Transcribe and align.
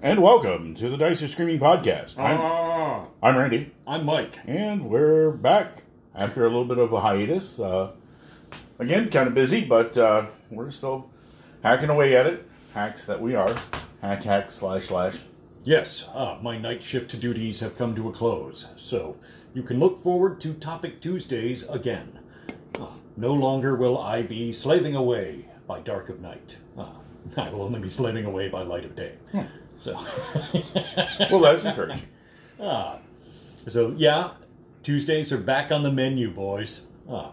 And 0.00 0.22
welcome 0.22 0.74
to 0.76 0.88
the 0.88 0.96
Dice 0.96 1.22
Are 1.22 1.28
Screaming 1.28 1.58
podcast. 1.58 2.18
I'm, 2.18 2.38
Ah, 2.40 3.06
I'm 3.22 3.36
Randy, 3.36 3.72
I'm 3.86 4.04
Mike. 4.04 4.38
and 4.46 4.88
we're 4.88 5.30
back 5.32 5.82
after 6.14 6.42
a 6.44 6.48
little 6.48 6.64
bit 6.64 6.78
of 6.78 6.92
a 6.92 7.00
hiatus. 7.00 7.58
Uh, 7.58 7.92
again, 8.78 9.10
kind 9.10 9.26
of 9.28 9.34
busy, 9.34 9.64
but 9.64 9.96
uh, 9.98 10.26
we're 10.50 10.70
still 10.70 11.10
hacking 11.62 11.88
away 11.90 12.16
at 12.16 12.26
it. 12.26 12.48
Hacks 12.74 13.06
that 13.06 13.20
we 13.20 13.34
are. 13.34 13.56
Hack, 14.00 14.22
hack, 14.22 14.52
slash, 14.52 14.84
slash. 14.84 15.18
Yes, 15.64 16.04
ah, 16.14 16.38
my 16.42 16.56
night 16.56 16.82
shift 16.82 17.18
duties 17.20 17.60
have 17.60 17.76
come 17.76 17.94
to 17.96 18.08
a 18.08 18.12
close, 18.12 18.66
so 18.76 19.16
you 19.52 19.62
can 19.62 19.80
look 19.80 19.98
forward 19.98 20.40
to 20.42 20.54
Topic 20.54 21.00
Tuesdays 21.00 21.64
again. 21.64 22.18
Ah, 22.78 22.92
no 23.16 23.32
longer 23.34 23.74
will 23.74 23.98
I 23.98 24.22
be 24.22 24.52
slaving 24.52 24.94
away 24.94 25.46
by 25.66 25.80
dark 25.80 26.08
of 26.08 26.20
night. 26.20 26.56
Ah, 26.78 26.92
I 27.36 27.50
will 27.50 27.62
only 27.62 27.80
be 27.80 27.90
slaving 27.90 28.24
away 28.24 28.48
by 28.48 28.62
light 28.62 28.84
of 28.84 28.94
day. 28.94 29.14
So, 29.80 29.92
Well, 31.30 31.40
that's 31.40 31.64
encouraging. 31.64 32.06
so 33.68 33.94
yeah, 33.96 34.30
Tuesdays 34.82 35.32
are 35.32 35.38
back 35.38 35.70
on 35.70 35.82
the 35.82 35.92
menu, 35.92 36.30
boys. 36.30 36.82
Ah, 37.08 37.30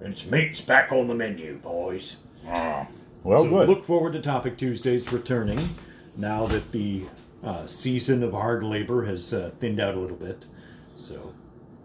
and 0.00 0.12
it's 0.12 0.26
meat's 0.26 0.60
back 0.60 0.92
on 0.92 1.06
the 1.06 1.14
menu, 1.14 1.56
boys. 1.58 2.16
Well, 2.44 3.44
So 3.44 3.48
good. 3.48 3.68
look 3.68 3.84
forward 3.84 4.12
to 4.14 4.20
Topic 4.20 4.56
Tuesdays 4.56 5.10
returning 5.12 5.58
now 6.16 6.46
that 6.46 6.72
the 6.72 7.04
uh, 7.42 7.66
season 7.66 8.22
of 8.22 8.32
hard 8.32 8.62
labor 8.62 9.06
has 9.06 9.32
uh, 9.32 9.50
thinned 9.60 9.80
out 9.80 9.94
a 9.94 9.98
little 10.00 10.16
bit. 10.16 10.44
So 10.96 11.32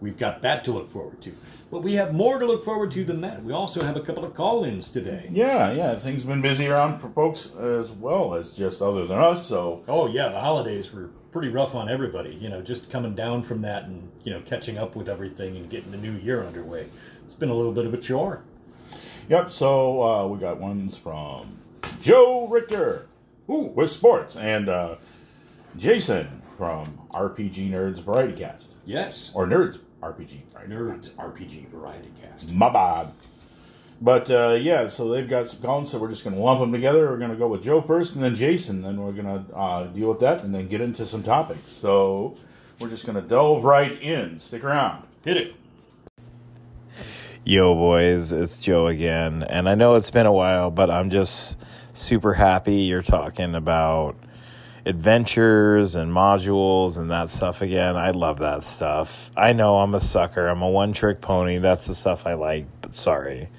we've 0.04 0.18
got 0.18 0.42
that 0.44 0.64
to 0.66 0.72
look 0.72 0.92
forward 0.92 1.22
to. 1.24 1.36
But 1.72 1.82
we 1.82 1.94
have 1.94 2.14
more 2.14 2.38
to 2.38 2.46
look 2.46 2.64
forward 2.64 2.92
to 2.92 3.04
than 3.04 3.22
that. 3.22 3.44
We 3.44 3.52
also 3.54 3.82
have 3.82 3.96
a 3.96 4.02
couple 4.02 4.24
of 4.24 4.36
call 4.36 4.64
ins 4.64 4.90
today. 4.90 5.30
yeah, 5.32 5.72
yeah, 5.72 5.96
things 5.96 6.22
have 6.22 6.30
been 6.30 6.42
busy 6.44 6.68
around 6.68 7.00
for 7.00 7.10
folks 7.10 7.50
as 7.56 7.90
well 7.92 8.36
as 8.36 8.52
just 8.54 8.82
other 8.82 9.08
than 9.08 9.18
us, 9.18 9.48
so 9.48 9.84
Oh, 9.88 10.08
yeah, 10.08 10.28
the 10.30 10.40
holidays 10.40 10.92
were 10.94 11.10
pretty 11.32 11.48
rough 11.50 11.74
on 11.74 11.90
everybody. 11.90 12.38
You 12.40 12.50
know, 12.50 12.62
just 12.62 12.92
coming 12.92 13.16
down 13.16 13.42
from 13.42 13.62
that 13.64 13.86
and, 13.86 14.12
you 14.24 14.32
know, 14.32 14.42
catching 14.42 14.78
up 14.78 14.96
with 14.96 15.10
everything 15.10 15.58
and 15.58 15.68
getting 15.70 15.90
the 15.92 15.98
new 15.98 16.12
year 16.20 16.44
underway. 16.44 16.86
It's 17.26 17.34
been 17.34 17.50
a 17.50 17.56
little 17.56 17.72
bit 17.72 17.86
of 17.88 17.94
a 17.96 17.98
chore. 17.98 18.44
Yep, 19.30 19.50
so 19.50 20.04
uh, 20.04 20.28
we 20.28 20.38
got 20.38 20.60
ones 20.60 20.96
from 20.98 21.60
Joe 22.02 22.46
Richter 22.48 23.08
Ooh, 23.50 23.72
with 23.74 23.90
sports 23.90 24.36
and 24.36 24.70
uh, 24.70 24.96
Jason 25.78 26.42
from 26.58 27.00
RPG 27.12 27.72
Nerds 27.72 28.00
Variety 28.04 28.34
Cast. 28.34 28.76
yes. 28.86 29.32
Or 29.34 29.48
Nerds 29.48 29.80
RPG. 30.12 30.42
Right? 30.54 30.70
Nerds 30.70 31.12
RPG 31.12 31.70
Variety 31.70 32.12
Cast. 32.22 32.50
My 32.50 32.70
bad. 32.70 33.14
But 34.02 34.30
uh, 34.30 34.58
yeah, 34.60 34.88
so 34.88 35.08
they've 35.10 35.30
got 35.30 35.48
some 35.48 35.62
comments, 35.62 35.92
so 35.92 35.98
we're 35.98 36.10
just 36.10 36.24
going 36.26 36.36
to 36.36 36.42
lump 36.42 36.60
them 36.60 36.74
together. 36.74 37.10
We're 37.10 37.18
going 37.18 37.32
to 37.32 37.38
go 37.38 37.48
with 37.48 37.64
Joe 37.64 37.82
first 37.82 38.16
and 38.16 38.24
then 38.24 38.36
Jason. 38.36 38.82
Then 38.82 38.98
we're 38.98 39.14
going 39.14 39.46
to 39.46 39.56
uh, 39.56 39.88
deal 39.88 40.10
with 40.10 40.20
that 40.20 40.44
and 40.44 40.54
then 40.54 40.68
get 40.68 40.82
into 40.82 41.06
some 41.06 41.24
topics. 41.24 41.70
So 41.70 42.36
we're 42.80 42.90
just 42.90 43.06
going 43.06 43.16
to 43.16 43.22
delve 43.22 43.64
right 43.64 44.02
in. 44.02 44.40
Stick 44.40 44.64
around. 44.64 45.06
Hit 45.24 45.38
it. 45.38 45.56
Yo, 47.46 47.74
boys, 47.74 48.32
it's 48.32 48.58
Joe 48.58 48.88
again. 48.88 49.44
And 49.44 49.70
I 49.70 49.76
know 49.76 49.96
it's 49.96 50.12
been 50.12 50.26
a 50.26 50.34
while, 50.34 50.72
but 50.72 50.90
I'm 50.90 51.10
just 51.10 51.60
super 51.94 52.34
happy 52.34 52.76
you're 52.76 53.02
talking 53.02 53.56
about 53.56 54.16
adventures 54.86 55.96
and 55.96 56.12
modules 56.12 56.98
and 56.98 57.10
that 57.12 57.30
stuff 57.30 57.62
again. 57.62 57.96
I 57.96 58.12
love 58.12 58.40
that 58.40 58.64
stuff. 58.64 59.32
I 59.38 59.54
know 59.54 59.80
I'm 59.80 59.96
a 59.96 60.00
sucker. 60.00 60.48
I'm 60.48 60.62
a 60.62 60.70
one 60.70 60.94
trick 60.94 61.22
pony. 61.22 61.58
That's 61.58 61.88
the 61.88 61.96
stuff 61.96 62.26
I 62.26 62.34
like, 62.34 62.68
but 62.82 62.94
sorry. 62.96 63.50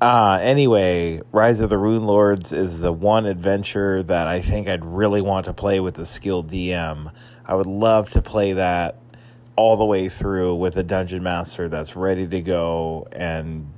Uh, 0.00 0.38
anyway, 0.42 1.20
Rise 1.30 1.60
of 1.60 1.70
the 1.70 1.76
Runelords 1.76 2.52
is 2.52 2.80
the 2.80 2.92
one 2.92 3.24
adventure 3.24 4.02
that 4.02 4.26
I 4.26 4.40
think 4.40 4.68
I'd 4.68 4.84
really 4.84 5.20
want 5.20 5.44
to 5.46 5.52
play 5.52 5.78
with 5.78 5.98
a 5.98 6.06
skilled 6.06 6.50
DM. 6.50 7.12
I 7.46 7.54
would 7.54 7.68
love 7.68 8.10
to 8.10 8.22
play 8.22 8.52
that 8.54 8.96
all 9.54 9.76
the 9.76 9.84
way 9.84 10.08
through 10.08 10.56
with 10.56 10.76
a 10.76 10.82
dungeon 10.82 11.22
master 11.22 11.68
that's 11.68 11.94
ready 11.94 12.26
to 12.26 12.40
go 12.40 13.06
and 13.12 13.70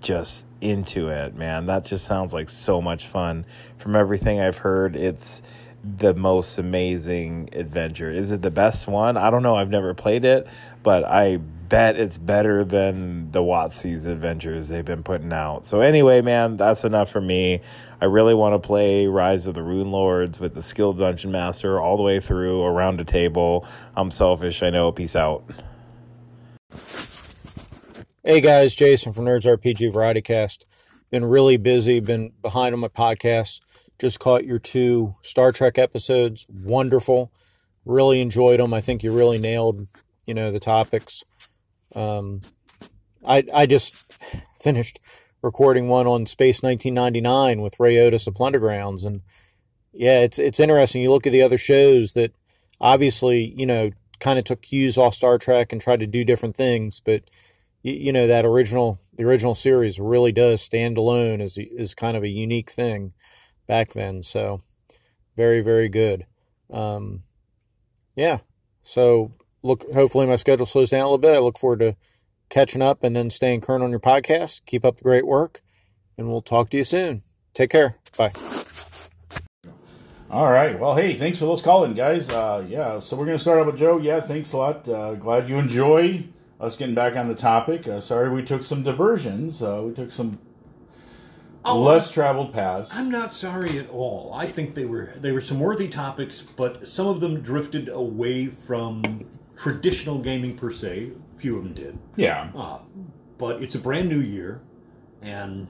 just 0.00 0.46
into 0.60 1.08
it, 1.08 1.34
man. 1.34 1.66
That 1.66 1.84
just 1.84 2.04
sounds 2.04 2.32
like 2.32 2.48
so 2.48 2.80
much 2.80 3.06
fun. 3.06 3.44
From 3.76 3.96
everything 3.96 4.40
I've 4.40 4.58
heard, 4.58 4.96
it's 4.96 5.42
the 5.82 6.14
most 6.14 6.58
amazing 6.58 7.48
adventure. 7.52 8.10
Is 8.10 8.32
it 8.32 8.42
the 8.42 8.50
best 8.50 8.86
one? 8.86 9.16
I 9.16 9.30
don't 9.30 9.42
know. 9.42 9.56
I've 9.56 9.70
never 9.70 9.94
played 9.94 10.24
it, 10.24 10.46
but 10.82 11.04
I 11.04 11.38
bet 11.38 11.96
it's 11.96 12.18
better 12.18 12.64
than 12.64 13.30
the 13.30 13.40
WotC's 13.40 14.04
adventures 14.06 14.68
they've 14.68 14.84
been 14.84 15.02
putting 15.02 15.32
out. 15.32 15.66
So 15.66 15.80
anyway, 15.80 16.20
man, 16.20 16.56
that's 16.56 16.84
enough 16.84 17.10
for 17.10 17.20
me. 17.20 17.60
I 18.00 18.06
really 18.06 18.34
want 18.34 18.54
to 18.54 18.66
play 18.66 19.06
Rise 19.06 19.46
of 19.46 19.54
the 19.54 19.60
Runelords 19.60 20.40
with 20.40 20.54
the 20.54 20.62
skilled 20.62 20.98
dungeon 20.98 21.32
master 21.32 21.80
all 21.80 21.96
the 21.96 22.02
way 22.02 22.20
through 22.20 22.62
around 22.62 23.00
a 23.00 23.04
table. 23.04 23.66
I'm 23.96 24.10
selfish, 24.10 24.62
I 24.62 24.70
know. 24.70 24.90
Peace 24.92 25.16
out. 25.16 25.44
Hey 28.22 28.40
guys, 28.40 28.74
Jason 28.74 29.12
from 29.12 29.24
Nerds 29.24 29.44
RPG 29.44 29.92
Variety 29.92 30.20
Cast. 30.20 30.66
Been 31.10 31.24
really 31.24 31.56
busy, 31.56 32.00
been 32.00 32.32
behind 32.42 32.74
on 32.74 32.80
my 32.80 32.88
podcast. 32.88 33.60
Just 34.00 34.18
caught 34.18 34.46
your 34.46 34.58
two 34.58 35.16
Star 35.20 35.52
Trek 35.52 35.76
episodes. 35.76 36.46
Wonderful. 36.48 37.30
Really 37.84 38.22
enjoyed 38.22 38.58
them. 38.58 38.72
I 38.72 38.80
think 38.80 39.02
you 39.02 39.14
really 39.14 39.38
nailed, 39.38 39.88
you 40.26 40.32
know, 40.32 40.50
the 40.50 40.58
topics. 40.58 41.22
Um, 41.94 42.40
I 43.26 43.44
I 43.52 43.66
just 43.66 43.94
finished 44.62 45.00
recording 45.42 45.88
one 45.88 46.06
on 46.06 46.24
Space 46.24 46.62
1999 46.62 47.60
with 47.60 47.78
Ray 47.78 47.98
Otis 47.98 48.26
of 48.26 48.34
Plundergrounds, 48.34 49.04
and 49.04 49.20
yeah, 49.92 50.20
it's 50.20 50.38
it's 50.38 50.60
interesting. 50.60 51.02
You 51.02 51.10
look 51.10 51.26
at 51.26 51.32
the 51.32 51.42
other 51.42 51.58
shows 51.58 52.14
that 52.14 52.32
obviously, 52.80 53.52
you 53.54 53.66
know, 53.66 53.90
kind 54.18 54.38
of 54.38 54.46
took 54.46 54.62
cues 54.62 54.96
off 54.96 55.14
Star 55.14 55.36
Trek 55.36 55.72
and 55.72 55.80
tried 55.80 56.00
to 56.00 56.06
do 56.06 56.24
different 56.24 56.56
things, 56.56 57.00
but 57.00 57.24
you, 57.82 57.92
you 57.92 58.12
know 58.14 58.26
that 58.26 58.46
original 58.46 58.98
the 59.12 59.24
original 59.24 59.54
series 59.54 60.00
really 60.00 60.32
does 60.32 60.62
stand 60.62 60.96
alone 60.96 61.42
as 61.42 61.58
is 61.58 61.94
kind 61.94 62.16
of 62.16 62.22
a 62.22 62.28
unique 62.28 62.70
thing 62.70 63.12
back 63.70 63.92
then 63.92 64.20
so 64.20 64.60
very 65.36 65.60
very 65.60 65.88
good 65.88 66.26
um 66.72 67.22
yeah 68.16 68.38
so 68.82 69.30
look 69.62 69.84
hopefully 69.92 70.26
my 70.26 70.34
schedule 70.34 70.66
slows 70.66 70.90
down 70.90 71.02
a 71.02 71.04
little 71.04 71.18
bit 71.18 71.36
i 71.36 71.38
look 71.38 71.56
forward 71.56 71.78
to 71.78 71.94
catching 72.48 72.82
up 72.82 73.04
and 73.04 73.14
then 73.14 73.30
staying 73.30 73.60
current 73.60 73.84
on 73.84 73.90
your 73.90 74.00
podcast 74.00 74.64
keep 74.66 74.84
up 74.84 74.96
the 74.96 75.04
great 75.04 75.24
work 75.24 75.62
and 76.18 76.28
we'll 76.28 76.42
talk 76.42 76.68
to 76.68 76.76
you 76.76 76.82
soon 76.82 77.22
take 77.54 77.70
care 77.70 77.94
bye 78.18 78.32
All 80.32 80.52
right. 80.52 80.78
Well, 80.78 80.94
hey, 80.94 81.14
thanks 81.14 81.38
for 81.38 81.44
those 81.46 81.60
calling, 81.60 81.92
guys. 81.94 82.30
Uh, 82.30 82.64
yeah, 82.68 83.00
so 83.00 83.16
we're 83.16 83.24
going 83.24 83.36
to 83.36 83.42
start 83.42 83.58
out 83.58 83.66
with 83.66 83.76
Joe. 83.76 83.98
Yeah, 83.98 84.20
thanks 84.20 84.52
a 84.52 84.58
lot. 84.58 84.88
Uh, 84.88 85.14
glad 85.14 85.48
you 85.48 85.56
enjoy 85.56 86.22
us 86.60 86.76
getting 86.76 86.94
back 86.94 87.16
on 87.16 87.26
the 87.26 87.34
topic. 87.34 87.88
Uh, 87.88 87.98
sorry 87.98 88.30
we 88.30 88.44
took 88.44 88.62
some 88.62 88.84
diversions. 88.84 89.60
Uh, 89.60 89.82
we 89.84 89.92
took 89.92 90.12
some 90.12 90.38
less 91.64 92.10
traveled 92.10 92.52
paths. 92.52 92.94
I'm 92.94 93.10
not 93.10 93.34
sorry 93.34 93.78
at 93.78 93.88
all. 93.90 94.32
I 94.34 94.46
think 94.46 94.74
they 94.74 94.84
were 94.84 95.12
they 95.16 95.32
were 95.32 95.40
some 95.40 95.60
worthy 95.60 95.88
topics, 95.88 96.42
but 96.56 96.88
some 96.88 97.06
of 97.06 97.20
them 97.20 97.40
drifted 97.40 97.88
away 97.88 98.46
from 98.46 99.26
traditional 99.56 100.18
gaming 100.18 100.56
per 100.56 100.72
se. 100.72 101.12
A 101.36 101.40
few 101.40 101.56
of 101.56 101.64
them 101.64 101.74
did. 101.74 101.98
Yeah. 102.16 102.50
Uh, 102.54 102.78
but 103.38 103.62
it's 103.62 103.74
a 103.74 103.78
brand 103.78 104.08
new 104.08 104.20
year, 104.20 104.60
and 105.22 105.68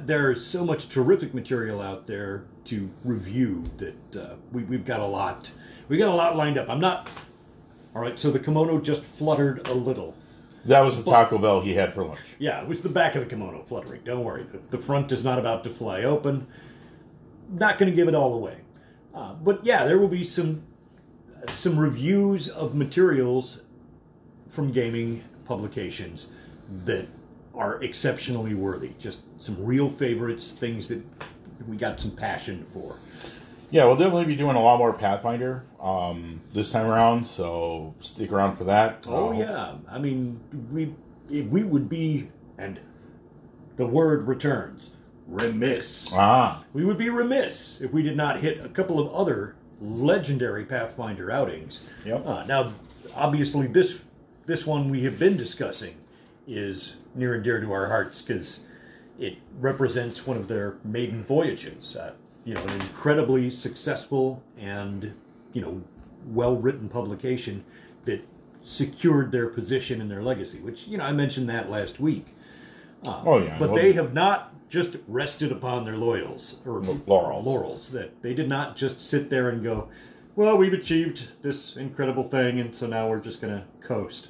there's 0.00 0.44
so 0.44 0.64
much 0.64 0.88
terrific 0.88 1.34
material 1.34 1.80
out 1.80 2.06
there 2.06 2.44
to 2.64 2.90
review 3.04 3.64
that 3.76 4.16
uh, 4.16 4.34
we, 4.52 4.64
we've 4.64 4.84
got 4.84 5.00
a 5.00 5.06
lot. 5.06 5.50
We 5.88 5.98
got 5.98 6.08
a 6.08 6.14
lot 6.14 6.36
lined 6.36 6.58
up. 6.58 6.68
I'm 6.68 6.80
not. 6.80 7.08
All 7.94 8.02
right, 8.02 8.18
so 8.18 8.30
the 8.30 8.40
kimono 8.40 8.80
just 8.80 9.04
fluttered 9.04 9.68
a 9.68 9.74
little. 9.74 10.16
That 10.66 10.80
was 10.80 11.02
the 11.02 11.10
Taco 11.10 11.38
Bell 11.38 11.60
he 11.60 11.74
had 11.74 11.94
for 11.94 12.04
lunch. 12.04 12.20
Yeah, 12.38 12.62
it 12.62 12.68
was 12.68 12.80
the 12.80 12.88
back 12.88 13.14
of 13.14 13.22
the 13.22 13.28
kimono 13.28 13.62
fluttering. 13.62 14.02
Don't 14.04 14.24
worry, 14.24 14.44
the, 14.44 14.76
the 14.76 14.82
front 14.82 15.12
is 15.12 15.22
not 15.22 15.38
about 15.38 15.64
to 15.64 15.70
fly 15.70 16.02
open. 16.02 16.46
Not 17.50 17.78
going 17.78 17.90
to 17.90 17.96
give 17.96 18.08
it 18.08 18.14
all 18.14 18.32
away, 18.34 18.58
uh, 19.14 19.34
but 19.34 19.64
yeah, 19.64 19.84
there 19.84 19.98
will 19.98 20.08
be 20.08 20.24
some 20.24 20.62
some 21.54 21.78
reviews 21.78 22.48
of 22.48 22.74
materials 22.74 23.62
from 24.48 24.72
gaming 24.72 25.22
publications 25.44 26.28
that 26.70 27.06
are 27.54 27.82
exceptionally 27.82 28.54
worthy. 28.54 28.92
Just 28.98 29.20
some 29.36 29.62
real 29.62 29.90
favorites, 29.90 30.52
things 30.52 30.88
that 30.88 31.02
we 31.68 31.76
got 31.76 32.00
some 32.00 32.12
passion 32.12 32.64
for. 32.72 32.96
Yeah, 33.74 33.86
we'll 33.86 33.96
definitely 33.96 34.26
be 34.26 34.36
doing 34.36 34.54
a 34.54 34.62
lot 34.62 34.78
more 34.78 34.92
Pathfinder 34.92 35.64
um, 35.80 36.40
this 36.52 36.70
time 36.70 36.86
around, 36.86 37.24
so 37.26 37.92
stick 37.98 38.30
around 38.30 38.56
for 38.56 38.62
that. 38.62 39.02
Oh 39.04 39.30
Uh, 39.30 39.32
yeah, 39.32 39.74
I 39.90 39.98
mean 39.98 40.38
we 40.70 40.94
we 41.30 41.64
would 41.64 41.88
be 41.88 42.28
and 42.56 42.78
the 43.76 43.84
word 43.84 44.28
returns 44.28 44.90
remiss. 45.26 46.12
Ah, 46.14 46.62
We 46.72 46.84
would 46.84 46.96
be 46.98 47.10
remiss 47.10 47.80
if 47.80 47.92
we 47.92 48.04
did 48.04 48.16
not 48.16 48.42
hit 48.42 48.64
a 48.64 48.68
couple 48.68 49.00
of 49.00 49.12
other 49.12 49.56
legendary 49.80 50.64
Pathfinder 50.64 51.32
outings. 51.32 51.82
Yep. 52.06 52.24
Uh, 52.24 52.44
now, 52.44 52.74
obviously, 53.16 53.66
this 53.66 53.98
this 54.46 54.64
one 54.64 54.88
we 54.88 55.02
have 55.02 55.18
been 55.18 55.36
discussing 55.36 55.96
is 56.46 56.94
near 57.12 57.34
and 57.34 57.42
dear 57.42 57.60
to 57.60 57.72
our 57.72 57.88
hearts 57.88 58.22
because 58.22 58.60
it 59.18 59.38
represents 59.58 60.28
one 60.28 60.36
of 60.36 60.46
their 60.46 60.76
maiden 60.84 61.24
voyages. 61.24 61.96
Uh, 61.96 62.12
you 62.44 62.54
know, 62.54 62.62
an 62.62 62.80
incredibly 62.80 63.50
successful 63.50 64.42
and 64.58 65.14
you 65.52 65.62
know 65.62 65.82
well 66.26 66.56
written 66.56 66.88
publication 66.88 67.64
that 68.04 68.26
secured 68.62 69.30
their 69.32 69.46
position 69.48 70.00
and 70.00 70.10
their 70.10 70.22
legacy. 70.22 70.60
Which 70.60 70.86
you 70.86 70.98
know 70.98 71.04
I 71.04 71.12
mentioned 71.12 71.48
that 71.48 71.70
last 71.70 72.00
week. 72.00 72.28
oh 73.04 73.38
yeah, 73.42 73.58
But 73.58 73.70
well, 73.70 73.76
they 73.76 73.92
have 73.92 74.12
not 74.12 74.52
just 74.70 74.96
rested 75.06 75.52
upon 75.52 75.84
their 75.84 75.96
laurels 75.96 76.58
or 76.64 76.80
Laurels. 76.80 77.46
Laurels 77.46 77.88
that 77.90 78.22
they 78.22 78.34
did 78.34 78.48
not 78.48 78.76
just 78.76 79.00
sit 79.00 79.30
there 79.30 79.48
and 79.48 79.62
go, 79.62 79.88
"Well, 80.34 80.56
we've 80.56 80.72
achieved 80.72 81.28
this 81.42 81.76
incredible 81.76 82.24
thing, 82.28 82.58
and 82.58 82.74
so 82.74 82.86
now 82.86 83.08
we're 83.08 83.20
just 83.20 83.40
going 83.40 83.54
to 83.54 83.64
coast." 83.86 84.28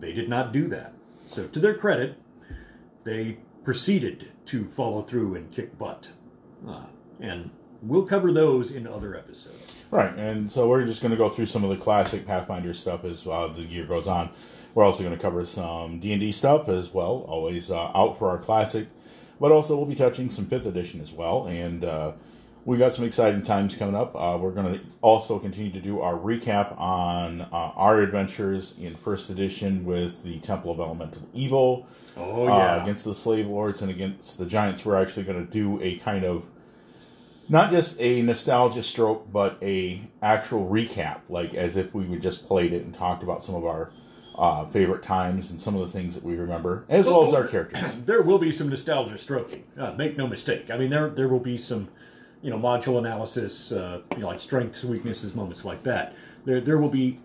They 0.00 0.12
did 0.12 0.28
not 0.28 0.52
do 0.52 0.68
that. 0.68 0.92
So, 1.30 1.46
to 1.46 1.58
their 1.58 1.74
credit, 1.74 2.16
they 3.04 3.38
proceeded 3.64 4.28
to 4.46 4.66
follow 4.66 5.02
through 5.02 5.34
and 5.34 5.50
kick 5.50 5.78
butt, 5.78 6.08
uh, 6.68 6.84
and 7.20 7.50
we'll 7.82 8.06
cover 8.06 8.32
those 8.32 8.72
in 8.72 8.86
other 8.86 9.14
episodes. 9.14 9.72
Right, 9.90 10.12
and 10.16 10.50
so 10.50 10.68
we're 10.68 10.84
just 10.84 11.00
going 11.00 11.12
to 11.12 11.16
go 11.16 11.30
through 11.30 11.46
some 11.46 11.62
of 11.62 11.70
the 11.70 11.76
classic 11.76 12.26
Pathfinder 12.26 12.74
stuff 12.74 13.04
as 13.04 13.26
uh, 13.26 13.46
the 13.54 13.62
year 13.62 13.86
goes 13.86 14.08
on. 14.08 14.30
We're 14.74 14.84
also 14.84 15.02
going 15.02 15.16
to 15.16 15.22
cover 15.22 15.44
some 15.44 16.00
D 16.00 16.12
and 16.12 16.20
D 16.20 16.32
stuff 16.32 16.68
as 16.68 16.92
well, 16.92 17.24
always 17.28 17.70
uh, 17.70 17.90
out 17.94 18.18
for 18.18 18.28
our 18.28 18.38
classic, 18.38 18.88
but 19.40 19.52
also 19.52 19.76
we'll 19.76 19.86
be 19.86 19.94
touching 19.94 20.28
some 20.28 20.46
fifth 20.46 20.66
edition 20.66 21.00
as 21.00 21.12
well, 21.12 21.46
and 21.46 21.84
uh, 21.84 22.12
we 22.66 22.76
got 22.76 22.92
some 22.92 23.04
exciting 23.04 23.42
times 23.42 23.76
coming 23.76 23.94
up. 23.94 24.14
Uh, 24.16 24.36
we're 24.36 24.50
going 24.50 24.74
to 24.74 24.84
also 25.00 25.38
continue 25.38 25.70
to 25.70 25.80
do 25.80 26.00
our 26.00 26.14
recap 26.14 26.78
on 26.78 27.42
uh, 27.42 27.46
our 27.76 28.00
adventures 28.00 28.74
in 28.78 28.96
first 28.96 29.30
edition 29.30 29.84
with 29.84 30.24
the 30.24 30.40
Temple 30.40 30.72
of 30.72 30.80
Elemental 30.80 31.22
Evil 31.32 31.86
Oh 32.16 32.48
uh, 32.48 32.80
against 32.82 33.04
the 33.04 33.14
slave 33.14 33.46
lords 33.46 33.82
and 33.82 33.90
against 33.90 34.36
the 34.36 34.46
giants. 34.46 34.84
We're 34.84 35.00
actually 35.00 35.22
going 35.22 35.46
to 35.46 35.50
do 35.50 35.80
a 35.80 35.96
kind 35.98 36.24
of 36.24 36.44
not 37.48 37.70
just 37.70 37.96
a 38.00 38.22
nostalgia 38.22 38.82
stroke, 38.82 39.30
but 39.32 39.58
a 39.62 40.02
actual 40.22 40.68
recap, 40.68 41.20
like 41.28 41.54
as 41.54 41.76
if 41.76 41.94
we 41.94 42.04
would 42.04 42.22
just 42.22 42.46
played 42.46 42.72
it 42.72 42.84
and 42.84 42.94
talked 42.94 43.22
about 43.22 43.42
some 43.42 43.54
of 43.54 43.64
our 43.64 43.90
uh, 44.36 44.66
favorite 44.66 45.02
times 45.02 45.50
and 45.50 45.60
some 45.60 45.74
of 45.74 45.80
the 45.80 45.88
things 45.88 46.14
that 46.14 46.24
we 46.24 46.36
remember, 46.36 46.84
as 46.88 47.06
well 47.06 47.26
as 47.26 47.32
our 47.32 47.46
characters. 47.46 47.94
there 48.04 48.22
will 48.22 48.38
be 48.38 48.52
some 48.52 48.68
nostalgia 48.68 49.16
stroking. 49.18 49.64
Uh, 49.78 49.92
make 49.92 50.16
no 50.16 50.26
mistake. 50.26 50.70
I 50.70 50.76
mean, 50.76 50.90
there 50.90 51.08
there 51.10 51.28
will 51.28 51.40
be 51.40 51.56
some, 51.56 51.88
you 52.42 52.50
know, 52.50 52.58
module 52.58 52.98
analysis, 52.98 53.72
uh, 53.72 54.02
you 54.12 54.18
know, 54.18 54.28
like 54.28 54.40
strengths, 54.40 54.84
weaknesses, 54.84 55.34
moments 55.34 55.64
like 55.64 55.82
that. 55.84 56.14
There 56.44 56.60
there 56.60 56.78
will 56.78 56.90
be 56.90 57.20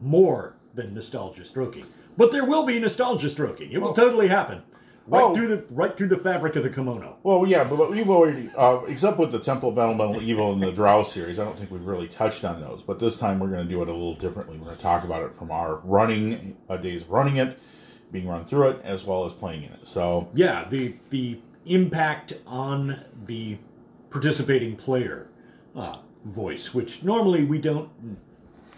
more 0.00 0.54
than 0.74 0.94
nostalgia 0.94 1.44
stroking, 1.44 1.86
but 2.16 2.32
there 2.32 2.44
will 2.44 2.64
be 2.64 2.78
nostalgia 2.80 3.30
stroking. 3.30 3.70
It 3.70 3.80
will 3.80 3.92
totally 3.94 4.28
happen. 4.28 4.62
Right 5.08 5.22
Oh. 5.22 5.34
through 5.34 5.48
the 5.48 5.64
right 5.70 5.96
through 5.96 6.08
the 6.08 6.18
fabric 6.18 6.54
of 6.56 6.62
the 6.64 6.68
kimono. 6.70 7.16
Well, 7.22 7.46
yeah, 7.46 7.64
but, 7.64 7.76
but 7.76 7.90
we've 7.90 8.10
already, 8.10 8.50
uh, 8.56 8.80
except 8.86 9.18
with 9.18 9.32
the 9.32 9.38
Temple 9.38 9.70
of 9.70 9.78
Elemental 9.78 10.20
Evil 10.20 10.52
and 10.52 10.62
the 10.62 10.70
Drow 10.70 11.02
series, 11.02 11.38
I 11.38 11.44
don't 11.44 11.56
think 11.58 11.70
we've 11.70 11.86
really 11.86 12.08
touched 12.08 12.44
on 12.44 12.60
those. 12.60 12.82
But 12.82 12.98
this 12.98 13.16
time 13.18 13.38
we're 13.38 13.48
going 13.48 13.62
to 13.66 13.68
do 13.68 13.80
it 13.80 13.88
a 13.88 13.92
little 13.92 14.14
differently. 14.14 14.58
We're 14.58 14.66
going 14.66 14.76
to 14.76 14.82
talk 14.82 15.04
about 15.04 15.22
it 15.22 15.34
from 15.38 15.50
our 15.50 15.76
running 15.84 16.56
uh, 16.68 16.76
days 16.76 17.02
of 17.02 17.10
running 17.10 17.36
it, 17.36 17.58
being 18.12 18.28
run 18.28 18.44
through 18.44 18.68
it, 18.68 18.80
as 18.84 19.04
well 19.04 19.24
as 19.24 19.32
playing 19.32 19.62
in 19.64 19.72
it. 19.72 19.86
So 19.86 20.28
Yeah, 20.34 20.66
the 20.68 20.94
the 21.10 21.38
impact 21.64 22.34
on 22.46 22.98
the 23.26 23.56
participating 24.10 24.76
player 24.76 25.28
uh, 25.74 25.96
voice, 26.26 26.74
which 26.74 27.02
normally 27.02 27.44
we 27.44 27.58
don't 27.58 27.88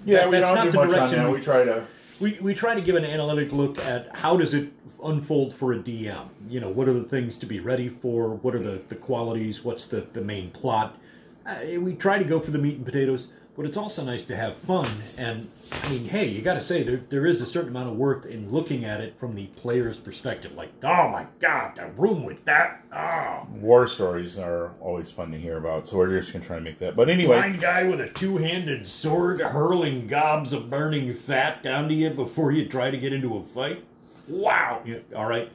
yeah, 0.04 0.18
That- 0.18 0.30
we 0.30 0.36
that's 0.36 0.48
don't 0.48 0.54
not 0.56 0.64
do 0.66 0.70
the 0.70 0.76
much 0.78 0.96
on 0.96 1.10
that. 1.10 1.28
we- 1.28 1.34
We 1.34 1.40
try 1.40 1.64
to. 1.64 1.84
We, 2.20 2.38
we 2.40 2.54
try 2.54 2.74
to 2.74 2.80
give 2.80 2.96
an 2.96 3.04
analytic 3.04 3.52
look 3.52 3.78
at 3.78 4.14
how 4.18 4.36
does 4.36 4.54
it 4.54 4.72
unfold 5.02 5.54
for 5.54 5.72
a 5.72 5.78
DM. 5.78 6.28
You 6.48 6.60
know, 6.60 6.68
what 6.68 6.88
are 6.88 6.92
the 6.92 7.04
things 7.04 7.38
to 7.38 7.46
be 7.46 7.58
ready 7.60 7.88
for? 7.88 8.34
What 8.34 8.54
are 8.54 8.62
the, 8.62 8.82
the 8.88 8.94
qualities? 8.94 9.64
What's 9.64 9.86
the, 9.86 10.06
the 10.12 10.20
main 10.20 10.50
plot? 10.50 10.98
Uh, 11.46 11.56
we 11.78 11.94
try 11.94 12.18
to 12.18 12.24
go 12.24 12.38
for 12.38 12.50
the 12.50 12.58
meat 12.58 12.76
and 12.76 12.84
potatoes, 12.84 13.28
but 13.56 13.64
it's 13.64 13.78
also 13.78 14.04
nice 14.04 14.24
to 14.24 14.36
have 14.36 14.58
fun. 14.58 14.90
And 15.16 15.50
I 15.72 15.88
mean, 15.88 16.04
hey, 16.04 16.26
you 16.26 16.42
got 16.42 16.54
to 16.54 16.62
say 16.62 16.82
there 16.82 17.02
there 17.08 17.26
is 17.26 17.40
a 17.40 17.46
certain 17.46 17.70
amount 17.70 17.90
of 17.90 17.96
worth 17.96 18.26
in 18.26 18.50
looking 18.50 18.84
at 18.84 19.00
it 19.00 19.18
from 19.18 19.34
the 19.34 19.46
player's 19.46 19.98
perspective. 19.98 20.52
Like, 20.52 20.72
oh 20.82 21.08
my 21.08 21.26
god, 21.38 21.76
the 21.76 21.86
room 21.86 22.24
with 22.24 22.44
that. 22.44 22.84
Oh, 22.92 23.46
war 23.52 23.86
stories 23.86 24.38
are 24.38 24.74
always 24.80 25.10
fun 25.10 25.30
to 25.32 25.38
hear 25.38 25.56
about, 25.56 25.88
so 25.88 25.96
we're 25.96 26.10
just 26.10 26.32
gonna 26.32 26.44
try 26.44 26.56
to 26.56 26.62
make 26.62 26.78
that. 26.78 26.96
But 26.96 27.08
anyway, 27.08 27.36
blind 27.36 27.60
guy 27.60 27.88
with 27.88 28.00
a 28.00 28.08
two-handed 28.08 28.86
sword 28.86 29.40
hurling 29.40 30.06
gobs 30.06 30.52
of 30.52 30.70
burning 30.70 31.14
fat 31.14 31.62
down 31.62 31.88
to 31.88 31.94
you 31.94 32.10
before 32.10 32.52
you 32.52 32.68
try 32.68 32.90
to 32.90 32.98
get 32.98 33.12
into 33.12 33.36
a 33.36 33.42
fight. 33.42 33.84
Wow. 34.28 34.82
All 35.14 35.26
right. 35.26 35.50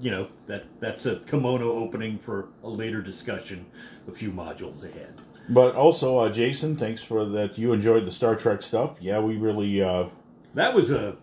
You 0.00 0.10
know 0.10 0.28
that 0.46 0.64
that's 0.80 1.06
a 1.06 1.16
kimono 1.16 1.72
opening 1.72 2.18
for 2.18 2.48
a 2.64 2.68
later 2.68 3.02
discussion, 3.02 3.66
a 4.08 4.12
few 4.12 4.32
modules 4.32 4.84
ahead. 4.84 5.14
But 5.50 5.74
also 5.74 6.18
uh, 6.18 6.30
Jason, 6.30 6.76
thanks 6.76 7.02
for 7.02 7.24
that. 7.24 7.58
You 7.58 7.72
enjoyed 7.72 8.04
the 8.04 8.10
Star 8.10 8.34
Trek 8.36 8.62
stuff. 8.62 8.96
Yeah, 9.00 9.20
we 9.20 9.36
really. 9.36 9.82
Uh, 9.82 10.06
That 10.54 10.74
was 10.74 10.90
a 10.90 11.16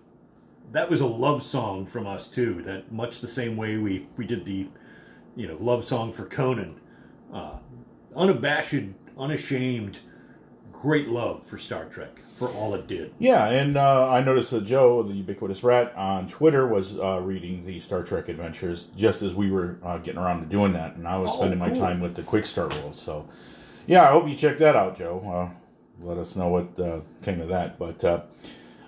that 0.71 0.89
was 0.89 0.99
a 1.01 1.05
love 1.07 1.43
song 1.43 1.85
from 1.85 2.05
us 2.05 2.27
too. 2.27 2.61
That 2.63 2.91
much 2.91 3.21
the 3.21 3.27
same 3.27 3.55
way 3.57 3.77
we 3.77 4.07
we 4.17 4.25
did 4.25 4.45
the 4.45 4.67
you 5.35 5.47
know 5.47 5.57
love 5.59 5.83
song 5.85 6.13
for 6.13 6.25
Conan. 6.25 6.79
Uh, 7.33 7.57
unabashed, 8.15 8.73
unashamed, 9.17 9.99
great 10.71 11.07
love 11.07 11.45
for 11.45 11.57
Star 11.57 11.85
Trek 11.85 12.21
for 12.37 12.49
all 12.49 12.75
it 12.75 12.85
did. 12.87 13.11
yeah, 13.17 13.47
and 13.49 13.75
uh, 13.77 14.09
I 14.11 14.21
noticed 14.21 14.51
that 14.51 14.63
Joe, 14.63 15.01
the 15.01 15.13
ubiquitous 15.15 15.63
rat, 15.63 15.91
on 15.97 16.27
Twitter 16.27 16.67
was 16.67 16.99
uh, 16.99 17.19
reading 17.23 17.65
the 17.65 17.79
Star 17.79 18.03
Trek 18.03 18.29
adventures 18.29 18.89
just 18.95 19.23
as 19.23 19.33
we 19.33 19.49
were 19.49 19.79
uh, 19.83 19.97
getting 19.97 20.21
around 20.21 20.41
to 20.41 20.45
doing 20.45 20.73
that, 20.73 20.95
and 20.95 21.07
I 21.07 21.17
was 21.17 21.31
Oh, 21.33 21.37
spending 21.37 21.57
my 21.57 21.69
time 21.71 21.99
with 21.99 22.13
the 22.13 22.21
Quick 22.21 22.45
Start 22.45 22.75
rules. 22.75 23.01
So, 23.01 23.27
yeah, 23.87 24.03
I 24.03 24.11
hope 24.11 24.27
you 24.27 24.35
check 24.35 24.57
that 24.59 24.75
out, 24.75 24.97
Joe. 24.97 25.19
Uh, 25.19 26.05
let 26.05 26.17
us 26.17 26.35
know 26.35 26.49
what 26.49 26.79
uh, 26.79 27.01
came 27.23 27.41
of 27.41 27.49
that. 27.49 27.79
But 27.79 28.03
uh, 28.03 28.21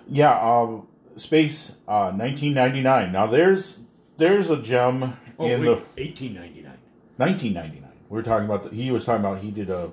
yeah, 0.06 0.32
um, 0.38 0.86
Space 1.16 1.70
uh, 1.88 2.12
1999. 2.12 3.10
Now 3.12 3.26
there's 3.26 3.80
there's 4.16 4.50
a 4.50 4.60
gem 4.62 5.16
Oh, 5.38 5.46
in 5.46 5.60
wait, 5.60 5.64
the 5.66 5.72
1899. 6.02 6.78
1999. 7.16 7.90
We 8.10 8.16
were 8.16 8.22
talking 8.22 8.44
about 8.44 8.62
the, 8.64 8.68
he 8.70 8.90
was 8.90 9.04
talking 9.04 9.24
about 9.24 9.38
he 9.38 9.50
did 9.50 9.70
a 9.70 9.90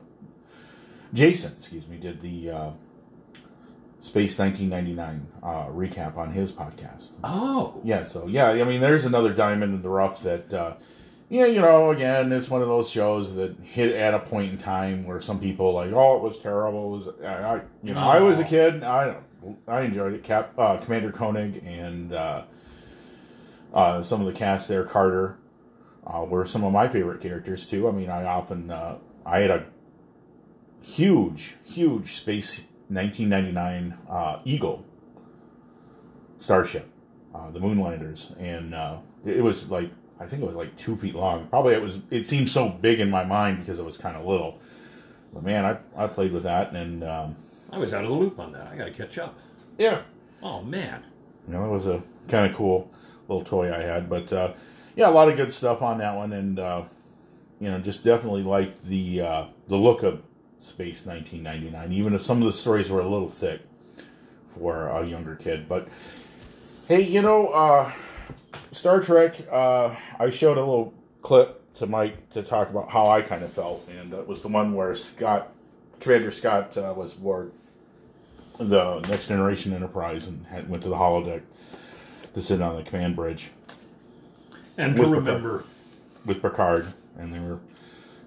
Jason, 1.13 1.54
excuse 1.54 1.88
me, 1.88 1.98
did 1.98 2.19
the 2.19 2.51
uh, 2.51 2.71
Space 4.00 4.38
1999 4.38 5.27
uh, 5.42 5.48
recap 5.68 6.18
on 6.18 6.31
his 6.31 6.51
podcast. 6.51 7.12
Oh, 7.24 7.80
Yeah, 7.83 8.04
so 8.04 8.27
yeah, 8.27 8.50
I 8.50 8.63
mean, 8.65 8.81
there's 8.81 9.06
another 9.06 9.33
diamond 9.33 9.74
in 9.74 9.81
the 9.81 9.89
rough 9.89 10.21
that, 10.24 10.54
uh, 10.54 10.75
yeah, 11.29 11.45
you 11.45 11.59
know, 11.62 11.91
again, 11.91 12.31
it's 12.31 12.50
one 12.50 12.62
of 12.62 12.68
those 12.68 12.89
shows 12.89 13.35
that 13.35 13.59
hit 13.59 13.95
at 13.95 14.13
a 14.13 14.19
point 14.19 14.51
in 14.54 14.57
time 14.57 15.06
where 15.06 15.19
some 15.19 15.40
people 15.40 15.73
like, 15.73 15.92
oh, 15.92 16.16
it 16.18 16.21
was 16.23 16.37
terrible. 16.37 16.94
It 16.94 16.97
was, 16.97 17.07
I, 17.25 17.61
you 17.83 17.94
know, 17.94 17.99
I 17.99 18.19
was 18.19 18.40
a 18.40 18.45
Oh. 18.45 18.47
kid. 18.47 18.83
I 18.83 19.16
I 19.68 19.81
enjoyed 19.81 20.13
it. 20.13 20.23
Cap, 20.23 20.54
uh, 20.57 20.78
Commander 20.78 21.11
Koenig 21.11 21.63
and 21.66 22.11
uh, 22.13 22.44
uh, 23.73 24.01
some 24.01 24.19
of 24.19 24.28
the 24.28 24.33
cast 24.37 24.68
there, 24.68 24.83
Carter, 24.83 25.37
uh, 26.06 26.23
were 26.23 26.45
some 26.45 26.63
of 26.63 26.73
my 26.73 26.87
favorite 26.87 27.21
characters 27.21 27.66
too. 27.66 27.87
I 27.87 27.92
mean, 27.92 28.09
I 28.09 28.23
often 28.25 28.71
uh, 28.71 28.97
I 29.25 29.40
had 29.42 29.51
a 29.51 29.66
huge, 30.81 31.56
huge 31.63 32.16
space 32.16 32.63
1999 32.90 33.97
uh, 34.09 34.40
Eagle 34.45 34.85
starship, 36.40 36.90
uh, 37.35 37.51
the 37.51 37.59
Moonlanders, 37.59 38.31
and 38.40 38.73
uh, 38.73 38.97
it 39.25 39.44
was 39.44 39.69
like 39.69 39.92
I 40.19 40.26
think 40.26 40.42
it 40.42 40.45
was 40.45 40.56
like 40.56 40.76
two 40.78 40.97
feet 40.97 41.16
long. 41.16 41.47
Probably 41.47 41.74
it 41.74 41.81
was. 41.81 42.00
It 42.09 42.28
seemed 42.28 42.50
so 42.50 42.69
big 42.69 43.00
in 43.00 43.09
my 43.09 43.24
mind 43.24 43.59
because 43.59 43.80
it 43.80 43.86
was 43.86 43.97
kind 43.97 44.16
of 44.18 44.26
little. 44.26 44.59
But 45.33 45.44
man, 45.44 45.66
I 45.66 46.04
I 46.04 46.07
played 46.07 46.31
with 46.31 46.44
that, 46.44 46.74
and 46.74 47.04
um, 47.04 47.36
I 47.71 47.78
was 47.78 47.94
out 47.94 48.04
of 48.04 48.09
the 48.09 48.16
loop 48.16 48.40
on 48.40 48.52
that. 48.54 48.68
I 48.68 48.78
got 48.78 48.86
to 48.86 48.92
catch 48.92 49.18
up. 49.18 49.38
yeah, 49.78 50.02
Oh 50.42 50.62
man, 50.62 51.04
you 51.47 51.54
know, 51.54 51.66
it 51.66 51.69
was 51.69 51.88
a 51.88 52.04
kind 52.28 52.50
of 52.50 52.56
cool 52.56 52.92
little 53.28 53.44
toy 53.44 53.74
I 53.74 53.81
had. 53.81 54.09
But 54.09 54.31
uh, 54.31 54.54
yeah, 54.95 55.09
a 55.09 55.12
lot 55.12 55.30
of 55.30 55.36
good 55.36 55.52
stuff 55.52 55.81
on 55.81 55.97
that 56.00 56.16
one, 56.16 56.33
and 56.33 56.59
uh, 56.59 56.83
you 57.59 57.69
know, 57.69 57.80
just 57.80 58.04
definitely 58.04 58.44
liked 58.44 58.83
the 58.83 59.21
uh, 59.21 59.45
the 59.68 59.78
look 59.78 60.04
of 60.04 60.21
Space 60.59 61.06
1999, 61.06 61.92
even 61.92 62.14
if 62.14 62.24
some 62.24 62.38
of 62.38 62.45
the 62.45 62.54
stories 62.54 62.90
were 62.90 63.00
a 63.00 63.07
little 63.07 63.30
thick 63.30 63.62
for 64.47 64.88
a 64.88 65.06
younger 65.06 65.36
kid. 65.36 65.68
But 65.68 65.88
hey, 66.88 67.02
you 67.02 67.21
know, 67.21 67.47
uh, 67.47 67.92
Star 68.71 69.01
Trek. 69.01 69.47
Uh, 69.51 69.95
I 70.19 70.29
showed 70.29 70.57
a 70.57 70.61
little 70.61 70.93
clip 71.21 71.61
to 71.75 71.87
Mike 71.87 72.29
to 72.31 72.41
talk 72.41 72.69
about 72.69 72.89
how 72.89 73.07
I 73.07 73.21
kind 73.21 73.43
of 73.43 73.51
felt, 73.51 73.87
and 73.89 74.13
it 74.13 74.27
was 74.27 74.41
the 74.41 74.47
one 74.47 74.73
where 74.73 74.95
Scott, 74.95 75.53
Commander 75.99 76.31
Scott, 76.31 76.77
uh, 76.77 76.93
was 76.95 77.13
aboard 77.13 77.51
the 78.57 78.99
Next 79.01 79.27
Generation 79.27 79.73
Enterprise 79.73 80.27
and 80.27 80.45
had, 80.47 80.69
went 80.69 80.83
to 80.83 80.89
the 80.89 80.95
holodeck 80.95 81.43
to 82.33 82.41
sit 82.41 82.61
on 82.61 82.75
the 82.75 82.83
command 82.83 83.15
bridge. 83.15 83.51
And 84.77 84.95
to 84.95 85.05
remember, 85.05 85.63
with 86.25 86.41
Picard, 86.41 86.93
and 87.17 87.33
they 87.33 87.39
were 87.39 87.59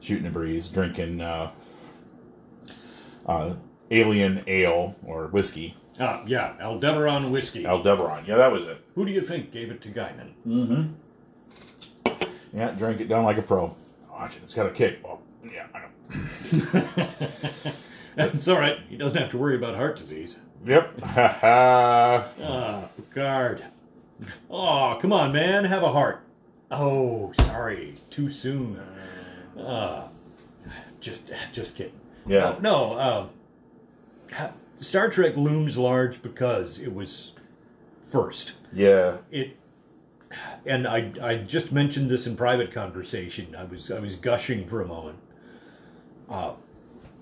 shooting 0.01 0.27
a 0.27 0.31
breeze, 0.31 0.69
drinking 0.69 1.21
uh, 1.21 1.51
uh, 3.27 3.55
alien 3.91 4.43
ale 4.47 4.97
or 5.05 5.27
whiskey, 5.29 5.77
ah, 6.01 6.23
yeah, 6.27 6.55
Aldebaran 6.61 7.31
whiskey. 7.31 7.67
Aldebaran. 7.67 8.25
Yeah, 8.27 8.37
that 8.37 8.51
was 8.51 8.67
it. 8.67 8.85
Who 8.95 9.05
do 9.05 9.13
you 9.13 9.21
think 9.21 9.53
gave 9.53 9.71
it 9.71 9.81
to 9.83 9.89
Guinan? 9.89 10.95
Yeah, 12.53 12.73
drank 12.73 13.01
it 13.01 13.09
down 13.09 13.25
like 13.25 13.39
a 13.39 13.43
pro. 13.43 13.77
Watch 14.11 14.37
it. 14.37 14.43
It's 14.43 14.55
got 14.55 14.67
a 14.67 14.71
kick. 14.71 14.99
Oh, 15.05 15.21
yeah, 15.45 15.67
I 15.75 15.79
know. 15.79 16.89
It's 18.17 18.49
all 18.49 18.59
right. 18.59 18.79
He 18.89 18.97
doesn't 18.97 19.17
have 19.17 19.31
to 19.31 19.39
worry 19.39 19.57
about 19.57 19.77
heart 19.77 19.97
disease. 19.97 20.39
Yep. 20.67 21.01
Ha 21.01 21.29
ha. 21.41 22.29
Ah, 22.43 22.89
Picard. 22.97 23.65
Oh, 24.51 24.99
come 25.01 25.13
on, 25.13 25.33
man. 25.33 25.65
Have 25.65 25.83
a 25.83 25.93
heart. 25.93 26.23
Oh, 26.71 27.33
sorry. 27.33 27.95
Too 28.11 28.29
soon. 28.29 28.79
Uh, 29.59 30.09
just, 31.01 31.31
just 31.53 31.77
kidding. 31.77 31.99
Yeah. 32.27 32.51
Uh, 32.51 32.59
no, 32.61 32.93
uh, 34.35 34.51
Star 34.81 35.11
Trek 35.11 35.37
looms 35.37 35.77
large 35.77 36.23
because 36.23 36.79
it 36.79 36.95
was 36.95 37.33
first. 38.03 38.53
Yeah. 38.73 39.19
It, 39.31 39.57
and 40.65 40.87
I, 40.87 41.13
I 41.23 41.35
just 41.37 41.73
mentioned 41.73 42.09
this 42.09 42.27
in 42.27 42.37
private 42.37 42.73
conversation. 42.73 43.55
I 43.55 43.65
was, 43.65 43.91
I 43.91 43.99
was 43.99 44.17
gushing 44.17 44.69
for 44.69 44.81
a 44.81 44.87
moment. 44.87 45.19
Uh, 46.29 46.53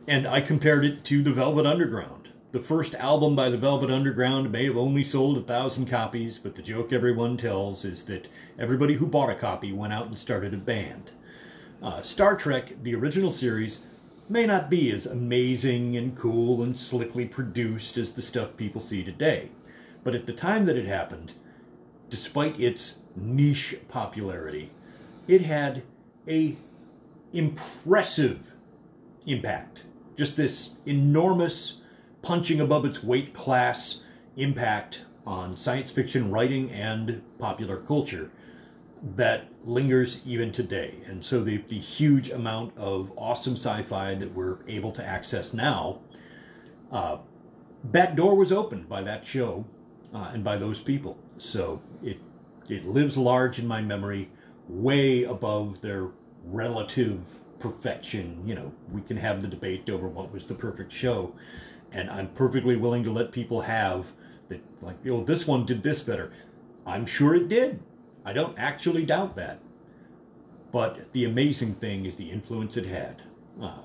and 0.06 0.26
I 0.26 0.40
compared 0.40 0.84
it 0.84 1.04
to 1.04 1.22
the 1.22 1.32
Velvet 1.32 1.66
Underground. 1.66 2.28
The 2.52 2.60
first 2.60 2.94
album 2.94 3.36
by 3.36 3.50
the 3.50 3.58
Velvet 3.58 3.90
Underground 3.90 4.50
may 4.50 4.64
have 4.64 4.76
only 4.76 5.04
sold 5.04 5.36
a 5.36 5.42
thousand 5.42 5.86
copies, 5.86 6.38
but 6.38 6.54
the 6.54 6.62
joke 6.62 6.92
everyone 6.92 7.36
tells 7.36 7.84
is 7.84 8.04
that 8.04 8.28
everybody 8.58 8.94
who 8.94 9.06
bought 9.06 9.28
a 9.30 9.34
copy 9.34 9.70
went 9.70 9.92
out 9.92 10.06
and 10.06 10.18
started 10.18 10.54
a 10.54 10.58
band. 10.58 11.10
Uh, 11.82 12.02
Star 12.02 12.36
Trek, 12.36 12.82
the 12.82 12.94
original 12.94 13.32
series, 13.32 13.80
may 14.30 14.46
not 14.46 14.70
be 14.70 14.90
as 14.90 15.06
amazing 15.06 15.96
and 15.96 16.16
cool 16.16 16.62
and 16.62 16.78
slickly 16.78 17.26
produced 17.26 17.96
as 17.96 18.12
the 18.12 18.22
stuff 18.22 18.56
people 18.56 18.80
see 18.80 19.02
today. 19.02 19.50
But 20.04 20.14
at 20.14 20.26
the 20.26 20.32
time 20.32 20.66
that 20.66 20.76
it 20.76 20.86
happened, 20.86 21.32
despite 22.10 22.58
its 22.58 22.98
niche 23.16 23.76
popularity, 23.88 24.70
it 25.26 25.42
had 25.42 25.82
a 26.26 26.56
impressive 27.32 28.54
impact. 29.26 29.82
Just 30.16 30.36
this 30.36 30.70
enormous 30.86 31.80
punching 32.22 32.60
above 32.60 32.84
its 32.84 33.02
weight 33.02 33.34
class 33.34 34.00
impact 34.36 35.02
on 35.26 35.56
science 35.56 35.90
fiction 35.90 36.30
writing 36.30 36.70
and 36.70 37.22
popular 37.38 37.76
culture 37.76 38.30
that 39.16 39.48
lingers 39.64 40.20
even 40.26 40.52
today. 40.52 40.94
And 41.06 41.24
so 41.24 41.42
the, 41.42 41.58
the 41.68 41.78
huge 41.78 42.30
amount 42.30 42.76
of 42.76 43.12
awesome 43.16 43.54
sci-fi 43.54 44.14
that 44.14 44.34
we're 44.34 44.58
able 44.66 44.92
to 44.92 45.04
access 45.04 45.52
now, 45.52 46.00
uh, 46.90 47.18
that 47.84 48.16
door 48.16 48.34
was 48.34 48.52
opened 48.52 48.88
by 48.88 49.02
that 49.02 49.26
show 49.26 49.64
uh, 50.12 50.30
and 50.32 50.42
by 50.42 50.56
those 50.56 50.80
people. 50.80 51.18
So 51.38 51.80
it 52.02 52.18
it 52.68 52.86
lives 52.86 53.16
large 53.16 53.58
in 53.58 53.66
my 53.66 53.80
memory, 53.80 54.30
way 54.68 55.24
above 55.24 55.80
their 55.80 56.08
relative 56.44 57.20
perfection. 57.58 58.42
You 58.46 58.54
know, 58.54 58.72
we 58.92 59.00
can 59.00 59.16
have 59.16 59.42
the 59.42 59.48
debate 59.48 59.88
over 59.88 60.06
what 60.08 60.32
was 60.32 60.46
the 60.46 60.54
perfect 60.54 60.92
show, 60.92 61.34
and 61.92 62.10
I'm 62.10 62.28
perfectly 62.28 62.76
willing 62.76 63.04
to 63.04 63.12
let 63.12 63.32
people 63.32 63.62
have 63.62 64.12
that. 64.48 64.60
Like, 64.82 64.96
you 65.04 65.12
know, 65.12 65.24
this 65.24 65.46
one 65.46 65.64
did 65.64 65.82
this 65.82 66.02
better. 66.02 66.32
I'm 66.84 67.06
sure 67.06 67.34
it 67.34 67.48
did. 67.48 67.80
I 68.28 68.34
don't 68.34 68.58
actually 68.58 69.06
doubt 69.06 69.36
that. 69.36 69.58
But 70.70 71.14
the 71.14 71.24
amazing 71.24 71.76
thing 71.76 72.04
is 72.04 72.16
the 72.16 72.30
influence 72.30 72.76
it 72.76 72.84
had. 72.84 73.22
Uh, 73.58 73.78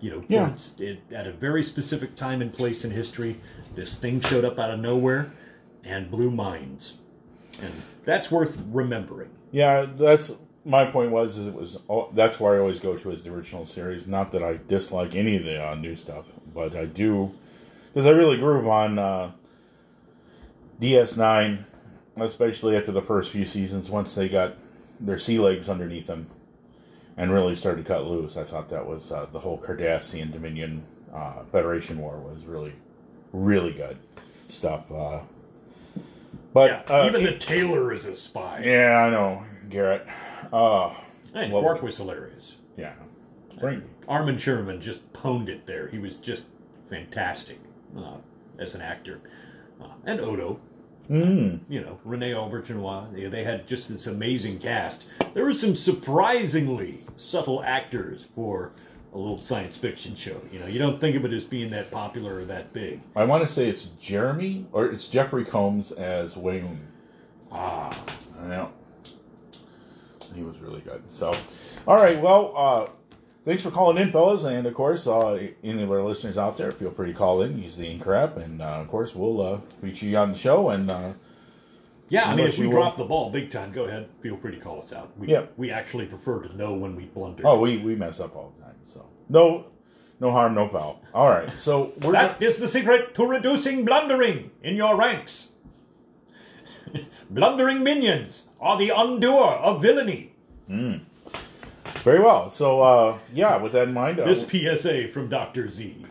you 0.00 0.08
know, 0.08 0.22
Yeah. 0.28 0.54
it, 0.78 1.00
at 1.10 1.26
a 1.26 1.32
very 1.32 1.64
specific 1.64 2.14
time 2.14 2.40
and 2.40 2.52
place 2.52 2.84
in 2.84 2.92
history, 2.92 3.40
this 3.74 3.96
thing 3.96 4.20
showed 4.20 4.44
up 4.44 4.56
out 4.56 4.70
of 4.70 4.78
nowhere 4.78 5.32
and 5.82 6.12
blew 6.12 6.30
minds. 6.30 6.98
And 7.60 7.72
that's 8.04 8.30
worth 8.30 8.56
remembering. 8.70 9.30
Yeah, 9.50 9.84
that's 9.96 10.30
my 10.64 10.84
point. 10.84 11.10
Was 11.10 11.36
is 11.36 11.48
it 11.48 11.54
was 11.54 11.76
oh, 11.90 12.08
that's 12.14 12.38
where 12.38 12.54
I 12.54 12.58
always 12.60 12.78
go 12.78 12.96
to 12.96 13.10
is 13.10 13.24
the 13.24 13.30
original 13.34 13.64
series. 13.64 14.06
Not 14.06 14.30
that 14.30 14.44
I 14.44 14.60
dislike 14.68 15.16
any 15.16 15.38
of 15.38 15.42
the 15.42 15.60
uh, 15.70 15.74
new 15.74 15.96
stuff, 15.96 16.26
but 16.54 16.76
I 16.76 16.84
do 16.84 17.32
because 17.92 18.06
I 18.06 18.10
really 18.10 18.38
grew 18.38 18.70
on 18.70 18.98
uh, 19.00 19.32
DS9, 20.80 21.64
especially 22.16 22.76
after 22.76 22.92
the 22.92 23.02
first 23.02 23.30
few 23.30 23.44
seasons. 23.44 23.90
Once 23.90 24.14
they 24.14 24.28
got 24.28 24.54
their 25.00 25.18
sea 25.18 25.38
legs 25.38 25.68
underneath 25.68 26.06
them 26.06 26.26
and 27.16 27.32
really 27.32 27.54
started 27.54 27.84
to 27.84 27.88
cut 27.92 28.06
loose, 28.06 28.36
I 28.36 28.44
thought 28.44 28.68
that 28.70 28.86
was 28.86 29.10
uh, 29.12 29.26
the 29.30 29.38
whole 29.40 29.58
Cardassian 29.58 30.32
Dominion 30.32 30.82
uh, 31.12 31.44
Federation 31.50 31.98
War 31.98 32.18
was 32.18 32.44
really, 32.44 32.72
really 33.32 33.72
good 33.72 33.98
stuff. 34.48 34.90
Uh, 34.90 35.20
but 36.52 36.84
Yeah, 36.88 36.94
uh, 36.94 37.06
even 37.06 37.22
it- 37.22 37.32
the 37.32 37.38
tailor 37.38 37.92
is 37.92 38.04
a 38.06 38.14
spy. 38.14 38.62
yeah, 38.64 39.04
I 39.06 39.10
know, 39.10 39.42
Garak. 39.68 40.08
Uh, 40.52 40.94
And 41.34 41.50
Quark 41.52 41.82
was 41.82 41.96
hilarious. 41.96 42.56
yeah. 42.76 42.92
Bring 43.60 43.82
Armin 44.08 44.36
Shimerman 44.36 44.80
just 44.80 45.10
pwned 45.12 45.48
it 45.48 45.66
there. 45.66 45.86
He 45.88 45.98
was 45.98 46.16
just 46.16 46.42
fantastic 46.90 47.58
uh, 47.96 48.16
as 48.58 48.74
an 48.74 48.80
actor. 48.80 49.20
Uh, 49.80 49.86
and 50.04 50.20
Odo, 50.20 50.58
mm. 51.12 51.60
you 51.68 51.80
know, 51.80 51.98
Rene 52.04 52.30
Auberjonois. 52.30 53.12
They, 53.14 53.26
they 53.26 53.44
had 53.44 53.68
just 53.68 53.88
this 53.88 54.06
amazing 54.06 54.58
cast. 54.58 55.04
There 55.34 55.44
were 55.44 55.52
some 55.52 55.76
surprisingly 55.76 57.04
subtle 57.16 57.62
actors 57.62 58.26
for 58.34 58.72
a 59.12 59.18
little 59.18 59.40
science 59.40 59.76
fiction 59.76 60.16
show. 60.16 60.40
You 60.50 60.58
know, 60.58 60.66
you 60.66 60.78
don't 60.78 61.00
think 61.00 61.16
of 61.16 61.24
it 61.24 61.32
as 61.32 61.44
being 61.44 61.70
that 61.70 61.90
popular 61.90 62.36
or 62.36 62.44
that 62.46 62.72
big. 62.72 63.00
I 63.14 63.24
want 63.24 63.42
to 63.42 63.46
say 63.46 63.68
it's 63.68 63.86
Jeremy 64.00 64.66
or 64.72 64.86
it's 64.86 65.06
Jeffrey 65.06 65.44
Combs 65.44 65.92
as 65.92 66.34
Weyoun. 66.34 66.78
Ah, 67.50 67.96
I 68.40 68.46
know. 68.46 68.72
He 70.34 70.42
was 70.42 70.58
really 70.58 70.80
good. 70.80 71.02
So, 71.10 71.36
all 71.86 71.96
right. 71.96 72.18
Well, 72.18 72.54
uh, 72.56 72.86
thanks 73.44 73.62
for 73.62 73.70
calling 73.70 73.98
in, 73.98 74.12
fellas, 74.12 74.44
and 74.44 74.66
of 74.66 74.74
course, 74.74 75.06
uh, 75.06 75.48
any 75.62 75.82
of 75.82 75.90
our 75.90 76.02
listeners 76.02 76.36
out 76.38 76.56
there, 76.56 76.70
feel 76.72 76.90
free 76.90 77.08
to 77.12 77.18
call 77.18 77.42
in. 77.42 77.58
Use 77.62 77.76
the 77.76 77.88
Anchor 77.88 78.14
app, 78.14 78.36
and 78.36 78.60
uh, 78.62 78.64
of 78.80 78.88
course, 78.88 79.14
we'll 79.14 79.40
uh, 79.40 79.58
feature 79.80 80.06
you 80.06 80.16
on 80.16 80.32
the 80.32 80.38
show. 80.38 80.68
And 80.70 80.90
uh, 80.90 81.12
yeah. 82.08 82.24
I 82.30 82.34
mean, 82.36 82.46
if 82.46 82.58
we 82.58 82.64
you 82.64 82.70
will- 82.70 82.76
drop 82.82 82.96
the 82.96 83.04
ball 83.04 83.30
big 83.30 83.50
time, 83.50 83.72
go 83.72 83.84
ahead. 83.84 84.08
Feel 84.20 84.36
free 84.36 84.52
to 84.54 84.60
call 84.60 84.80
us 84.82 84.92
out. 84.92 85.10
We, 85.18 85.28
Yeah. 85.28 85.46
we 85.56 85.70
actually 85.70 86.06
prefer 86.06 86.40
to 86.42 86.56
know 86.56 86.74
when 86.74 86.94
we 86.96 87.04
blunder. 87.04 87.42
oh, 87.46 87.58
we 87.58 87.78
we 87.78 87.94
mess 87.94 88.20
up 88.20 88.36
all 88.36 88.52
the 88.58 88.64
time. 88.64 88.76
So 88.84 89.06
no, 89.28 89.66
no 90.20 90.30
harm, 90.30 90.54
no 90.54 90.68
foul. 90.68 91.00
All 91.14 91.28
right. 91.28 91.50
So 91.58 91.92
we're 92.00 92.12
That 92.12 92.42
is 92.42 92.58
the 92.58 92.68
secret 92.68 93.14
to 93.16 93.26
reducing 93.26 93.84
blundering 93.84 94.50
in 94.62 94.76
your 94.76 94.96
ranks. 94.96 95.48
Blundering 97.30 97.82
minions 97.82 98.46
are 98.60 98.76
the 98.78 98.90
undoer 98.90 99.54
of 99.62 99.80
villainy. 99.80 100.32
Very 102.04 102.20
well. 102.20 102.48
So 102.50 102.80
uh, 102.80 103.18
yeah, 103.34 103.56
with 103.56 103.72
that 103.72 103.88
in 103.88 103.94
mind, 103.94 104.18
uh, 104.20 104.24
This 104.24 104.44
PSA 104.48 105.08
from 105.08 105.28
Dr. 105.28 105.68
Z. 105.68 106.04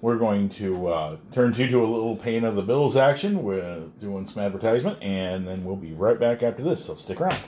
we're 0.00 0.16
going 0.18 0.48
to 0.50 0.88
uh, 0.88 1.16
turn 1.32 1.54
you 1.54 1.68
to 1.68 1.84
a 1.84 1.86
little 1.86 2.16
pain 2.16 2.44
of 2.44 2.54
the 2.56 2.62
bills 2.62 2.96
action. 2.96 3.42
We're 3.42 3.80
doing 3.98 4.26
some 4.26 4.42
advertisement, 4.42 5.02
and 5.02 5.46
then 5.46 5.64
we'll 5.64 5.76
be 5.76 5.92
right 5.92 6.18
back 6.18 6.42
after 6.42 6.62
this. 6.62 6.84
So 6.84 6.94
stick 6.94 7.20
around. 7.20 7.38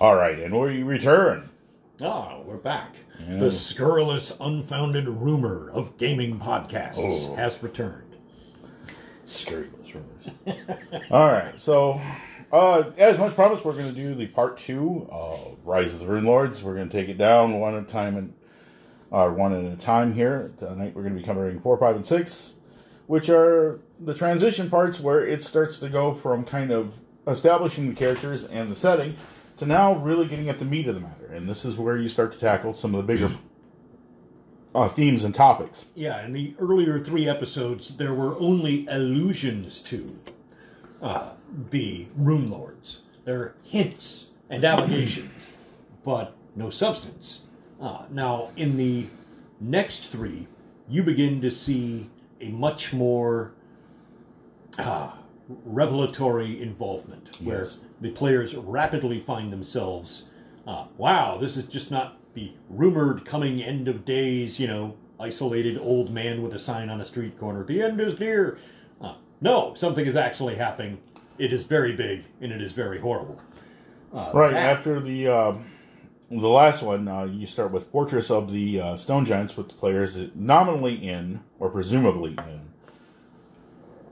All 0.00 0.16
right, 0.16 0.38
and 0.38 0.58
we 0.58 0.82
return. 0.82 1.48
Ah, 2.02 2.40
we're 2.44 2.56
back. 2.56 2.96
The 3.26 3.50
scurrilous, 3.52 4.36
unfounded 4.40 5.08
rumor 5.08 5.70
of 5.70 5.96
gaming 5.96 6.38
podcasts 6.40 6.96
Oh. 6.98 7.34
has 7.36 7.62
returned. 7.62 8.16
Scurrilous 9.24 9.94
rumors. 9.94 10.28
All 11.10 11.32
right, 11.32 11.58
so 11.58 12.00
uh, 12.54 12.92
as 12.96 13.18
much 13.18 13.34
promised, 13.34 13.64
we're 13.64 13.72
going 13.72 13.88
to 13.88 13.94
do 13.94 14.14
the 14.14 14.28
part 14.28 14.56
two 14.56 15.08
Rise 15.64 15.92
of 15.92 15.98
the 15.98 16.04
Runelords. 16.04 16.62
We're 16.62 16.76
going 16.76 16.88
to 16.88 16.96
take 16.96 17.08
it 17.08 17.18
down 17.18 17.58
one 17.58 17.74
at 17.74 17.82
a 17.82 17.86
time 17.86 18.16
and 18.16 18.32
uh, 19.10 19.28
one 19.28 19.52
at 19.52 19.72
a 19.72 19.76
time 19.76 20.12
here. 20.12 20.52
Tonight, 20.56 20.94
we're 20.94 21.02
going 21.02 21.14
to 21.14 21.20
be 21.20 21.26
covering 21.26 21.60
four, 21.60 21.76
five, 21.76 21.96
and 21.96 22.06
six, 22.06 22.54
which 23.08 23.28
are 23.28 23.80
the 23.98 24.14
transition 24.14 24.70
parts 24.70 25.00
where 25.00 25.26
it 25.26 25.42
starts 25.42 25.78
to 25.78 25.88
go 25.88 26.14
from 26.14 26.44
kind 26.44 26.70
of 26.70 26.94
establishing 27.26 27.88
the 27.88 27.94
characters 27.96 28.44
and 28.44 28.70
the 28.70 28.76
setting 28.76 29.16
to 29.56 29.66
now 29.66 29.96
really 29.96 30.28
getting 30.28 30.48
at 30.48 30.60
the 30.60 30.64
meat 30.64 30.86
of 30.86 30.94
the 30.94 31.00
matter. 31.00 31.26
And 31.32 31.48
this 31.48 31.64
is 31.64 31.76
where 31.76 31.96
you 31.96 32.08
start 32.08 32.32
to 32.34 32.38
tackle 32.38 32.74
some 32.74 32.94
of 32.94 33.04
the 33.04 33.12
bigger 33.12 33.32
uh, 34.76 34.86
themes 34.86 35.24
and 35.24 35.34
topics. 35.34 35.86
Yeah, 35.96 36.24
in 36.24 36.32
the 36.32 36.54
earlier 36.60 37.02
three 37.02 37.28
episodes, 37.28 37.96
there 37.96 38.14
were 38.14 38.38
only 38.38 38.86
allusions 38.86 39.80
to 39.82 40.20
uh, 41.02 41.30
the 41.70 42.06
Runelords. 42.18 42.98
There 43.24 43.40
are 43.40 43.54
hints 43.62 44.28
and 44.50 44.64
allegations, 44.64 45.52
but 46.04 46.34
no 46.54 46.70
substance. 46.70 47.42
Uh, 47.80 48.04
now, 48.10 48.50
in 48.56 48.76
the 48.76 49.06
next 49.60 50.06
three, 50.10 50.46
you 50.88 51.02
begin 51.02 51.40
to 51.40 51.50
see 51.50 52.10
a 52.40 52.50
much 52.50 52.92
more 52.92 53.52
uh, 54.78 55.10
revelatory 55.64 56.60
involvement, 56.60 57.40
where 57.40 57.58
Yes. 57.58 57.78
the 58.00 58.10
players 58.10 58.54
rapidly 58.54 59.20
find 59.20 59.52
themselves, 59.52 60.24
uh, 60.66 60.86
wow, 60.96 61.38
this 61.38 61.56
is 61.56 61.66
just 61.66 61.90
not 61.90 62.18
the 62.34 62.52
rumored 62.68 63.24
coming 63.24 63.62
end 63.62 63.86
of 63.88 64.04
days, 64.04 64.58
you 64.58 64.66
know, 64.66 64.96
isolated 65.20 65.78
old 65.78 66.10
man 66.10 66.42
with 66.42 66.52
a 66.54 66.58
sign 66.58 66.90
on 66.90 67.00
a 67.00 67.06
street 67.06 67.38
corner, 67.38 67.64
the 67.64 67.80
end 67.80 68.00
is 68.00 68.18
near. 68.18 68.58
Uh, 69.00 69.14
no, 69.40 69.74
something 69.74 70.06
is 70.06 70.16
actually 70.16 70.56
happening. 70.56 70.98
It 71.38 71.52
is 71.52 71.64
very 71.64 71.94
big 71.94 72.24
and 72.40 72.52
it 72.52 72.60
is 72.62 72.72
very 72.72 73.00
horrible. 73.00 73.40
Uh, 74.12 74.30
Right 74.32 74.52
that- 74.52 74.78
after 74.78 75.00
the 75.00 75.28
uh, 75.28 75.54
the 76.30 76.48
last 76.48 76.82
one, 76.82 77.06
uh, 77.08 77.24
you 77.24 77.46
start 77.46 77.70
with 77.72 77.90
Fortress 77.90 78.30
of 78.30 78.50
the 78.52 78.80
uh, 78.80 78.96
Stone 78.96 79.24
Giants 79.26 79.56
with 79.56 79.68
the 79.68 79.74
players 79.74 80.18
nominally 80.34 80.94
in 80.94 81.40
or 81.58 81.68
presumably 81.70 82.30
in 82.32 82.60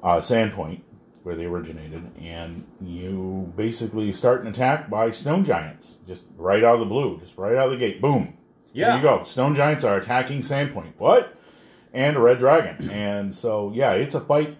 uh, 0.02 0.18
Sandpoint, 0.18 0.80
where 1.22 1.34
they 1.36 1.44
originated, 1.46 2.10
and 2.20 2.66
you 2.80 3.52
basically 3.56 4.10
start 4.12 4.42
an 4.42 4.48
attack 4.48 4.90
by 4.90 5.10
Stone 5.10 5.44
Giants, 5.44 5.98
just 6.06 6.24
right 6.36 6.62
out 6.64 6.74
of 6.74 6.80
the 6.80 6.86
blue, 6.86 7.18
just 7.20 7.36
right 7.38 7.54
out 7.56 7.66
of 7.66 7.70
the 7.70 7.76
gate. 7.76 8.00
Boom. 8.00 8.36
Yeah. 8.72 8.88
There 8.88 8.96
you 8.96 9.02
go. 9.02 9.24
Stone 9.24 9.54
Giants 9.54 9.84
are 9.84 9.96
attacking 9.96 10.40
Sandpoint. 10.40 10.92
What? 10.98 11.38
And 11.92 12.16
a 12.16 12.20
Red 12.20 12.38
Dragon. 12.38 12.90
And 12.90 13.34
so, 13.34 13.70
yeah, 13.74 13.92
it's 13.92 14.14
a 14.14 14.20
fight. 14.20 14.56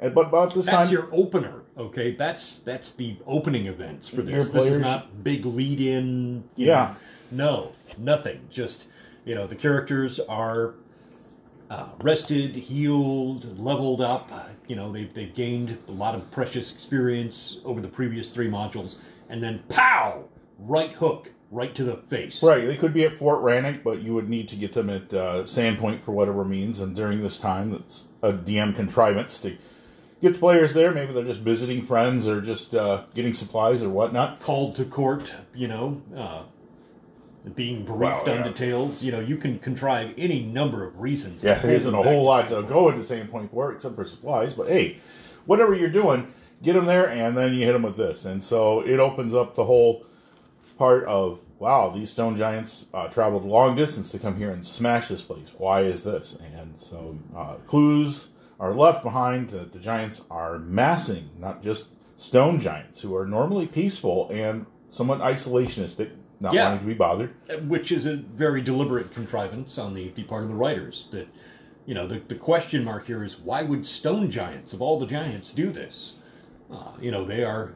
But 0.00 0.26
about 0.26 0.54
this 0.54 0.66
That's 0.66 0.76
time, 0.76 0.80
That's 0.86 0.92
your 0.92 1.08
opener, 1.12 1.62
okay? 1.78 2.12
That's 2.12 2.58
that's 2.58 2.92
the 2.92 3.16
opening 3.26 3.66
events 3.66 4.08
for 4.08 4.22
Your 4.22 4.42
this. 4.42 4.50
This 4.50 4.66
is 4.66 4.78
not 4.78 5.22
big 5.22 5.44
lead 5.46 5.80
in. 5.80 6.44
Yeah. 6.56 6.94
no, 7.30 7.72
nothing. 7.96 8.40
Just 8.50 8.86
you 9.24 9.34
know, 9.34 9.46
the 9.46 9.56
characters 9.56 10.20
are 10.20 10.74
uh, 11.70 11.88
rested, 12.00 12.54
healed, 12.54 13.58
leveled 13.58 14.00
up. 14.00 14.28
Uh, 14.32 14.44
you 14.66 14.76
know, 14.76 14.90
they've 14.92 15.12
they've 15.12 15.34
gained 15.34 15.78
a 15.88 15.92
lot 15.92 16.14
of 16.14 16.30
precious 16.30 16.72
experience 16.72 17.58
over 17.64 17.80
the 17.80 17.88
previous 17.88 18.30
three 18.30 18.48
modules, 18.48 18.98
and 19.28 19.42
then 19.42 19.62
pow, 19.68 20.24
right 20.58 20.92
hook, 20.92 21.30
right 21.50 21.74
to 21.74 21.84
the 21.84 21.96
face. 22.08 22.42
Right, 22.42 22.64
they 22.64 22.76
could 22.76 22.94
be 22.94 23.04
at 23.04 23.18
Fort 23.18 23.40
Rannick, 23.40 23.82
but 23.82 24.00
you 24.02 24.14
would 24.14 24.28
need 24.28 24.48
to 24.48 24.56
get 24.56 24.72
them 24.72 24.90
at 24.90 25.12
uh, 25.12 25.42
Sandpoint 25.42 26.02
for 26.02 26.12
whatever 26.12 26.44
means. 26.44 26.80
And 26.80 26.94
during 26.94 27.22
this 27.22 27.38
time, 27.38 27.70
that's 27.70 28.08
a 28.22 28.32
DM 28.32 28.74
contrivance 28.74 29.38
to 29.40 29.56
get 30.20 30.34
the 30.34 30.38
players 30.38 30.72
there. 30.74 30.92
Maybe 30.92 31.12
they're 31.12 31.24
just 31.24 31.40
visiting 31.40 31.84
friends 31.84 32.26
or 32.26 32.40
just 32.40 32.74
uh, 32.74 33.04
getting 33.14 33.32
supplies 33.32 33.82
or 33.82 33.88
whatnot. 33.88 34.40
Called 34.40 34.76
to 34.76 34.84
court, 34.84 35.32
you 35.54 35.68
know. 35.68 36.02
Uh, 36.16 36.42
being 37.54 37.84
briefed 37.84 38.26
Well, 38.26 38.38
on 38.38 38.42
details, 38.42 39.02
you 39.02 39.12
know, 39.12 39.20
you 39.20 39.36
can 39.36 39.58
contrive 39.58 40.12
any 40.18 40.42
number 40.42 40.84
of 40.84 41.00
reasons. 41.00 41.42
Yeah, 41.42 41.58
there 41.58 41.72
isn't 41.72 41.94
a 41.94 42.02
whole 42.02 42.24
lot 42.24 42.48
to 42.48 42.62
go 42.62 42.90
into 42.90 43.02
Sandpoint 43.02 43.50
for 43.50 43.72
except 43.72 43.94
for 43.94 44.04
supplies. 44.04 44.52
But 44.52 44.68
hey, 44.68 44.98
whatever 45.46 45.74
you're 45.74 45.88
doing, 45.88 46.32
get 46.62 46.74
them 46.74 46.86
there, 46.86 47.08
and 47.08 47.36
then 47.36 47.54
you 47.54 47.64
hit 47.64 47.72
them 47.72 47.82
with 47.82 47.96
this. 47.96 48.24
And 48.24 48.42
so 48.42 48.80
it 48.80 49.00
opens 49.00 49.34
up 49.34 49.54
the 49.54 49.64
whole 49.64 50.04
part 50.76 51.04
of 51.04 51.40
wow, 51.58 51.90
these 51.90 52.10
stone 52.10 52.36
giants 52.36 52.86
uh, 52.94 53.08
traveled 53.08 53.44
long 53.44 53.74
distance 53.74 54.12
to 54.12 54.18
come 54.18 54.36
here 54.36 54.50
and 54.50 54.64
smash 54.64 55.08
this 55.08 55.22
place. 55.22 55.52
Why 55.56 55.82
is 55.82 56.04
this? 56.04 56.38
And 56.56 56.76
so 56.76 57.18
uh, 57.36 57.54
clues 57.66 58.28
are 58.60 58.72
left 58.74 59.02
behind 59.02 59.50
that 59.50 59.72
the 59.72 59.78
giants 59.78 60.22
are 60.30 60.58
massing, 60.58 61.30
not 61.38 61.62
just 61.62 61.90
stone 62.16 62.58
giants 62.58 63.00
who 63.00 63.14
are 63.14 63.26
normally 63.26 63.66
peaceful 63.66 64.28
and 64.30 64.66
somewhat 64.88 65.20
isolationistic, 65.20 66.10
not 66.40 66.54
Yeah. 66.54 66.64
wanting 66.64 66.80
to 66.80 66.86
be 66.86 66.94
bothered. 66.94 67.34
which 67.68 67.92
is 67.92 68.06
a 68.06 68.16
very 68.16 68.60
deliberate 68.60 69.14
contrivance 69.14 69.78
on 69.78 69.94
the, 69.94 70.08
the 70.10 70.24
part 70.24 70.42
of 70.42 70.48
the 70.48 70.54
writers 70.54 71.08
that 71.12 71.28
you 71.86 71.94
know 71.94 72.06
the, 72.06 72.18
the 72.28 72.34
question 72.34 72.84
mark 72.84 73.06
here 73.06 73.24
is 73.24 73.38
why 73.38 73.62
would 73.62 73.86
stone 73.86 74.30
giants 74.30 74.72
of 74.74 74.82
all 74.82 74.98
the 74.98 75.06
giants 75.06 75.52
do 75.54 75.70
this 75.70 76.14
uh, 76.70 76.92
you 77.00 77.10
know 77.10 77.24
they 77.24 77.42
are 77.42 77.74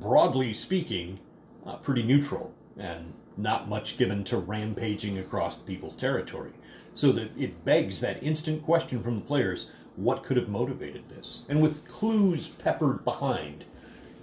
broadly 0.00 0.52
speaking 0.52 1.18
uh, 1.66 1.76
pretty 1.76 2.02
neutral 2.02 2.52
and 2.76 3.14
not 3.38 3.66
much 3.68 3.96
given 3.96 4.22
to 4.24 4.36
rampaging 4.36 5.18
across 5.18 5.56
people's 5.56 5.96
territory 5.96 6.50
so 6.92 7.10
that 7.10 7.30
it 7.38 7.64
begs 7.64 8.00
that 8.00 8.22
instant 8.22 8.62
question 8.62 9.02
from 9.02 9.14
the 9.16 9.20
players 9.24 9.66
what 9.96 10.22
could 10.24 10.36
have 10.36 10.48
motivated 10.48 11.08
this 11.08 11.42
and 11.48 11.62
with 11.62 11.86
clues 11.88 12.48
peppered 12.48 13.04
behind 13.04 13.64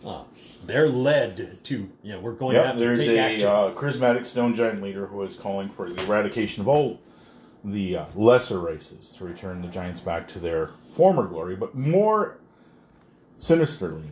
uh, 0.06 0.24
they're 0.66 0.90
led 0.90 1.64
to 1.64 1.90
you 2.04 2.12
know 2.14 2.20
we're 2.20 2.34
going 2.34 2.54
to 2.56 2.60
Yep, 2.60 2.66
have 2.66 2.76
to 2.76 2.80
there's 2.80 3.00
take 3.00 3.18
a 3.18 3.20
action 3.20 3.48
uh, 3.48 3.72
charismatic 3.76 4.26
stone 4.26 4.56
giant 4.56 4.82
leader 4.82 5.08
who 5.08 5.22
is 5.24 5.36
calling 5.36 5.70
for 5.70 5.90
the 5.90 6.04
eradication 6.04 6.62
of 6.62 6.68
all 6.68 7.00
the 7.64 7.96
uh, 7.98 8.06
lesser 8.16 8.60
races 8.60 9.12
to 9.12 9.24
return 9.24 9.62
the 9.62 9.68
giants 9.68 10.00
back 10.02 10.28
to 10.30 10.40
their 10.40 10.72
former 10.96 11.26
glory. 11.28 11.56
But 11.56 11.76
more 11.76 12.38
sinisterly, 13.38 14.10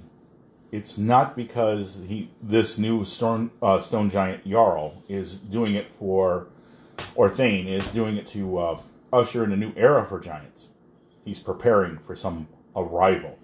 it's 0.72 0.98
not 0.98 1.36
because 1.36 2.02
he 2.08 2.30
this 2.42 2.78
new 2.78 3.06
stone 3.06 3.52
uh, 3.62 3.80
stone 3.80 4.10
giant 4.10 4.48
Jarl 4.48 5.04
is 5.10 5.38
doing 5.38 5.76
it 5.76 5.92
for, 5.98 6.48
or 7.16 7.30
Thane 7.30 7.68
is 7.68 7.90
doing 7.90 8.18
it 8.18 8.28
to 8.28 8.58
uh, 8.60 8.80
usher 9.12 9.44
in 9.44 9.52
a 9.52 9.58
new 9.58 9.74
era 9.76 10.06
for 10.08 10.20
giants. 10.20 10.70
He's 11.30 11.40
preparing 11.40 12.00
for 12.00 12.16
some 12.16 12.48
arrival. 12.76 13.38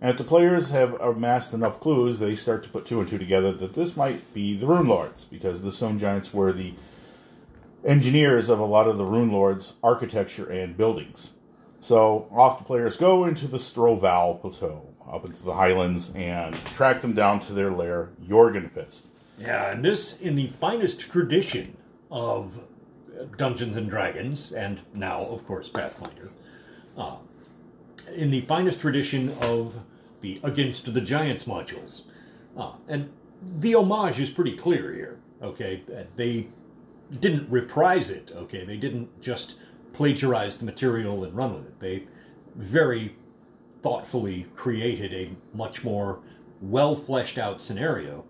And 0.00 0.12
if 0.12 0.16
the 0.16 0.22
players 0.22 0.70
have 0.70 0.94
amassed 1.00 1.52
enough 1.52 1.80
clues, 1.80 2.20
they 2.20 2.36
start 2.36 2.62
to 2.62 2.68
put 2.68 2.86
two 2.86 3.00
and 3.00 3.08
two 3.08 3.18
together 3.18 3.50
that 3.50 3.74
this 3.74 3.96
might 3.96 4.32
be 4.32 4.56
the 4.56 4.66
Runelords, 4.66 5.28
because 5.28 5.62
the 5.62 5.72
Stone 5.72 5.98
Giants 5.98 6.32
were 6.32 6.52
the 6.52 6.74
engineers 7.84 8.48
of 8.48 8.60
a 8.60 8.64
lot 8.64 8.86
of 8.86 8.96
the 8.96 9.04
Runelords' 9.04 9.72
architecture 9.82 10.48
and 10.48 10.76
buildings. 10.76 11.32
So 11.80 12.28
off 12.30 12.58
the 12.58 12.64
players 12.64 12.96
go 12.96 13.24
into 13.24 13.48
the 13.48 13.58
Storval 13.58 14.40
Plateau, 14.40 14.94
up 15.10 15.24
into 15.24 15.42
the 15.42 15.54
highlands, 15.54 16.12
and 16.14 16.54
track 16.66 17.00
them 17.00 17.14
down 17.14 17.40
to 17.40 17.52
their 17.52 17.72
lair, 17.72 18.10
Jorgenfist. 18.24 19.06
Yeah, 19.36 19.72
and 19.72 19.84
this 19.84 20.16
in 20.20 20.36
the 20.36 20.46
finest 20.60 21.00
tradition 21.00 21.76
of 22.08 22.60
Dungeons 23.36 23.76
and 23.76 23.90
Dragons, 23.90 24.52
and 24.52 24.78
now, 24.94 25.22
of 25.22 25.44
course, 25.44 25.68
Pathfinder. 25.68 26.30
Uh, 26.96 27.16
in 28.14 28.30
the 28.30 28.40
finest 28.42 28.80
tradition 28.80 29.30
of 29.40 29.74
the 30.20 30.40
Against 30.42 30.92
the 30.92 31.00
Giants 31.00 31.44
modules. 31.44 32.02
Uh, 32.56 32.72
and 32.88 33.10
the 33.58 33.74
homage 33.74 34.18
is 34.18 34.30
pretty 34.30 34.56
clear 34.56 34.94
here, 34.94 35.18
okay? 35.42 35.82
Uh, 35.94 36.04
They 36.16 36.48
didn't 37.20 37.50
reprise 37.50 38.10
it, 38.10 38.32
okay? 38.34 38.64
They 38.64 38.76
didn't 38.76 39.20
just 39.20 39.54
plagiarize 39.92 40.58
the 40.58 40.64
material 40.64 41.24
and 41.24 41.36
run 41.36 41.54
with 41.54 41.66
it. 41.66 41.80
They 41.80 42.04
very 42.54 43.14
thoughtfully 43.82 44.46
created 44.54 45.12
a 45.12 45.56
much 45.56 45.84
more 45.84 46.20
well 46.62 46.96
fleshed 46.96 47.36
out 47.36 47.60
scenario 47.60 48.24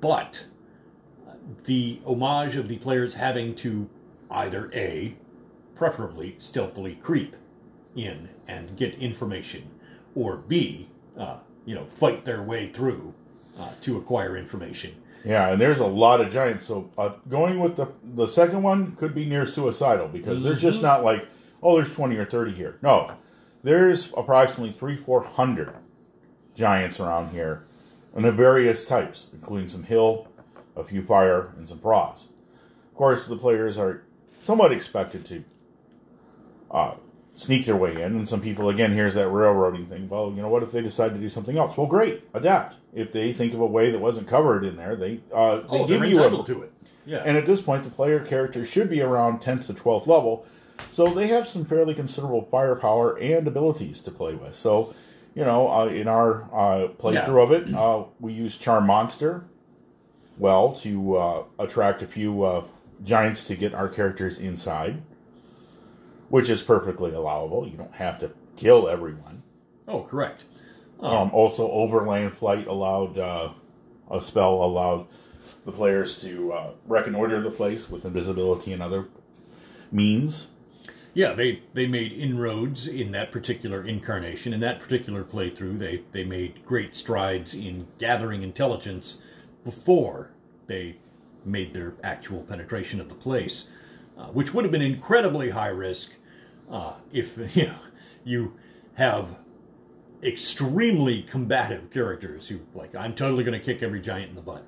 but 0.00 0.44
uh, 1.26 1.32
the 1.64 2.00
homage 2.04 2.56
of 2.56 2.68
the 2.68 2.76
players 2.78 3.14
having 3.14 3.54
to 3.56 3.88
either 4.30 4.70
A, 4.74 5.14
preferably 5.74 6.36
stealthily 6.38 6.96
creep 6.96 7.36
in 7.96 8.28
and 8.46 8.76
get 8.76 8.94
information, 8.94 9.70
or 10.14 10.36
B, 10.36 10.88
uh, 11.18 11.38
you 11.64 11.74
know, 11.74 11.84
fight 11.84 12.24
their 12.24 12.42
way 12.42 12.68
through 12.68 13.14
uh, 13.58 13.70
to 13.80 13.96
acquire 13.96 14.36
information. 14.36 14.94
Yeah, 15.24 15.48
and 15.48 15.60
there's 15.60 15.80
a 15.80 15.86
lot 15.86 16.20
of 16.20 16.30
giants. 16.30 16.64
So 16.64 16.90
uh, 16.96 17.14
going 17.28 17.58
with 17.58 17.76
the 17.76 17.88
the 18.04 18.28
second 18.28 18.62
one 18.62 18.94
could 18.94 19.14
be 19.14 19.24
near 19.24 19.46
suicidal 19.46 20.08
because 20.08 20.42
there's 20.42 20.62
just 20.62 20.82
not 20.82 21.02
like 21.02 21.26
oh, 21.62 21.76
there's 21.76 21.92
twenty 21.92 22.16
or 22.16 22.24
thirty 22.24 22.52
here. 22.52 22.78
No, 22.82 23.16
there's 23.64 24.12
approximately 24.16 24.72
three 24.72 24.96
four 24.96 25.24
hundred 25.24 25.74
giants 26.54 27.00
around 27.00 27.30
here, 27.30 27.64
and 28.14 28.24
of 28.24 28.36
various 28.36 28.84
types, 28.84 29.28
including 29.32 29.68
some 29.68 29.82
hill, 29.82 30.28
a 30.76 30.84
few 30.84 31.02
fire, 31.02 31.52
and 31.56 31.66
some 31.66 31.80
frost. 31.80 32.30
Of 32.92 32.94
course, 32.94 33.26
the 33.26 33.36
players 33.36 33.78
are 33.78 34.04
somewhat 34.40 34.70
expected 34.70 35.26
to 35.26 35.44
uh, 36.70 36.94
sneak 37.36 37.64
their 37.66 37.76
way 37.76 37.92
in, 38.02 38.16
and 38.16 38.28
some 38.28 38.40
people 38.40 38.68
again 38.70 38.90
here's 38.92 39.14
that 39.14 39.28
railroading 39.28 39.86
thing. 39.86 40.08
Well, 40.08 40.32
you 40.34 40.42
know 40.42 40.48
what 40.48 40.62
if 40.64 40.72
they 40.72 40.80
decide 40.80 41.14
to 41.14 41.20
do 41.20 41.28
something 41.28 41.56
else? 41.56 41.76
Well, 41.76 41.86
great, 41.86 42.24
adapt. 42.34 42.76
If 42.92 43.12
they 43.12 43.32
think 43.32 43.54
of 43.54 43.60
a 43.60 43.66
way 43.66 43.90
that 43.90 43.98
wasn't 44.00 44.26
covered 44.26 44.64
in 44.64 44.76
there, 44.76 44.96
they 44.96 45.20
uh, 45.32 45.56
they 45.58 45.66
Oh, 45.68 45.86
give 45.86 46.04
you 46.04 46.24
a, 46.24 46.44
to 46.44 46.62
it. 46.62 46.72
Yeah. 47.04 47.18
and 47.24 47.36
at 47.36 47.46
this 47.46 47.60
point, 47.60 47.84
the 47.84 47.90
player 47.90 48.18
character 48.18 48.64
should 48.64 48.90
be 48.90 49.00
around 49.00 49.40
10th 49.40 49.66
to 49.66 49.74
12th 49.74 50.08
level, 50.08 50.44
so 50.90 51.08
they 51.08 51.28
have 51.28 51.46
some 51.46 51.64
fairly 51.64 51.94
considerable 51.94 52.48
firepower 52.50 53.16
and 53.20 53.46
abilities 53.46 54.00
to 54.00 54.10
play 54.10 54.34
with. 54.34 54.56
So, 54.56 54.92
you 55.34 55.44
know, 55.44 55.70
uh, 55.70 55.86
in 55.86 56.08
our 56.08 56.42
uh, 56.52 56.88
playthrough 56.98 57.44
of 57.44 57.52
it, 57.52 57.72
uh, 57.74 58.04
we 58.18 58.32
use 58.32 58.56
Charm 58.56 58.86
Monster 58.88 59.44
well 60.38 60.72
to 60.72 61.16
uh, 61.16 61.44
attract 61.58 62.02
a 62.02 62.06
few 62.06 62.42
uh, 62.42 62.64
giants 63.04 63.44
to 63.44 63.54
get 63.56 63.72
our 63.74 63.88
characters 63.88 64.38
inside, 64.38 65.02
which 66.28 66.48
is 66.48 66.62
perfectly 66.62 67.12
allowable. 67.12 67.66
You 67.66 67.76
don't 67.76 67.94
have 67.94 68.18
to 68.20 68.32
kill 68.56 68.88
everyone. 68.88 69.42
oh, 69.88 70.02
correct. 70.02 70.44
Um, 71.00 71.30
also, 71.32 71.70
Overland 71.70 72.34
Flight 72.34 72.66
allowed 72.66 73.18
uh, 73.18 73.50
a 74.10 74.20
spell 74.20 74.54
allowed 74.64 75.06
the 75.66 75.72
players 75.72 76.20
to 76.22 76.52
uh, 76.52 76.70
reconnoiter 76.86 77.40
the 77.40 77.50
place 77.50 77.90
with 77.90 78.04
invisibility 78.04 78.72
and 78.72 78.82
other 78.82 79.08
means. 79.92 80.48
Yeah, 81.12 81.32
they, 81.32 81.62
they 81.72 81.86
made 81.86 82.12
inroads 82.12 82.86
in 82.86 83.12
that 83.12 83.32
particular 83.32 83.82
incarnation. 83.82 84.52
In 84.52 84.60
that 84.60 84.80
particular 84.80 85.24
playthrough, 85.24 85.78
they, 85.78 86.02
they 86.12 86.24
made 86.24 86.64
great 86.66 86.94
strides 86.94 87.54
in 87.54 87.86
gathering 87.98 88.42
intelligence 88.42 89.18
before 89.64 90.30
they 90.66 90.96
made 91.44 91.72
their 91.72 91.94
actual 92.02 92.42
penetration 92.42 93.00
of 93.00 93.08
the 93.08 93.14
place, 93.14 93.66
uh, 94.16 94.26
which 94.26 94.52
would 94.54 94.64
have 94.64 94.72
been 94.72 94.82
incredibly 94.82 95.50
high 95.50 95.68
risk 95.68 96.12
uh, 96.70 96.94
if 97.12 97.38
you 97.56 97.66
know 97.66 97.78
you 98.24 98.54
have 98.94 99.36
extremely 100.22 101.22
combative 101.22 101.90
characters 101.90 102.48
who 102.48 102.60
like 102.74 102.94
I'm 102.94 103.14
totally 103.14 103.44
going 103.44 103.58
to 103.58 103.64
kick 103.64 103.82
every 103.82 104.00
giant 104.00 104.30
in 104.30 104.34
the 104.34 104.42
butt. 104.42 104.64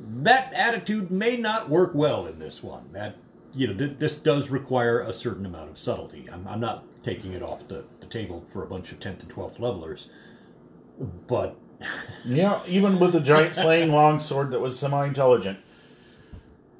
That 0.00 0.52
attitude 0.54 1.10
may 1.10 1.36
not 1.36 1.68
work 1.68 1.94
well 1.94 2.26
in 2.26 2.38
this 2.38 2.62
one. 2.62 2.88
That 2.92 3.16
you 3.54 3.66
know 3.66 3.74
th- 3.74 3.98
this 3.98 4.16
does 4.16 4.48
require 4.48 5.00
a 5.00 5.12
certain 5.12 5.44
amount 5.44 5.70
of 5.70 5.78
subtlety. 5.78 6.28
I'm, 6.32 6.46
I'm 6.48 6.60
not 6.60 6.84
taking 7.02 7.32
it 7.32 7.42
off 7.42 7.66
the, 7.68 7.84
the 8.00 8.06
table 8.06 8.44
for 8.52 8.62
a 8.62 8.66
bunch 8.66 8.92
of 8.92 8.98
10th 9.00 9.22
and 9.22 9.30
12th 9.30 9.58
levelers, 9.58 10.08
but 11.26 11.56
Yeah, 12.24 12.60
even 12.66 12.98
with 12.98 13.14
a 13.14 13.20
giant 13.20 13.54
slaying 13.54 13.90
longsword 13.92 14.50
that 14.50 14.60
was 14.60 14.78
semi 14.78 15.06
intelligent, 15.06 15.58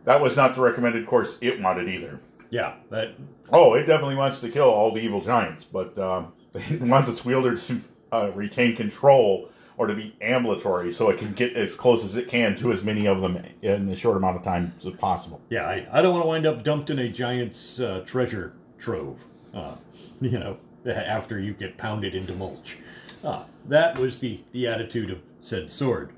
that 0.05 0.21
was 0.21 0.37
not 0.37 0.55
the 0.55 0.61
recommended 0.61 1.07
course 1.07 1.37
it 1.41 1.61
wanted 1.61 1.89
either. 1.89 2.21
yeah, 2.51 2.75
that 2.91 3.15
Oh, 3.53 3.75
it 3.75 3.87
definitely 3.87 4.17
wants 4.17 4.41
to 4.41 4.49
kill 4.49 4.69
all 4.69 4.93
the 4.93 5.01
evil 5.01 5.21
giants, 5.21 5.65
but 5.65 5.99
um, 5.99 6.33
it 6.55 6.81
wants 6.83 7.09
its 7.09 7.25
wielder 7.25 7.57
to 7.57 7.81
uh, 8.13 8.31
retain 8.35 8.77
control 8.77 9.51
or 9.77 9.87
to 9.87 9.95
be 9.95 10.15
ambulatory 10.21 10.91
so 10.91 11.09
it 11.09 11.19
can 11.19 11.33
get 11.33 11.57
as 11.57 11.75
close 11.75 12.05
as 12.05 12.17
it 12.17 12.29
can 12.29 12.55
to 12.55 12.71
as 12.71 12.83
many 12.83 13.07
of 13.07 13.21
them 13.23 13.43
in 13.63 13.87
the 13.87 13.97
short 13.97 14.17
amount 14.17 14.37
of 14.37 14.43
time 14.43 14.75
as 14.79 14.85
possible. 14.99 15.41
yeah 15.49 15.63
I, 15.65 15.87
I 15.91 16.03
don't 16.03 16.13
want 16.13 16.25
to 16.25 16.29
wind 16.29 16.47
up 16.47 16.63
dumped 16.63 16.91
in 16.91 16.99
a 16.99 17.09
giant's 17.09 17.81
uh, 17.81 18.03
treasure 18.07 18.53
trove. 18.79 19.25
Uh, 19.55 19.75
you 20.21 20.39
know, 20.39 20.59
after 20.87 21.39
you 21.39 21.53
get 21.55 21.77
pounded 21.79 22.15
into 22.15 22.35
mulch. 22.35 22.79
Uh, 23.25 23.45
that 23.69 23.99
was 23.99 24.19
the, 24.19 24.41
the 24.53 24.67
attitude 24.67 25.11
of 25.11 25.19
said 25.41 25.71
sword. 25.71 26.13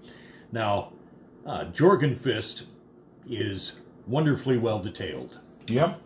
Now, 0.50 0.92
uh, 1.46 1.64
Jorgenfist 1.72 2.64
is 3.28 3.74
wonderfully 4.06 4.58
well 4.58 4.78
detailed. 4.80 5.38
Yep. 5.66 6.00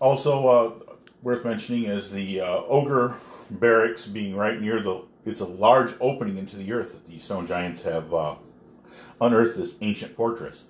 Also, 0.00 0.46
uh, 0.46 0.94
worth 1.22 1.44
mentioning 1.44 1.84
is 1.84 2.10
the 2.10 2.40
uh, 2.40 2.62
ogre 2.68 3.14
barracks 3.50 4.06
being 4.06 4.36
right 4.36 4.60
near 4.60 4.80
the. 4.80 5.02
It's 5.24 5.40
a 5.40 5.46
large 5.46 5.94
opening 6.00 6.36
into 6.36 6.56
the 6.56 6.70
earth 6.72 6.92
that 6.92 7.06
the 7.06 7.18
stone 7.18 7.46
giants 7.46 7.80
have 7.82 8.12
uh, 8.12 8.34
unearthed 9.20 9.56
this 9.56 9.76
ancient 9.80 10.14
fortress, 10.14 10.64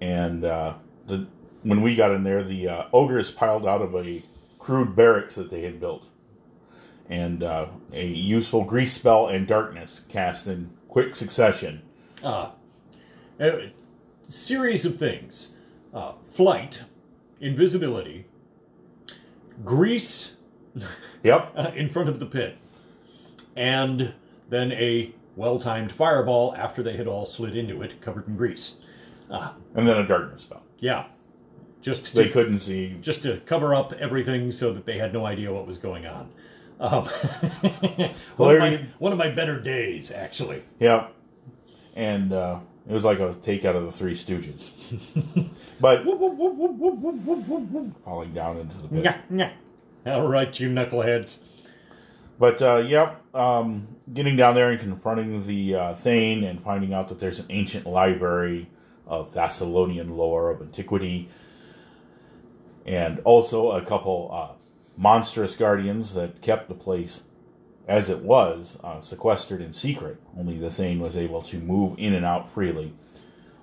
and 0.00 0.44
uh, 0.44 0.74
the 1.06 1.26
when 1.62 1.82
we 1.82 1.94
got 1.94 2.12
in 2.12 2.22
there, 2.22 2.42
the 2.42 2.68
uh, 2.68 2.84
ogres 2.92 3.30
piled 3.30 3.66
out 3.66 3.82
of 3.82 3.94
a 3.94 4.22
crude 4.58 4.94
barracks 4.94 5.34
that 5.36 5.48
they 5.48 5.62
had 5.62 5.80
built, 5.80 6.06
and 7.08 7.42
uh, 7.42 7.68
a 7.92 8.06
useful 8.06 8.64
grease 8.64 8.92
spell 8.92 9.28
and 9.28 9.46
darkness 9.46 10.02
cast 10.08 10.46
in 10.46 10.70
quick 10.88 11.16
succession. 11.16 11.82
Uh, 12.22 12.50
a 13.40 13.72
series 14.28 14.84
of 14.84 14.98
things 14.98 15.48
uh, 15.94 16.12
flight, 16.32 16.82
invisibility, 17.40 18.26
grease 19.64 20.32
Yep. 21.22 21.52
uh, 21.56 21.70
in 21.74 21.88
front 21.88 22.08
of 22.08 22.20
the 22.20 22.26
pit, 22.26 22.56
and 23.56 24.14
then 24.48 24.72
a 24.72 25.14
well 25.36 25.58
timed 25.58 25.92
fireball 25.92 26.54
after 26.56 26.82
they 26.82 26.96
had 26.96 27.06
all 27.06 27.26
slid 27.26 27.56
into 27.56 27.82
it, 27.82 28.00
covered 28.00 28.28
in 28.28 28.36
grease. 28.36 28.76
And 29.30 29.86
then 29.86 29.96
a 29.96 30.06
darkness 30.06 30.40
spell. 30.42 30.62
Yeah. 30.78 31.06
Just 31.80 32.12
They 32.14 32.28
couldn't 32.28 32.58
see. 32.58 32.96
just 33.00 33.22
to 33.22 33.38
cover 33.40 33.74
up 33.74 33.92
everything 33.94 34.50
so 34.50 34.72
that 34.72 34.84
they 34.84 34.98
had 34.98 35.12
no 35.12 35.26
idea 35.26 35.52
what 35.52 35.66
was 35.66 35.78
going 35.78 36.06
on. 36.06 36.28
Um, 36.80 37.04
one, 38.36 38.54
of 38.54 38.58
my, 38.60 38.84
one 38.98 39.12
of 39.12 39.18
my 39.18 39.28
better 39.30 39.60
days, 39.60 40.10
actually. 40.10 40.62
Yep. 40.80 41.12
And 41.94 42.32
uh, 42.32 42.60
it 42.88 42.92
was 42.92 43.04
like 43.04 43.20
a 43.20 43.34
take 43.42 43.64
out 43.64 43.76
of 43.76 43.84
the 43.84 43.92
Three 43.92 44.14
Stooges. 44.14 44.70
but 45.80 46.04
falling 48.04 48.32
down 48.32 48.56
into 48.58 48.78
the 48.78 48.88
pit. 48.88 49.04
Yeah, 49.04 49.20
nyah. 49.30 49.52
All 50.06 50.26
right, 50.26 50.58
you 50.58 50.70
knuckleheads. 50.70 51.38
But 52.38 52.62
uh, 52.62 52.84
yep, 52.86 53.22
um, 53.34 53.88
getting 54.12 54.36
down 54.36 54.54
there 54.54 54.70
and 54.70 54.80
confronting 54.80 55.46
the 55.46 55.74
uh, 55.74 55.94
Thane 55.96 56.44
and 56.44 56.62
finding 56.62 56.94
out 56.94 57.08
that 57.08 57.18
there's 57.18 57.40
an 57.40 57.46
ancient 57.50 57.86
library 57.86 58.70
of 59.06 59.34
Thassilonian 59.34 60.16
lore 60.16 60.50
of 60.50 60.62
antiquity, 60.62 61.28
and 62.86 63.20
also 63.20 63.72
a 63.72 63.82
couple 63.84 64.30
uh, 64.32 64.54
monstrous 64.96 65.56
guardians 65.56 66.14
that 66.14 66.40
kept 66.40 66.68
the 66.68 66.74
place 66.74 67.22
as 67.88 68.10
it 68.10 68.18
was, 68.18 68.78
uh, 68.84 69.00
sequestered 69.00 69.62
in 69.62 69.72
secret. 69.72 70.18
Only 70.38 70.58
the 70.58 70.70
Thane 70.70 71.00
was 71.00 71.16
able 71.16 71.40
to 71.42 71.58
move 71.58 71.94
in 71.98 72.12
and 72.12 72.24
out 72.24 72.52
freely. 72.52 72.92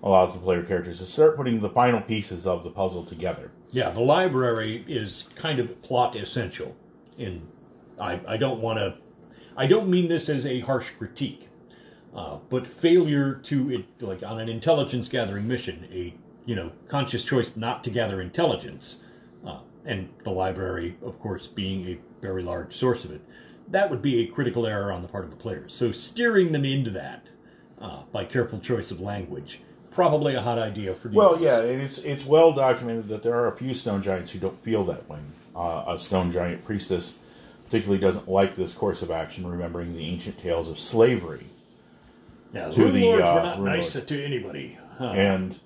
Allows 0.01 0.33
the 0.33 0.39
player 0.39 0.63
characters 0.63 0.97
to 0.97 1.05
start 1.05 1.37
putting 1.37 1.61
the 1.61 1.69
final 1.69 2.01
pieces 2.01 2.45
of 2.45 2.63
the 2.63 2.71
puzzle 2.71 3.05
together. 3.05 3.51
Yeah, 3.71 3.91
the 3.91 4.01
library 4.01 4.83
is 4.87 5.25
kind 5.35 5.59
of 5.59 5.81
plot 5.81 6.15
essential. 6.15 6.75
In, 7.17 7.47
I, 7.99 8.19
I 8.27 8.37
don't 8.37 8.59
want 8.61 8.79
to, 8.79 8.95
I 9.55 9.67
don't 9.67 9.89
mean 9.89 10.09
this 10.09 10.27
as 10.27 10.45
a 10.45 10.59
harsh 10.61 10.89
critique, 10.97 11.47
uh, 12.15 12.37
but 12.49 12.67
failure 12.67 13.35
to 13.35 13.71
it, 13.71 13.85
like 14.01 14.23
on 14.23 14.39
an 14.39 14.49
intelligence 14.49 15.07
gathering 15.07 15.47
mission, 15.47 15.87
a 15.91 16.13
you 16.45 16.55
know 16.55 16.71
conscious 16.87 17.23
choice 17.23 17.55
not 17.55 17.83
to 17.83 17.89
gather 17.89 18.21
intelligence, 18.21 18.97
uh, 19.45 19.59
and 19.85 20.09
the 20.23 20.31
library, 20.31 20.97
of 21.03 21.19
course, 21.19 21.47
being 21.47 21.87
a 21.87 21.99
very 22.21 22.43
large 22.43 22.75
source 22.75 23.05
of 23.05 23.11
it, 23.11 23.21
that 23.69 23.89
would 23.89 24.01
be 24.01 24.21
a 24.21 24.27
critical 24.27 24.65
error 24.65 24.91
on 24.91 25.01
the 25.01 25.07
part 25.07 25.25
of 25.25 25.31
the 25.31 25.37
players. 25.37 25.73
So 25.73 25.91
steering 25.91 26.51
them 26.51 26.65
into 26.65 26.91
that 26.91 27.25
uh, 27.81 28.03
by 28.11 28.25
careful 28.25 28.59
choice 28.59 28.91
of 28.91 28.99
language, 29.01 29.59
probably 29.91 30.35
a 30.35 30.41
hot 30.41 30.59
idea 30.59 30.93
for. 30.93 31.09
You. 31.09 31.15
Well, 31.15 31.41
yeah, 31.41 31.59
it's 31.59 31.97
it's 31.99 32.25
well 32.25 32.53
documented 32.53 33.07
that 33.09 33.23
there 33.23 33.35
are 33.35 33.47
a 33.51 33.57
few 33.57 33.73
stone 33.73 34.01
giants 34.01 34.31
who 34.31 34.39
don't 34.39 34.61
feel 34.63 34.83
that 34.85 35.09
way. 35.09 35.19
Uh, 35.55 35.85
a 35.87 35.99
stone 35.99 36.31
giant 36.31 36.65
priestess 36.65 37.15
particularly 37.65 37.99
doesn't 37.99 38.29
like 38.29 38.55
this 38.55 38.73
course 38.73 39.01
of 39.01 39.09
action, 39.09 39.47
remembering 39.47 39.95
the 39.95 40.05
ancient 40.05 40.37
tales 40.37 40.69
of 40.69 40.77
slavery 40.77 41.45
Yeah, 42.53 42.69
to 42.69 42.91
the, 42.91 43.03
Lords 43.03 43.23
uh, 43.23 43.33
were 43.33 43.41
not 43.41 43.61
nice 43.61 43.93
to 43.93 44.23
anybody. 44.23 44.77
Huh. 44.97 45.05
and 45.07 45.59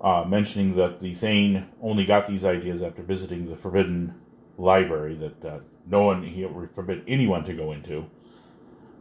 uh, 0.00 0.24
mentioning 0.26 0.74
that 0.76 1.00
the 1.00 1.14
Thane 1.14 1.66
only 1.80 2.04
got 2.04 2.26
these 2.26 2.44
ideas 2.44 2.82
after 2.82 3.02
visiting 3.02 3.48
the 3.48 3.56
Forbidden 3.56 4.14
Library 4.58 5.14
that 5.14 5.44
uh, 5.44 5.58
no 5.86 6.02
one 6.04 6.22
he 6.22 6.46
forbid 6.74 7.02
anyone 7.06 7.44
to 7.44 7.54
go 7.54 7.72
into, 7.72 8.06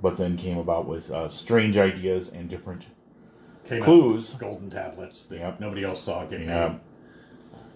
but 0.01 0.17
then 0.17 0.37
came 0.37 0.57
about 0.57 0.87
with 0.87 1.09
uh, 1.11 1.27
strange 1.29 1.77
ideas 1.77 2.29
and 2.29 2.49
different 2.49 2.85
Came 3.63 3.81
clues. 3.81 4.35
golden 4.35 4.69
tablets 4.69 5.25
that 5.25 5.39
Yep. 5.39 5.59
nobody 5.59 5.83
else 5.83 6.03
saw 6.03 6.25
get 6.25 6.41
Yeah. 6.41 6.67
made. 6.67 6.79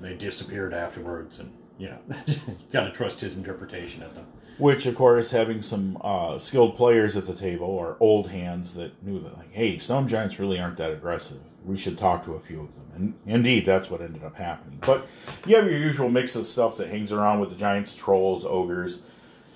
They 0.02 0.14
disappeared 0.16 0.74
afterwards, 0.74 1.40
and 1.40 1.52
you 1.78 1.90
know, 1.90 1.98
got 2.72 2.86
to 2.86 2.92
trust 2.92 3.22
his 3.22 3.38
interpretation 3.38 4.04
of 4.04 4.14
them. 4.16 4.26
Which, 4.58 4.86
of 4.86 4.96
course, 4.96 5.32
having 5.32 5.62
some 5.62 5.98
uh, 6.02 6.38
skilled 6.38 6.76
players 6.76 7.16
at 7.16 7.26
the 7.26 7.34
table 7.34 7.68
or 7.68 7.96
old 8.02 8.30
hands 8.30 8.74
that 8.74 9.02
knew 9.04 9.20
that, 9.22 9.38
like, 9.38 9.54
hey, 9.54 9.78
stone 9.78 10.08
giants 10.08 10.38
really 10.38 10.60
aren't 10.60 10.78
that 10.78 10.92
aggressive. 10.92 11.40
We 11.66 11.78
should 11.78 11.98
talk 11.98 12.24
to 12.26 12.34
a 12.34 12.40
few 12.40 12.62
of 12.62 12.74
them. 12.76 12.86
And 12.96 13.14
indeed, 13.26 13.66
that's 13.66 13.90
what 13.90 14.02
ended 14.02 14.24
up 14.24 14.36
happening. 14.36 14.80
But 14.82 15.08
you 15.46 15.56
have 15.56 15.66
your 15.66 15.80
usual 15.80 16.10
mix 16.10 16.36
of 16.36 16.46
stuff 16.46 16.78
that 16.78 16.88
hangs 16.88 17.12
around 17.12 17.40
with 17.40 17.50
the 17.50 17.56
giants, 17.56 17.94
trolls, 17.94 18.46
ogres, 18.46 19.02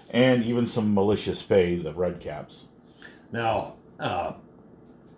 and 0.09 0.43
even 0.43 0.67
some 0.67 0.93
malicious 0.93 1.41
fae, 1.41 1.75
the 1.75 1.93
redcaps. 1.93 2.63
Now, 3.31 3.75
uh, 3.99 4.33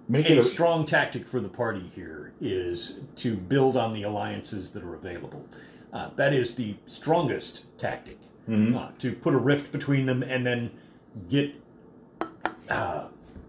Make 0.08 0.30
a 0.30 0.39
a, 0.39 0.43
strong 0.43 0.86
tactic 0.86 1.28
for 1.28 1.39
the 1.39 1.50
party 1.50 1.91
here 1.95 2.34
is 2.39 3.00
to 3.17 3.36
build 3.36 3.76
on 3.76 3.93
the 3.93 4.04
alliances 4.04 4.69
that 4.71 4.84
are 4.84 4.93
available. 4.93 5.43
Uh, 5.91 6.12
that 6.15 6.32
is 6.34 6.54
the 6.54 6.76
strongest 6.86 7.63
tactic. 7.80 8.19
Uh, 8.78 8.89
to 9.00 9.12
put 9.12 9.34
a 9.34 9.38
rift 9.38 9.71
between 9.71 10.06
them 10.06 10.21
and 10.21 10.45
then 10.45 10.69
get 11.30 11.52
uh, 12.69 13.08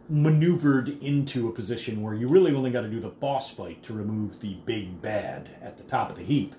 maneuvered 0.09 0.88
into 1.03 1.49
a 1.49 1.53
position 1.53 2.03
where 2.03 2.14
you 2.14 2.29
really 2.29 2.55
only 2.55 2.71
got 2.71 2.83
to 2.83 2.88
do 2.88 3.01
the 3.01 3.09
boss 3.09 3.51
fight 3.51 3.83
to 3.83 3.92
remove 3.92 4.40
the 4.40 4.55
big 4.64 5.01
bad 5.03 5.51
at 5.61 5.77
the 5.77 5.83
top 5.85 6.11
of 6.11 6.16
the 6.16 6.23
heap 6.23 6.55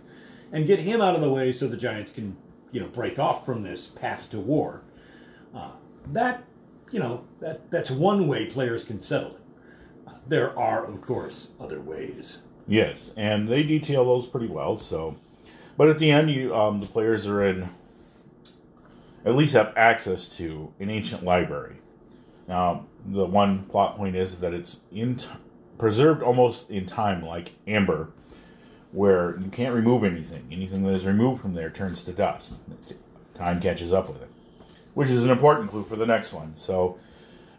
and 0.52 0.68
get 0.68 0.80
him 0.80 1.02
out 1.02 1.16
of 1.16 1.22
the 1.22 1.32
way 1.32 1.52
so 1.52 1.68
the 1.68 1.78
giants 1.78 2.12
can, 2.12 2.36
you 2.72 2.80
know, 2.80 2.88
break 2.88 3.20
off 3.20 3.46
from 3.46 3.64
this 3.64 3.88
path 3.88 4.30
to 4.30 4.40
war. 4.40 4.82
Uh, 5.56 5.72
that, 6.08 6.44
you 6.92 7.00
know, 7.00 7.24
that 7.40 7.70
that's 7.72 7.92
one 7.92 8.28
way 8.28 8.46
players 8.46 8.84
can 8.84 9.02
settle 9.02 9.36
it. 9.36 9.42
Uh, 10.08 10.12
there 10.28 10.58
are, 10.58 10.86
of 10.86 11.02
course, 11.02 11.50
other 11.60 11.82
ways. 11.82 12.40
Yes, 12.68 13.14
and 13.16 13.48
they 13.48 13.64
detail 13.64 14.04
those 14.06 14.26
pretty 14.26 14.48
well. 14.48 14.78
So, 14.78 15.16
but 15.78 15.88
at 15.88 16.00
the 16.00 16.12
end, 16.12 16.32
you 16.32 16.54
um, 16.54 16.82
the 16.82 16.86
players 16.86 17.26
are 17.26 17.46
in 17.46 17.70
at 19.26 19.36
least 19.36 19.54
have 19.54 19.74
access 19.76 20.28
to 20.38 20.74
an 20.80 20.90
ancient 20.90 21.24
library. 21.24 21.78
Now, 22.48 22.86
the 23.06 23.26
one 23.26 23.66
plot 23.66 23.96
point 23.96 24.16
is 24.16 24.36
that 24.36 24.54
it's 24.54 24.82
in 24.92 25.18
t- 25.18 25.28
preserved 25.78 26.24
almost 26.24 26.70
in 26.70 26.86
time, 26.86 27.24
like 27.24 27.54
amber, 27.68 28.12
where 28.92 29.38
you 29.40 29.50
can't 29.50 29.76
remove 29.76 30.04
anything. 30.04 30.48
Anything 30.52 30.84
that 30.84 30.94
is 30.94 31.06
removed 31.06 31.42
from 31.42 31.54
there 31.54 31.70
turns 31.70 32.02
to 32.04 32.14
dust. 32.14 32.56
Time 33.34 33.62
catches 33.62 33.92
up 33.92 34.08
with 34.08 34.22
it, 34.22 34.30
which 34.94 35.10
is 35.10 35.24
an 35.24 35.30
important 35.30 35.70
clue 35.70 35.84
for 35.84 35.96
the 35.96 36.06
next 36.06 36.34
one. 36.34 36.56
So, 36.56 36.98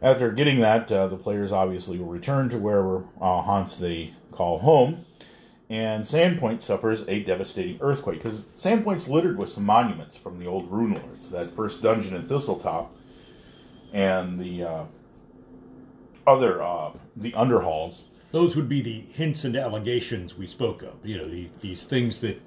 after 0.01 0.31
getting 0.31 0.61
that, 0.61 0.91
uh, 0.91 1.09
the 1.09 1.17
players 1.17 1.53
obviously 1.53 1.99
will 1.99 2.07
return 2.07 2.49
to 2.51 2.59
wherever 2.59 3.05
uh, 3.21 3.43
haunts 3.43 3.77
they 3.77 4.15
call 4.33 4.59
home, 4.59 5.05
and 5.69 6.05
Sandpoint 6.05 6.63
suffers 6.63 7.05
a 7.09 7.23
devastating 7.23 7.79
earthquake 7.81 8.19
because 8.19 8.47
Sandpoint's 8.57 9.09
littered 9.09 9.37
with 9.37 9.51
some 9.51 9.65
monuments 9.65 10.17
from 10.17 10.39
the 10.39 10.47
old 10.47 10.71
Runelords. 10.71 11.31
That 11.31 11.51
first 11.51 11.83
dungeon 11.83 12.15
in 12.15 12.23
Thistletop 12.23 12.89
and 13.93 14.39
the 14.39 14.63
uh, 14.63 14.85
other 16.27 16.63
uh, 16.63 16.93
the 17.17 17.33
underhalls. 17.33 18.05
Those 18.31 18.55
would 18.57 18.69
be 18.69 18.83
the 18.83 19.01
hints 19.13 19.45
and 19.45 19.57
allegations 19.57 20.37
we 20.37 20.47
spoke 20.47 20.83
of. 20.83 20.95
You 21.03 21.19
know, 21.19 21.29
the, 21.29 21.49
these 21.63 21.85
things 21.85 22.21
that 22.21 22.41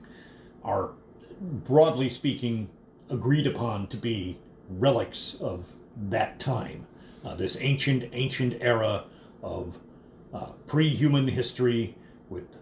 are, 0.64 0.92
broadly 1.40 2.10
speaking, 2.10 2.70
agreed 3.10 3.48
upon 3.48 3.88
to 3.88 3.98
be 3.98 4.38
relics 4.70 5.36
of 5.40 5.66
that 6.10 6.40
time. 6.40 6.86
Uh, 7.26 7.36
this 7.36 7.58
ancient, 7.60 8.10
ancient 8.14 8.62
era 8.62 9.06
of 9.42 9.80
uh, 10.34 10.52
pre-human 10.68 11.28
history 11.28 11.98
with 12.30 12.58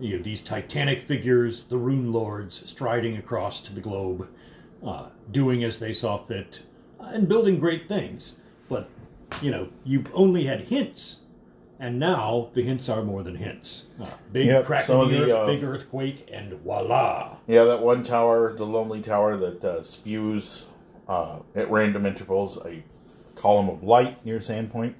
you 0.00 0.16
know, 0.16 0.22
these 0.22 0.42
titanic 0.42 1.06
figures, 1.06 1.64
the 1.64 1.78
rune 1.78 2.12
lords, 2.12 2.68
striding 2.68 3.16
across 3.16 3.60
to 3.62 3.72
the 3.72 3.80
globe, 3.80 4.28
uh, 4.84 5.06
doing 5.30 5.62
as 5.64 5.78
they 5.78 5.92
saw 5.92 6.18
fit, 6.26 6.62
and 7.12 7.28
building 7.28 7.58
great 7.58 7.88
things. 7.88 8.36
But 8.68 8.88
you 9.42 9.50
know, 9.50 9.68
you 9.84 10.04
only 10.12 10.44
had 10.44 10.62
hints, 10.62 11.20
and 11.78 11.98
now 11.98 12.50
the 12.54 12.62
hints 12.62 12.88
are 12.88 13.02
more 13.02 13.22
than 13.22 13.36
hints. 13.36 13.84
Uh, 14.00 14.06
big 14.32 14.46
Yep, 14.46 14.66
crack 14.66 14.88
in 14.88 14.98
the, 14.98 15.06
the, 15.06 15.22
earth, 15.22 15.30
uh, 15.30 15.46
big 15.46 15.64
earthquake, 15.64 16.28
and 16.32 16.52
voila! 16.60 17.36
Yeah, 17.46 17.64
that 17.64 17.80
one 17.80 18.02
tower, 18.02 18.52
the 18.52 18.66
lonely 18.66 19.00
tower 19.00 19.36
that 19.36 19.64
uh, 19.64 19.82
spews 19.82 20.66
uh, 21.08 21.40
at 21.54 21.70
random 21.70 22.06
intervals 22.06 22.58
a 22.64 22.82
column 23.34 23.68
of 23.68 23.82
light 23.82 24.24
near 24.24 24.38
Sandpoint. 24.38 24.94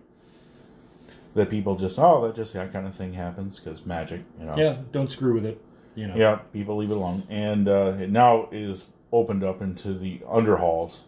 That 1.35 1.51
people 1.51 1.75
just 1.75 1.99
oh 1.99 2.25
that 2.27 2.37
just 2.37 2.53
that 2.53 2.73
kind 2.73 2.87
of 2.87 2.95
thing 2.95 3.15
happens 3.15 3.59
because 3.59 3.85
magic, 3.85 4.23
you 4.39 4.47
know. 4.47 4.57
Yeah, 4.57 4.77
don't 4.93 5.11
screw 5.11 5.35
with 5.35 5.45
it. 5.45 5.61
You 5.97 6.07
know. 6.07 6.15
Yeah, 6.17 6.37
people 6.53 6.77
leave 6.77 6.91
it 6.91 6.97
alone, 6.97 7.25
and 7.29 7.69
uh, 7.69 7.95
it 7.99 8.11
now 8.11 8.49
is 8.53 8.87
opened 9.13 9.43
up 9.43 9.61
into 9.61 9.95
the 9.95 10.19
underhalls 10.29 11.05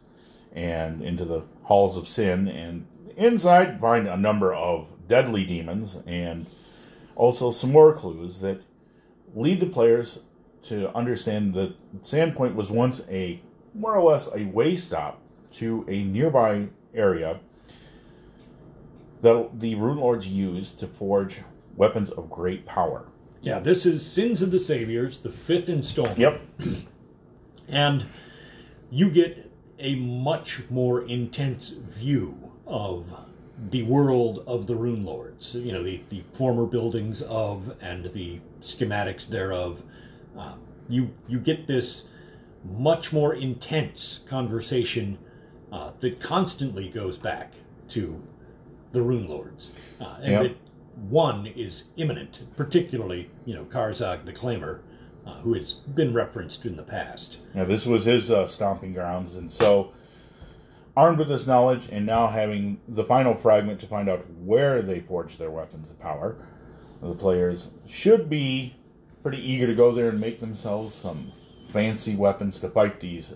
and 0.56 1.02
into 1.02 1.24
the 1.24 1.44
halls 1.64 1.96
of 1.96 2.08
sin, 2.08 2.48
and 2.48 2.86
inside 3.16 3.78
find 3.78 4.08
a 4.08 4.16
number 4.16 4.52
of 4.52 4.88
deadly 5.06 5.44
demons 5.44 5.98
and 6.06 6.46
also 7.14 7.50
some 7.50 7.70
more 7.70 7.94
clues 7.94 8.40
that 8.40 8.60
lead 9.34 9.60
the 9.60 9.66
players 9.66 10.22
to 10.62 10.94
understand 10.96 11.54
that 11.54 11.74
Sandpoint 12.02 12.54
was 12.54 12.70
once 12.70 13.00
a 13.08 13.40
more 13.74 13.94
or 13.94 14.02
less 14.02 14.28
a 14.34 14.44
way 14.46 14.74
stop 14.74 15.22
to 15.52 15.84
a 15.88 16.02
nearby 16.02 16.68
area 16.94 17.40
that 19.22 19.60
the 19.60 19.74
Runelords 19.74 20.30
used 20.30 20.78
to 20.80 20.86
forge 20.86 21.42
weapons 21.76 22.10
of 22.10 22.30
great 22.30 22.66
power. 22.66 23.06
Yeah, 23.42 23.58
this 23.60 23.86
is 23.86 24.04
Sins 24.04 24.42
of 24.42 24.50
the 24.50 24.58
Saviors, 24.58 25.20
the 25.20 25.30
fifth 25.30 25.68
installment. 25.68 26.18
Yep. 26.18 26.42
and 27.68 28.04
you 28.90 29.10
get 29.10 29.45
a 29.78 29.94
much 29.96 30.62
more 30.70 31.02
intense 31.02 31.70
view 31.70 32.52
of 32.66 33.12
the 33.70 33.82
world 33.84 34.42
of 34.46 34.66
the 34.66 34.74
Runelords. 34.74 35.54
You 35.54 35.72
know, 35.72 35.82
the, 35.82 36.00
the 36.08 36.22
former 36.34 36.66
buildings 36.66 37.22
of 37.22 37.74
and 37.80 38.12
the 38.12 38.40
schematics 38.60 39.28
thereof. 39.28 39.82
Uh, 40.38 40.54
you 40.88 41.10
you 41.26 41.38
get 41.38 41.66
this 41.66 42.04
much 42.64 43.12
more 43.12 43.34
intense 43.34 44.20
conversation 44.28 45.18
uh, 45.72 45.92
that 46.00 46.20
constantly 46.20 46.88
goes 46.88 47.16
back 47.16 47.52
to 47.88 48.22
the 48.92 49.00
Runelords, 49.00 49.70
uh, 50.00 50.16
and 50.22 50.32
Yep. 50.32 50.42
that 50.42 50.56
one 51.10 51.46
is 51.46 51.84
imminent, 51.96 52.40
particularly 52.56 53.30
you 53.44 53.54
know 53.54 53.64
Karzoug 53.64 54.24
the 54.24 54.32
Claimer, 54.32 54.80
uh, 55.26 55.34
who 55.40 55.54
has 55.54 55.72
been 55.72 56.14
referenced 56.14 56.64
in 56.64 56.76
the 56.76 56.82
past. 56.82 57.38
Now, 57.54 57.64
this 57.64 57.84
was 57.86 58.04
his 58.04 58.30
uh, 58.30 58.46
stomping 58.46 58.92
grounds, 58.92 59.34
and 59.34 59.50
so 59.50 59.92
armed 60.96 61.18
with 61.18 61.28
this 61.28 61.46
knowledge, 61.46 61.88
and 61.90 62.06
now 62.06 62.26
having 62.28 62.80
the 62.88 63.04
final 63.04 63.34
fragment 63.34 63.80
to 63.80 63.86
find 63.86 64.08
out 64.08 64.24
where 64.40 64.80
they 64.82 65.00
forged 65.00 65.38
their 65.38 65.50
weapons 65.50 65.90
of 65.90 65.98
power, 66.00 66.36
the 67.02 67.14
players 67.14 67.68
should 67.86 68.30
be 68.30 68.74
pretty 69.22 69.38
eager 69.38 69.66
to 69.66 69.74
go 69.74 69.92
there 69.92 70.08
and 70.08 70.20
make 70.20 70.40
themselves 70.40 70.94
some 70.94 71.32
fancy 71.70 72.14
weapons 72.16 72.58
to 72.60 72.68
fight 72.70 73.00
these 73.00 73.34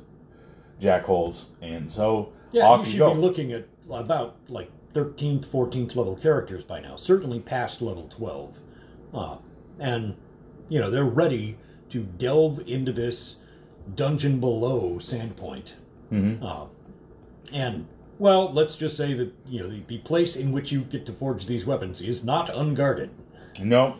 jackholes. 0.80 1.46
And 1.60 1.90
so 1.90 2.32
Yeah, 2.52 2.66
off 2.66 2.80
you 2.80 2.84
you 2.86 2.90
should 2.92 2.98
go. 2.98 3.14
be 3.14 3.20
looking 3.20 3.52
at 3.52 3.66
about 3.90 4.36
like 4.48 4.70
13th, 4.94 5.44
14th 5.46 5.96
level 5.96 6.16
characters 6.16 6.64
by 6.64 6.80
now, 6.80 6.96
certainly 6.96 7.40
past 7.40 7.82
level 7.82 8.08
12. 8.08 8.58
Uh, 9.12 9.36
and, 9.78 10.14
you 10.68 10.78
know, 10.80 10.90
they're 10.90 11.04
ready 11.04 11.58
to 11.90 12.00
delve 12.02 12.60
into 12.66 12.92
this 12.92 13.36
dungeon 13.94 14.40
below 14.40 14.96
Sandpoint. 15.00 15.72
Mhm. 16.12 16.42
Uh, 16.42 16.66
and, 17.52 17.86
well, 18.18 18.52
let's 18.52 18.76
just 18.76 18.96
say 18.96 19.14
that, 19.14 19.32
you 19.48 19.60
know, 19.62 19.68
the, 19.70 19.82
the 19.86 19.98
place 19.98 20.36
in 20.36 20.52
which 20.52 20.70
you 20.72 20.82
get 20.82 21.06
to 21.06 21.12
forge 21.12 21.46
these 21.46 21.64
weapons 21.66 22.00
is 22.00 22.24
not 22.24 22.48
unguarded. 22.54 23.10
no, 23.60 23.96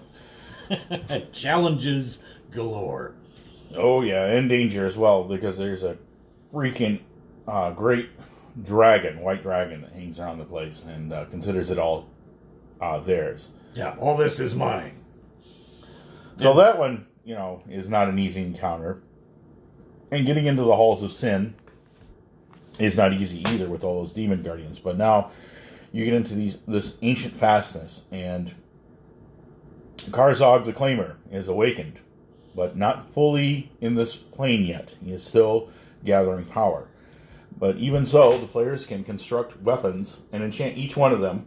Challenges 1.33 2.21
galore. 2.51 3.15
Oh 3.77 4.03
yeah, 4.03 4.27
and 4.27 4.49
danger 4.49 4.85
as 4.87 4.97
well 4.97 5.25
because 5.25 5.57
there's 5.59 5.83
a 5.83 5.97
freaking 6.53 7.01
uh, 7.47 7.71
great 7.71 8.11
dragon, 8.63 9.21
white 9.21 9.43
dragon 9.43 9.83
that 9.83 9.93
hangs 9.93 10.19
around 10.19 10.39
the 10.39 10.45
place 10.45 10.85
and 10.85 11.13
uh, 11.13 11.25
considers 11.27 11.71
it 11.71 11.79
all 11.79 12.09
uh, 12.81 12.99
theirs. 13.01 13.51
Yeah, 13.75 13.95
all 13.99 14.17
this 14.17 14.41
is 14.41 14.55
mine. 14.55 14.97
So 16.37 16.55
that 16.55 16.79
one, 16.79 17.07
you 17.25 17.35
know, 17.35 17.63
is 17.69 17.89
not 17.89 18.09
an 18.09 18.19
easy 18.19 18.43
encounter. 18.43 19.03
And 20.11 20.27
getting 20.27 20.47
into 20.47 20.63
the 20.63 20.75
halls 20.75 21.03
of 21.03 21.13
sin 21.13 21.55
is 22.79 22.97
not 22.97 23.13
easy 23.13 23.45
either 23.49 23.69
with 23.69 23.85
all 23.85 24.03
those 24.03 24.13
demon 24.13 24.43
guardians. 24.43 24.79
But 24.79 24.97
now 24.97 25.31
you 25.93 26.05
get 26.05 26.15
into 26.15 26.35
these 26.35 26.59
this 26.67 26.97
ancient 27.03 27.35
fastness, 27.37 28.03
and 28.11 28.55
Karzoug 30.11 30.65
the 30.65 30.73
Claimer 30.73 31.17
is 31.31 31.49
awakened, 31.49 32.01
but 32.55 32.77
not 32.77 33.13
fully 33.13 33.71
in 33.81 33.95
this 33.95 34.17
plane 34.17 34.65
yet. 34.65 34.95
He 35.05 35.13
is 35.13 35.23
still 35.23 35.69
gathering 36.05 36.45
power. 36.47 36.89
But 37.59 37.77
even 37.77 38.07
so, 38.07 38.39
the 38.39 38.47
players 38.47 38.87
can 38.87 39.05
construct 39.05 39.61
weapons 39.61 40.23
and 40.33 40.43
enchant 40.43 40.79
each 40.79 40.97
one 40.97 41.13
of 41.13 41.21
them, 41.21 41.47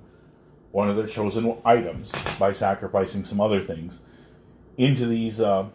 one 0.72 0.90
of 0.90 0.96
their 0.96 1.08
chosen 1.08 1.58
items, 1.66 2.14
by 2.38 2.52
sacrificing 2.52 3.24
some 3.24 3.42
other 3.42 3.62
things 3.62 4.00
into 4.78 5.06
these 5.06 5.40
uh, 5.40 5.66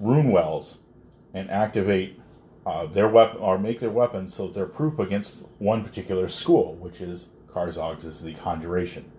rune 0.00 0.30
wells 0.30 0.78
and 1.34 1.50
activate 1.50 2.20
uh, 2.66 2.86
their 2.86 3.08
weapon 3.08 3.38
or 3.40 3.58
make 3.58 3.78
their 3.78 3.90
weapons 3.90 4.34
so 4.34 4.46
that 4.46 4.54
they're 4.54 4.66
proof 4.66 4.98
against 4.98 5.42
one 5.58 5.82
particular 5.82 6.28
school, 6.28 6.74
which 6.76 7.00
is 7.00 7.28
Karzoug's 7.48 8.04
is 8.04 8.20
the 8.20 8.34
conjuration. 8.34 9.10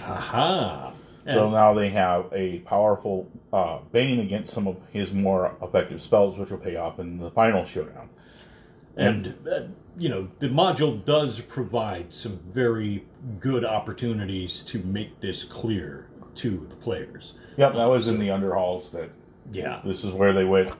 Aha. 0.00 0.92
So 1.28 1.50
now 1.50 1.74
they 1.74 1.88
have 1.88 2.26
a 2.32 2.60
powerful 2.60 3.28
uh, 3.52 3.78
bane 3.90 4.20
against 4.20 4.52
some 4.52 4.68
of 4.68 4.76
his 4.92 5.12
more 5.12 5.56
effective 5.60 6.00
spells, 6.00 6.38
which 6.38 6.50
will 6.50 6.58
pay 6.58 6.76
off 6.76 7.00
in 7.00 7.18
the 7.18 7.32
final 7.32 7.64
showdown. 7.64 8.10
And, 8.96 9.34
uh, 9.50 9.62
you 9.98 10.08
know, 10.08 10.28
the 10.38 10.48
module 10.48 11.04
does 11.04 11.40
provide 11.40 12.14
some 12.14 12.38
very 12.52 13.04
good 13.40 13.64
opportunities 13.64 14.62
to 14.64 14.78
make 14.84 15.20
this 15.20 15.42
clear 15.42 16.06
to 16.36 16.66
the 16.68 16.76
players. 16.76 17.34
Yep, 17.56 17.74
that 17.74 17.86
was 17.88 18.06
in 18.08 18.18
the 18.18 18.28
underhalls. 18.28 18.90
That 18.92 19.10
Yeah. 19.52 19.80
this 19.84 20.04
is 20.04 20.12
where 20.12 20.32
they 20.32 20.44
went. 20.44 20.76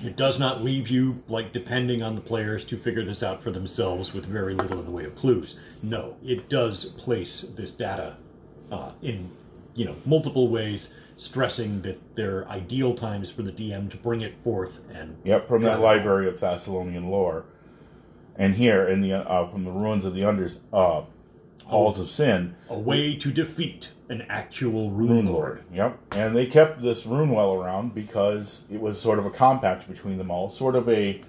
It 0.00 0.16
does 0.16 0.38
not 0.38 0.62
leave 0.62 0.88
you, 0.88 1.24
like, 1.28 1.52
depending 1.52 2.02
on 2.04 2.14
the 2.14 2.20
players 2.20 2.64
to 2.66 2.76
figure 2.76 3.04
this 3.04 3.22
out 3.22 3.42
for 3.42 3.50
themselves 3.50 4.14
with 4.14 4.26
very 4.26 4.54
little 4.54 4.78
in 4.78 4.84
the 4.84 4.92
way 4.92 5.04
of 5.04 5.16
clues. 5.16 5.56
No, 5.82 6.14
it 6.24 6.48
does 6.48 6.84
place 6.84 7.40
this 7.56 7.72
data 7.72 8.14
uh, 8.70 8.92
in, 9.02 9.30
you 9.74 9.84
know, 9.84 9.96
multiple 10.06 10.48
ways, 10.48 10.90
stressing 11.16 11.82
that 11.82 11.98
there 12.14 12.38
are 12.38 12.48
ideal 12.48 12.94
times 12.94 13.28
for 13.32 13.42
the 13.42 13.50
DM 13.50 13.90
to 13.90 13.96
bring 13.96 14.20
it 14.20 14.36
forth 14.44 14.78
and 14.94 15.16
Yep, 15.24 15.48
from 15.48 15.62
that 15.62 15.80
library 15.80 16.28
of 16.28 16.38
Thassilonian 16.38 17.10
lore, 17.10 17.46
and 18.36 18.54
here 18.54 18.86
in 18.86 19.00
the 19.00 19.14
uh, 19.14 19.48
from 19.48 19.64
the 19.64 19.72
ruins 19.72 20.04
of 20.04 20.14
the 20.14 20.20
unders 20.20 20.58
uh, 20.72 21.02
halls 21.68 22.00
of 22.00 22.10
sin. 22.10 22.54
a 22.68 22.78
way 22.78 23.14
to 23.16 23.30
defeat 23.30 23.90
an 24.08 24.22
actual 24.28 24.90
rune, 24.90 25.08
Rune 25.10 25.26
lord. 25.26 25.34
Lord. 25.34 25.64
Yep. 25.72 25.98
And 26.12 26.34
they 26.36 26.46
kept 26.46 26.80
this 26.82 27.04
rune 27.06 27.30
well 27.30 27.54
around 27.54 27.94
because 27.94 28.64
it 28.70 28.80
was 28.80 29.00
sort 29.00 29.18
of 29.18 29.26
a 29.26 29.30
compact 29.30 29.86
between 29.86 30.16
them 30.18 30.30
all, 30.30 30.48
sort 30.48 30.74
of 30.76 30.88
a 30.88 31.20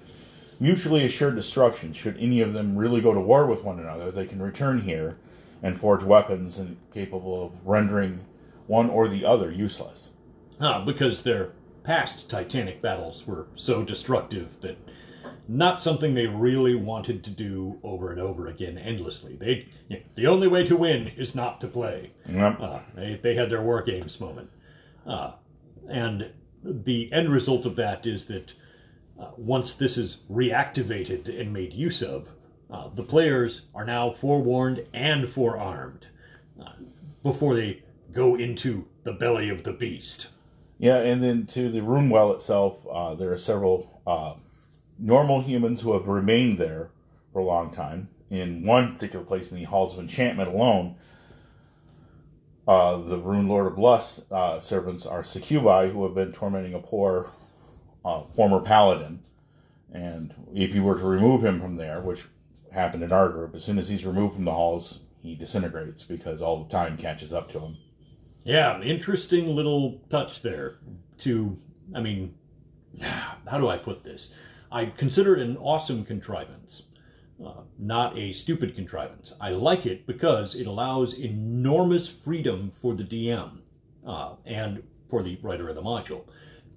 mutually 0.58 1.04
assured 1.04 1.36
destruction. 1.36 1.92
Should 1.92 2.16
any 2.18 2.40
of 2.40 2.52
them 2.52 2.76
really 2.76 3.00
go 3.00 3.12
to 3.14 3.20
war 3.20 3.46
with 3.46 3.64
one 3.64 3.78
another, 3.78 4.10
they 4.10 4.26
can 4.26 4.40
return 4.42 4.80
here 4.80 5.18
and 5.62 5.78
forge 5.78 6.02
weapons 6.02 6.58
and 6.58 6.76
capable 6.92 7.44
of 7.46 7.66
rendering 7.66 8.20
one 8.66 8.88
or 8.88 9.08
the 9.08 9.24
other 9.26 9.50
useless. 9.50 10.12
Ah, 10.58 10.82
because 10.84 11.22
their 11.22 11.52
past 11.84 12.30
Titanic 12.30 12.80
battles 12.80 13.26
were 13.26 13.46
so 13.56 13.82
destructive 13.82 14.60
that 14.60 14.78
not 15.56 15.82
something 15.82 16.14
they 16.14 16.26
really 16.26 16.74
wanted 16.74 17.24
to 17.24 17.30
do 17.30 17.78
over 17.82 18.10
and 18.12 18.20
over 18.20 18.46
again 18.46 18.78
endlessly. 18.78 19.36
They, 19.36 19.68
yeah, 19.88 19.98
the 20.14 20.26
only 20.26 20.48
way 20.48 20.64
to 20.64 20.76
win 20.76 21.08
is 21.16 21.34
not 21.34 21.60
to 21.60 21.66
play. 21.66 22.10
Yep. 22.32 22.60
Uh, 22.60 22.78
they, 22.94 23.20
they 23.22 23.34
had 23.34 23.50
their 23.50 23.62
war 23.62 23.82
games 23.82 24.20
moment. 24.20 24.50
Uh, 25.06 25.32
and 25.88 26.32
the 26.62 27.12
end 27.12 27.30
result 27.30 27.66
of 27.66 27.76
that 27.76 28.06
is 28.06 28.26
that 28.26 28.52
uh, 29.18 29.30
once 29.36 29.74
this 29.74 29.98
is 29.98 30.18
reactivated 30.30 31.28
and 31.40 31.52
made 31.52 31.72
use 31.72 32.02
of, 32.02 32.28
Uh, 32.70 32.88
the 32.94 33.02
players 33.02 33.66
are 33.74 33.84
now 33.84 34.14
forewarned 34.14 34.86
and 34.94 35.28
forearmed 35.28 36.06
uh, 36.62 36.76
before 37.22 37.56
they 37.56 37.82
go 38.12 38.38
into 38.38 38.84
the 39.02 39.12
belly 39.12 39.50
of 39.50 39.62
the 39.62 39.72
beast. 39.72 40.30
Yeah, 40.78 41.02
and 41.02 41.20
then 41.20 41.46
to 41.46 41.68
the 41.68 41.82
rune 41.82 42.10
well 42.10 42.30
itself, 42.32 42.86
uh, 42.86 43.16
there 43.16 43.32
are 43.32 43.38
several 43.38 44.00
uh, 44.06 44.34
normal 45.00 45.40
humans 45.42 45.80
who 45.80 45.92
have 45.94 46.06
remained 46.06 46.58
there 46.58 46.90
for 47.32 47.40
a 47.40 47.44
long 47.44 47.70
time. 47.70 48.08
In 48.28 48.64
one 48.64 48.94
particular 48.94 49.24
place 49.24 49.50
in 49.50 49.58
the 49.58 49.64
Halls 49.64 49.94
of 49.94 50.00
Enchantment 50.00 50.48
alone, 50.48 50.96
uh, 52.68 52.98
the 52.98 53.18
Runelord 53.18 53.66
of 53.66 53.78
Lust 53.78 54.30
uh, 54.30 54.60
servants 54.60 55.06
are 55.06 55.24
succubi 55.24 55.88
who 55.88 56.04
have 56.04 56.14
been 56.14 56.32
tormenting 56.32 56.74
a 56.74 56.78
poor 56.78 57.30
uh, 58.04 58.22
former 58.36 58.60
paladin. 58.60 59.20
And 59.92 60.34
if 60.54 60.74
you 60.74 60.84
were 60.84 60.96
to 60.96 61.04
remove 61.04 61.44
him 61.44 61.60
from 61.60 61.76
there, 61.76 62.00
which 62.00 62.26
happened 62.72 63.02
in 63.02 63.10
our 63.10 63.28
group, 63.28 63.54
as 63.54 63.64
soon 63.64 63.78
as 63.78 63.88
he's 63.88 64.06
removed 64.06 64.36
from 64.36 64.44
the 64.44 64.52
halls, 64.52 65.00
he 65.20 65.34
disintegrates 65.34 66.04
because 66.04 66.40
all 66.40 66.62
the 66.62 66.70
time 66.70 66.96
catches 66.96 67.32
up 67.32 67.50
to 67.50 67.58
him. 67.58 67.76
Yeah, 68.44 68.80
interesting 68.80 69.54
little 69.54 70.00
touch 70.08 70.42
there. 70.42 70.76
To, 71.18 71.56
I 71.94 72.00
mean, 72.00 72.34
how 73.00 73.58
do 73.58 73.68
I 73.68 73.78
put 73.78 74.04
this? 74.04 74.30
I 74.72 74.86
consider 74.86 75.36
it 75.36 75.42
an 75.42 75.56
awesome 75.56 76.04
contrivance, 76.04 76.82
uh, 77.44 77.62
not 77.78 78.16
a 78.16 78.32
stupid 78.32 78.74
contrivance. 78.74 79.34
I 79.40 79.50
like 79.50 79.86
it 79.86 80.06
because 80.06 80.54
it 80.54 80.66
allows 80.66 81.14
enormous 81.14 82.08
freedom 82.08 82.70
for 82.80 82.94
the 82.94 83.04
DM 83.04 83.58
uh, 84.06 84.34
and 84.44 84.82
for 85.08 85.22
the 85.22 85.38
writer 85.42 85.68
of 85.68 85.74
the 85.74 85.82
module. 85.82 86.24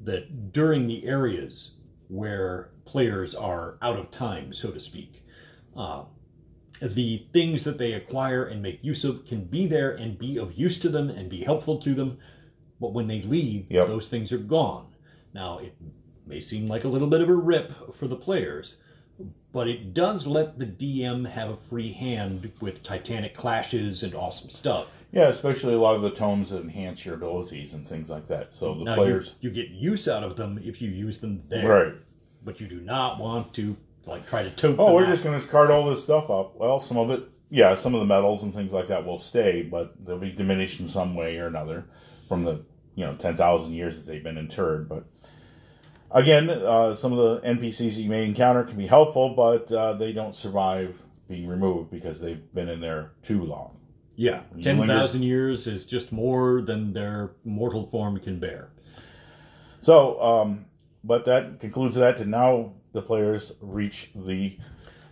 That 0.01 0.51
during 0.51 0.87
the 0.87 1.05
areas 1.05 1.71
where 2.07 2.71
players 2.85 3.35
are 3.35 3.77
out 3.81 3.97
of 3.97 4.11
time, 4.11 4.53
so 4.53 4.71
to 4.71 4.79
speak, 4.79 5.23
uh, 5.77 6.03
the 6.81 7.27
things 7.31 7.63
that 7.63 7.77
they 7.77 7.93
acquire 7.93 8.43
and 8.43 8.61
make 8.61 8.83
use 8.83 9.03
of 9.03 9.25
can 9.25 9.45
be 9.45 9.67
there 9.67 9.91
and 9.91 10.17
be 10.17 10.37
of 10.37 10.53
use 10.57 10.79
to 10.79 10.89
them 10.89 11.09
and 11.09 11.29
be 11.29 11.43
helpful 11.43 11.77
to 11.77 11.93
them. 11.93 12.17
But 12.81 12.93
when 12.93 13.07
they 13.07 13.21
leave, 13.21 13.67
Yep. 13.69 13.87
those 13.87 14.09
things 14.09 14.31
are 14.31 14.37
gone. 14.37 14.87
Now, 15.33 15.59
it 15.59 15.75
may 16.25 16.41
seem 16.41 16.67
like 16.67 16.83
a 16.83 16.87
little 16.89 17.07
bit 17.07 17.21
of 17.21 17.29
a 17.29 17.33
rip 17.35 17.95
for 17.95 18.07
the 18.07 18.15
players, 18.15 18.77
but 19.51 19.67
it 19.67 19.93
does 19.93 20.25
let 20.25 20.57
the 20.59 20.65
DM 20.65 21.27
have 21.29 21.49
a 21.49 21.55
free 21.55 21.93
hand 21.93 22.51
with 22.59 22.83
titanic 22.83 23.33
clashes 23.35 24.03
and 24.03 24.15
awesome 24.15 24.49
stuff. 24.49 24.87
Yeah, 25.11 25.27
especially 25.27 25.75
a 25.75 25.79
lot 25.79 25.95
of 25.95 26.01
the 26.01 26.09
tomes 26.09 26.49
that 26.49 26.61
enhance 26.63 27.05
your 27.05 27.15
abilities 27.15 27.75
and 27.75 27.85
things 27.87 28.09
like 28.09 28.27
that. 28.29 28.53
So 28.53 28.73
the 28.73 28.83
Now, 28.85 28.95
players. 28.95 29.35
you, 29.41 29.49
you 29.49 29.55
get 29.55 29.69
use 29.69 30.07
out 30.07 30.23
of 30.23 30.35
them 30.35 30.59
if 30.63 30.81
you 30.81 30.89
use 30.89 31.19
them 31.19 31.43
there. 31.49 31.67
Right. 31.85 31.93
But 32.43 32.59
you 32.59 32.67
do 32.67 32.81
not 32.81 33.19
want 33.19 33.53
to 33.55 33.77
like 34.05 34.27
try 34.27 34.41
to 34.43 34.49
tote 34.49 34.77
Oh, 34.79 34.93
we're 34.93 35.03
out. 35.05 35.09
just 35.09 35.23
going 35.23 35.39
to 35.39 35.47
cart 35.47 35.69
all 35.69 35.87
this 35.87 36.01
stuff 36.03 36.29
up. 36.31 36.55
Well, 36.57 36.79
some 36.79 36.97
of 36.97 37.11
it, 37.11 37.23
yeah, 37.51 37.75
some 37.75 37.93
of 37.93 37.99
the 37.99 38.07
metals 38.07 38.41
and 38.41 38.51
things 38.51 38.73
like 38.73 38.87
that 38.87 39.05
will 39.05 39.19
stay, 39.19 39.61
but 39.61 39.93
they'll 40.03 40.17
be 40.17 40.31
diminished 40.31 40.79
in 40.79 40.87
some 40.87 41.13
way 41.13 41.37
or 41.37 41.45
another 41.47 41.85
from 42.27 42.43
the 42.43 42.65
you 42.95 43.05
know 43.05 43.13
ten 43.13 43.35
thousand 43.35 43.73
years 43.73 43.95
that 43.95 44.07
they've 44.07 44.23
been 44.23 44.37
interred. 44.39 44.89
But 44.89 45.05
again, 46.13 46.49
uh, 46.49 46.93
some 46.93 47.11
of 47.13 47.17
the 47.41 47.47
NPCs 47.47 47.97
you 47.97 48.09
may 48.09 48.25
encounter 48.25 48.63
can 48.63 48.77
be 48.77 48.87
helpful, 48.87 49.33
but 49.35 49.71
uh, 49.71 49.93
they 49.93 50.13
don't 50.13 50.33
survive 50.35 51.01
being 51.27 51.47
removed 51.47 51.91
because 51.91 52.19
they've 52.19 52.53
been 52.53 52.69
in 52.69 52.79
there 52.79 53.11
too 53.21 53.43
long. 53.43 53.77
Yeah, 54.15 54.41
You 54.55 54.63
ten 54.63 54.77
linger- 54.77 54.93
thousand 54.93 55.23
years 55.23 55.65
is 55.65 55.85
just 55.87 56.11
more 56.11 56.61
than 56.61 56.93
their 56.93 57.31
mortal 57.43 57.87
form 57.87 58.19
can 58.19 58.39
bear. 58.39 58.69
So, 59.81 60.21
um, 60.21 60.65
but 61.03 61.25
that 61.25 61.59
concludes 61.59 61.95
that, 61.95 62.19
and 62.19 62.29
now 62.31 62.73
the 62.93 63.01
players 63.01 63.53
reach 63.59 64.11
the 64.15 64.57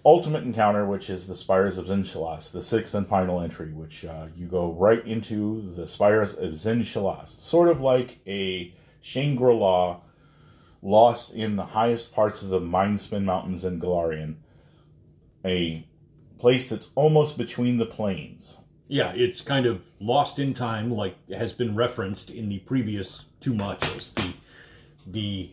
ultimate 0.05 0.43
encounter, 0.43 0.85
which 0.85 1.09
is 1.09 1.27
the 1.27 1.35
Spires 1.35 1.77
of 1.77 1.87
Xin-Shalast, 1.87 2.51
the 2.51 2.61
sixth 2.61 2.93
and 2.93 3.05
final 3.07 3.41
entry, 3.41 3.73
which 3.73 4.05
uh, 4.05 4.27
you 4.35 4.45
go 4.45 4.71
right 4.73 5.05
into 5.05 5.71
the 5.75 5.85
Spires 5.87 6.33
of 6.35 6.51
Xin-Shalast, 6.51 7.39
sort 7.39 7.69
of 7.69 7.81
like 7.81 8.19
a 8.27 8.73
Shangri 9.01 9.53
La 9.53 9.99
lost 10.81 11.31
in 11.31 11.55
the 11.55 11.67
highest 11.67 12.13
parts 12.13 12.41
of 12.41 12.49
the 12.49 12.59
Mindspin 12.59 13.23
Mountains 13.23 13.63
in 13.63 13.79
Galarian, 13.79 14.35
a 15.45 15.85
place 16.39 16.69
that's 16.69 16.89
almost 16.95 17.37
between 17.37 17.77
the 17.77 17.85
plains. 17.85 18.57
Yeah, 18.87 19.13
it's 19.15 19.41
kind 19.41 19.65
of 19.65 19.81
lost 19.99 20.39
in 20.39 20.53
time, 20.53 20.89
like 20.89 21.15
has 21.29 21.53
been 21.53 21.75
referenced 21.75 22.29
in 22.29 22.49
the 22.49 22.59
previous 22.59 23.25
two 23.39 23.53
modules. 23.53 24.13
The 24.13 24.33
the 25.07 25.51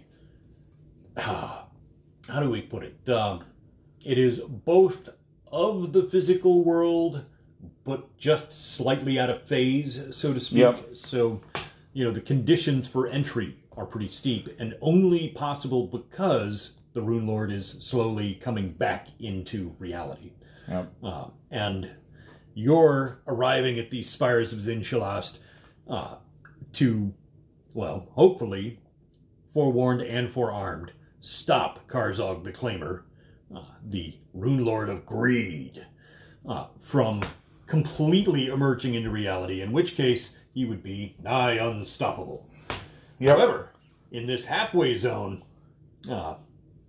ah, 1.16 1.66
how 2.28 2.40
do 2.40 2.50
we 2.50 2.62
put 2.62 2.82
it? 2.82 3.08
Um, 3.08 3.44
it 4.04 4.18
is 4.18 4.38
both 4.38 5.10
of 5.52 5.92
the 5.92 6.02
physical 6.04 6.64
world, 6.64 7.24
but 7.84 8.16
just 8.16 8.52
slightly 8.52 9.18
out 9.18 9.30
of 9.30 9.42
phase, 9.44 10.02
so 10.10 10.32
to 10.32 10.40
speak. 10.40 10.58
Yep. 10.58 10.96
So, 10.96 11.40
you 11.92 12.04
know, 12.04 12.10
the 12.10 12.20
conditions 12.20 12.86
for 12.86 13.06
entry 13.06 13.56
are 13.78 13.86
pretty 13.86 14.08
steep, 14.08 14.48
and 14.58 14.74
only 14.80 15.28
possible 15.28 15.86
because 15.86 16.72
the 16.94 17.00
Runelord 17.00 17.52
is 17.52 17.76
slowly 17.78 18.34
coming 18.34 18.72
back 18.72 19.06
into 19.20 19.74
reality. 19.78 20.32
Yep. 20.68 20.92
Uh, 21.02 21.26
and 21.52 21.88
you're 22.54 23.22
arriving 23.28 23.78
at 23.78 23.90
these 23.90 24.10
spires 24.10 24.52
of 24.52 24.58
Xin-Shalast 24.58 25.38
uh, 25.88 26.16
to, 26.72 27.14
well, 27.72 28.08
hopefully, 28.14 28.80
forewarned 29.54 30.02
and 30.02 30.28
forearmed, 30.30 30.92
stop 31.20 31.88
Karzoug 31.88 32.42
the 32.42 32.52
Claimer, 32.52 33.02
uh, 33.54 33.62
the 33.86 34.18
Runelord 34.36 34.90
of 34.90 35.06
Greed, 35.06 35.86
uh, 36.48 36.66
from 36.80 37.22
completely 37.66 38.48
emerging 38.48 38.94
into 38.94 39.10
reality, 39.10 39.60
in 39.60 39.70
which 39.70 39.94
case 39.94 40.34
he 40.52 40.64
would 40.64 40.82
be 40.82 41.14
nigh 41.22 41.52
unstoppable. 41.52 42.47
Yep. 43.18 43.36
However, 43.36 43.70
in 44.10 44.26
this 44.26 44.46
halfway 44.46 44.96
zone, 44.96 45.42
uh, 46.10 46.34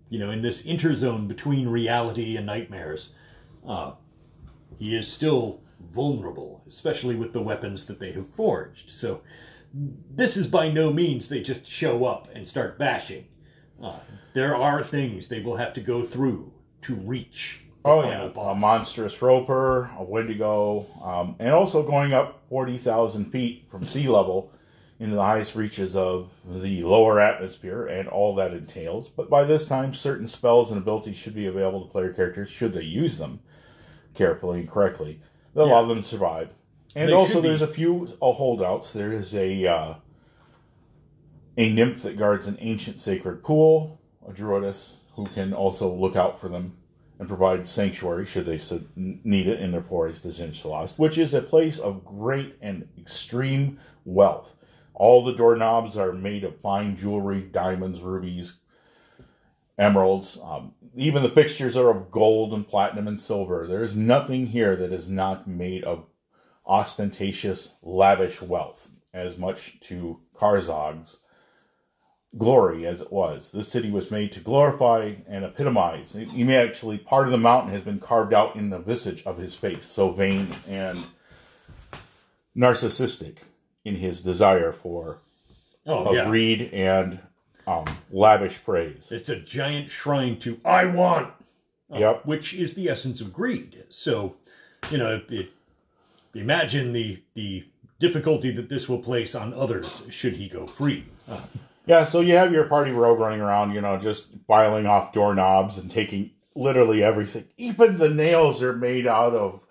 you 0.10 0.20
know, 0.20 0.32
in 0.32 0.42
this 0.42 0.64
interzone 0.64 1.28
between 1.28 1.68
reality 1.68 2.36
and 2.36 2.46
nightmares, 2.46 3.12
uh, 3.68 3.94
he 4.78 4.96
is 4.96 5.12
still 5.12 5.62
vulnerable, 5.80 6.64
especially 6.68 7.16
with 7.16 7.34
the 7.34 7.42
weapons 7.42 7.86
that 7.86 8.00
they 8.00 8.12
have 8.12 8.30
forged. 8.30 8.90
So, 8.90 9.22
this 9.74 10.36
is 10.36 10.48
by 10.48 10.72
no 10.72 10.92
means 10.92 11.30
they 11.30 11.42
just 11.42 11.68
show 11.68 12.06
up 12.06 12.28
and 12.34 12.48
start 12.48 12.80
bashing. 12.80 13.28
Uh, 13.82 14.00
there 14.34 14.56
are 14.56 14.84
things 14.84 15.28
they 15.28 15.42
will 15.42 15.58
have 15.58 15.74
to 15.74 15.82
go 15.82 16.04
through 16.04 16.52
to 16.82 16.96
reach. 16.96 17.62
Oh 17.86 18.04
yeah, 18.04 18.30
a 18.36 18.56
monstrous 18.56 19.22
roper, 19.22 19.90
a 19.98 20.04
Wendigo, 20.04 20.86
um, 21.02 21.36
and 21.40 21.52
also 21.54 21.82
going 21.84 22.14
up 22.14 22.42
forty 22.50 22.78
thousand 22.78 23.32
feet 23.32 23.68
from 23.70 23.86
sea 23.86 24.10
level 24.10 24.52
into 25.00 25.16
the 25.16 25.24
highest 25.24 25.56
reaches 25.56 25.96
of 25.96 26.32
the 26.46 26.84
lower 26.84 27.20
atmosphere, 27.20 27.88
and 27.88 28.08
all 28.10 28.36
that 28.36 28.54
entails. 28.54 29.08
But 29.08 29.30
by 29.30 29.46
this 29.46 29.66
time, 29.66 29.94
certain 29.94 30.28
spells 30.28 30.72
and 30.72 30.80
abilities 30.80 31.18
should 31.18 31.34
be 31.34 31.46
available 31.46 31.86
to 31.86 31.92
player 31.92 32.14
characters 32.14 32.50
should 32.50 32.74
they 32.74 32.84
use 32.84 33.18
them 33.18 33.40
carefully 34.14 34.60
and 34.60 34.70
correctly. 34.70 35.22
That 35.54 35.64
allow 35.64 35.86
them 35.86 36.02
to 36.02 36.08
survive. 36.08 36.54
And 36.96 37.10
They 37.10 37.14
also, 37.14 37.40
there's 37.40 37.62
a 37.62 37.68
few 37.68 38.08
uh, 38.22 38.32
holdouts. 38.32 38.94
There 38.94 39.12
is 39.12 39.34
a 39.36 39.68
uh, 39.68 39.94
a 41.58 41.70
nymph 41.70 42.04
that 42.04 42.18
guards 42.18 42.48
an 42.48 42.58
ancient 42.60 43.00
sacred 43.00 43.44
pool, 43.44 44.02
a 44.28 44.32
druidess 44.32 44.96
who 45.16 45.26
can 45.28 45.54
also 45.54 45.94
look 45.94 46.16
out 46.16 46.40
for 46.40 46.50
them 46.50 46.78
and 47.20 47.28
provide 47.28 47.68
sanctuary 47.68 48.26
should 48.26 48.46
they 48.46 48.60
need 48.96 49.48
it 49.48 49.60
in 49.60 49.72
their 49.72 49.82
forays 49.82 50.20
to 50.22 50.30
Xin-Shalast, 50.30 50.98
which 50.98 51.18
is 51.18 51.34
a 51.34 51.42
place 51.42 51.78
of 51.78 52.06
great 52.06 52.56
and 52.62 52.88
extreme 52.98 53.78
wealth. 54.06 54.56
All 54.94 55.24
the 55.24 55.34
doorknobs 55.34 55.98
are 55.98 56.12
made 56.12 56.44
of 56.44 56.60
fine 56.60 56.96
jewelry, 56.96 57.42
diamonds, 57.42 58.02
rubies, 58.02 58.56
emeralds. 59.78 60.38
Um, 60.44 60.74
even 60.96 61.24
the 61.24 61.30
fixtures 61.30 61.78
are 61.78 61.90
of 61.90 62.12
gold 62.12 62.54
and 62.54 62.68
platinum 62.68 63.08
and 63.08 63.20
silver. 63.20 63.66
There 63.68 63.84
is 63.84 63.96
nothing 63.96 64.48
here 64.48 64.76
that 64.76 64.92
is 64.92 65.08
not 65.08 65.48
made 65.48 65.84
of 65.84 66.06
ostentatious, 66.66 67.72
lavish 67.82 68.42
wealth, 68.42 68.90
as 69.14 69.38
much 69.38 69.80
to 69.82 70.20
Karzoug's 70.36 71.20
glory 72.38 72.86
as 72.86 73.02
it 73.02 73.12
was. 73.12 73.52
This 73.52 73.70
city 73.70 73.90
was 73.90 74.12
made 74.12 74.32
to 74.34 74.40
glorify 74.40 75.16
and 75.28 75.44
epitomize. 75.44 76.16
You 76.16 76.46
may 76.46 76.58
actually, 76.58 76.98
part 76.98 77.26
of 77.26 77.32
the 77.32 77.38
mountain 77.38 77.72
has 77.72 77.82
been 77.82 78.00
carved 78.00 78.34
out 78.34 78.56
in 78.56 78.70
the 78.70 78.80
visage 78.80 79.24
of 79.26 79.38
his 79.38 79.56
face, 79.56 79.86
so 79.86 80.12
vain 80.12 80.50
and 80.68 81.06
narcissistic 82.56 83.38
in 83.86 83.96
his 83.96 84.22
desire 84.22 84.72
for 84.72 85.20
Oh, 85.86 86.14
yeah. 86.14 86.26
greed 86.26 86.70
and 86.74 87.20
um, 87.66 87.86
lavish 88.12 88.64
praise. 88.64 89.12
It's 89.12 89.30
a 89.30 89.36
giant 89.38 89.90
shrine 89.90 90.38
to 90.40 90.60
I 90.66 90.86
want, 90.86 91.34
Yep. 91.92 92.26
which 92.26 92.54
is 92.54 92.74
the 92.76 92.90
essence 92.90 93.22
of 93.22 93.34
greed. 93.34 93.84
So, 93.90 94.36
you 94.92 94.98
know, 94.98 95.22
it, 95.30 95.50
imagine 96.36 96.94
the 96.94 97.22
the 97.34 97.66
difficulty 98.00 98.52
that 98.52 98.70
this 98.70 98.88
will 98.88 99.00
place 99.00 99.36
on 99.36 99.54
others 99.54 100.04
should 100.10 100.34
he 100.34 100.48
go 100.48 100.66
free. 100.68 101.06
Yeah, 101.86 102.06
so 102.06 102.20
you 102.22 102.36
have 102.36 102.54
your 102.54 102.66
party 102.66 102.92
rogue 102.92 103.20
running 103.20 103.42
around, 103.42 103.74
you 103.74 103.82
know, 103.82 103.98
just 103.98 104.28
filing 104.48 104.86
off 104.86 105.12
doorknobs 105.12 105.78
and 105.78 105.90
taking 105.90 106.32
literally 106.56 107.04
everything. 107.04 107.46
Even 107.58 107.98
the 107.98 108.10
nails 108.10 108.62
are 108.62 108.74
made 108.74 109.08
out 109.08 109.34
of 109.34 109.62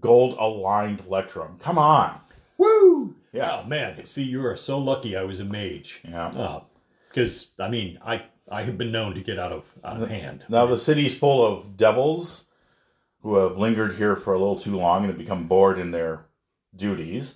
gold 0.00 0.36
aligned 0.38 1.00
electrum. 1.06 1.58
Come 1.60 1.78
on. 1.78 2.18
Woo! 2.58 2.95
Yeah. 3.36 3.60
Oh 3.62 3.68
man, 3.68 4.06
see, 4.06 4.22
you 4.22 4.44
are 4.46 4.56
so 4.56 4.78
lucky. 4.78 5.16
I 5.16 5.24
was 5.24 5.40
a 5.40 5.44
mage. 5.44 6.00
Yeah. 6.04 6.28
Uh, 6.28 6.64
because 7.08 7.48
I 7.58 7.68
mean, 7.68 7.98
I 8.04 8.24
I 8.50 8.62
have 8.62 8.78
been 8.78 8.92
known 8.92 9.14
to 9.14 9.20
get 9.20 9.38
out 9.38 9.52
of 9.52 9.64
out 9.84 10.00
of 10.00 10.08
hand. 10.08 10.44
Now 10.48 10.66
the 10.66 10.78
city's 10.78 11.16
full 11.16 11.44
of 11.44 11.76
devils 11.76 12.46
who 13.22 13.36
have 13.36 13.58
lingered 13.58 13.94
here 13.94 14.16
for 14.16 14.32
a 14.34 14.38
little 14.38 14.58
too 14.58 14.76
long 14.76 15.00
and 15.02 15.08
have 15.08 15.18
become 15.18 15.48
bored 15.48 15.78
in 15.78 15.90
their 15.90 16.26
duties, 16.74 17.34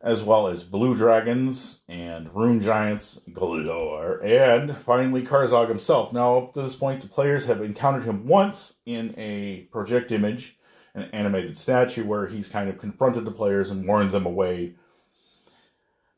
as 0.00 0.22
well 0.22 0.46
as 0.48 0.64
blue 0.64 0.94
dragons 0.94 1.80
and 1.88 2.34
rune 2.34 2.60
giants 2.60 3.20
galore, 3.32 4.20
and 4.22 4.76
finally 4.76 5.22
Karzoug 5.22 5.68
himself. 5.68 6.12
Now, 6.12 6.38
up 6.38 6.52
to 6.54 6.62
this 6.62 6.76
point, 6.76 7.00
the 7.00 7.08
players 7.08 7.46
have 7.46 7.62
encountered 7.62 8.04
him 8.04 8.26
once 8.26 8.74
in 8.84 9.14
a 9.16 9.62
project 9.72 10.12
image, 10.12 10.58
an 10.94 11.04
animated 11.12 11.56
statue, 11.56 12.04
where 12.04 12.26
he's 12.26 12.48
kind 12.48 12.68
of 12.68 12.78
confronted 12.78 13.24
the 13.24 13.30
players 13.30 13.70
and 13.70 13.86
warned 13.86 14.12
them 14.12 14.26
away. 14.26 14.74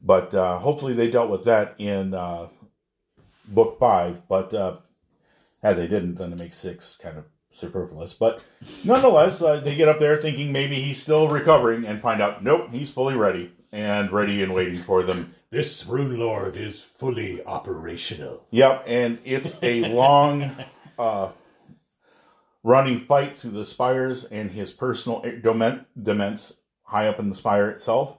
But 0.03 0.35
uh, 0.35 0.59
hopefully, 0.59 0.95
they 0.95 1.11
dealt 1.11 1.31
with 1.31 1.45
that 1.45 1.75
in 1.79 2.15
uh, 2.15 2.49
book 3.47 3.79
five. 3.79 4.27
But 4.29 4.53
uh, 4.53 4.77
had 5.63 5.77
they 5.77 5.87
didn't, 5.87 6.17
then 6.17 6.33
it 6.33 6.39
makes 6.39 6.59
six 6.59 6.97
kind 6.97 7.19
of 7.19 7.25
superfluous. 7.53 8.15
But 8.15 8.45
nonetheless, 8.85 9.43
uh, 9.43 9.61
they 9.61 9.75
get 9.75 9.89
up 9.89 10.01
there 10.01 10.17
thinking 10.17 10.53
maybe 10.53 10.77
he's 10.77 11.01
still 11.01 11.29
recovering 11.29 11.85
and 11.85 12.01
find 12.01 12.21
out, 12.21 12.43
nope, 12.43 12.73
he's 12.73 12.91
fully 12.91 13.15
ready 13.15 13.53
and 13.71 14.11
ready 14.11 14.43
and 14.43 14.55
waiting 14.55 14.79
for 14.79 15.03
them. 15.03 15.35
This 15.51 15.87
rune 15.87 16.19
lord 16.19 16.57
is 16.57 16.83
fully 16.83 17.45
operational. 17.45 18.47
Yep, 18.51 18.85
and 18.87 19.19
it's 19.25 19.55
a 19.63 19.89
long 19.93 20.51
uh, 20.99 21.31
running 22.63 23.01
fight 23.01 23.37
through 23.39 23.51
the 23.51 23.67
spires 23.67 24.25
and 24.25 24.51
his 24.51 24.73
personal 24.73 25.21
domen- 25.21 25.85
dements 26.01 26.55
high 26.85 27.07
up 27.07 27.19
in 27.19 27.29
the 27.29 27.35
spire 27.35 27.69
itself. 27.69 28.17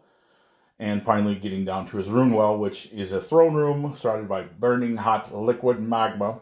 And 0.84 1.02
finally, 1.02 1.36
getting 1.36 1.64
down 1.64 1.86
to 1.86 1.98
his 1.98 2.10
rune 2.10 2.34
well, 2.34 2.58
which 2.58 2.92
is 2.92 3.14
a 3.14 3.22
throne 3.22 3.54
room 3.54 3.96
surrounded 3.98 4.28
by 4.28 4.42
burning 4.42 4.98
hot 4.98 5.34
liquid 5.34 5.80
magma. 5.80 6.42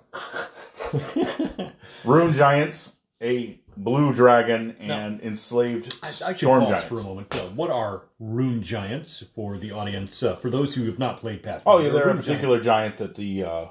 rune 2.03 2.33
giants, 2.33 2.95
a 3.21 3.59
blue 3.77 4.11
dragon, 4.11 4.75
and 4.79 5.21
enslaved 5.21 5.95
I, 6.01 6.07
I 6.07 6.09
should 6.09 6.37
storm 6.37 6.65
giants. 6.65 6.87
for 6.87 6.99
a 6.99 7.03
moment. 7.03 7.35
Uh, 7.35 7.49
what 7.49 7.69
are 7.69 8.05
rune 8.19 8.63
giants 8.63 9.23
for 9.35 9.59
the 9.59 9.71
audience? 9.73 10.23
Uh, 10.23 10.35
for 10.35 10.49
those 10.49 10.73
who 10.73 10.85
have 10.85 10.97
not 10.97 11.19
played 11.19 11.43
Pathfinder. 11.43 11.63
Oh, 11.67 11.77
yeah, 11.77 11.89
they're 11.89 12.01
a 12.01 12.07
rune 12.07 12.15
giant- 12.15 12.25
particular 12.25 12.59
giant 12.59 12.97
that 12.97 13.13
the 13.13 13.43
uh, 13.43 13.65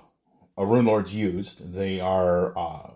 uh, 0.56 0.64
rune 0.64 0.84
lords 0.84 1.12
used. 1.12 1.74
They 1.74 1.98
are 1.98 2.56
uh, 2.56 2.90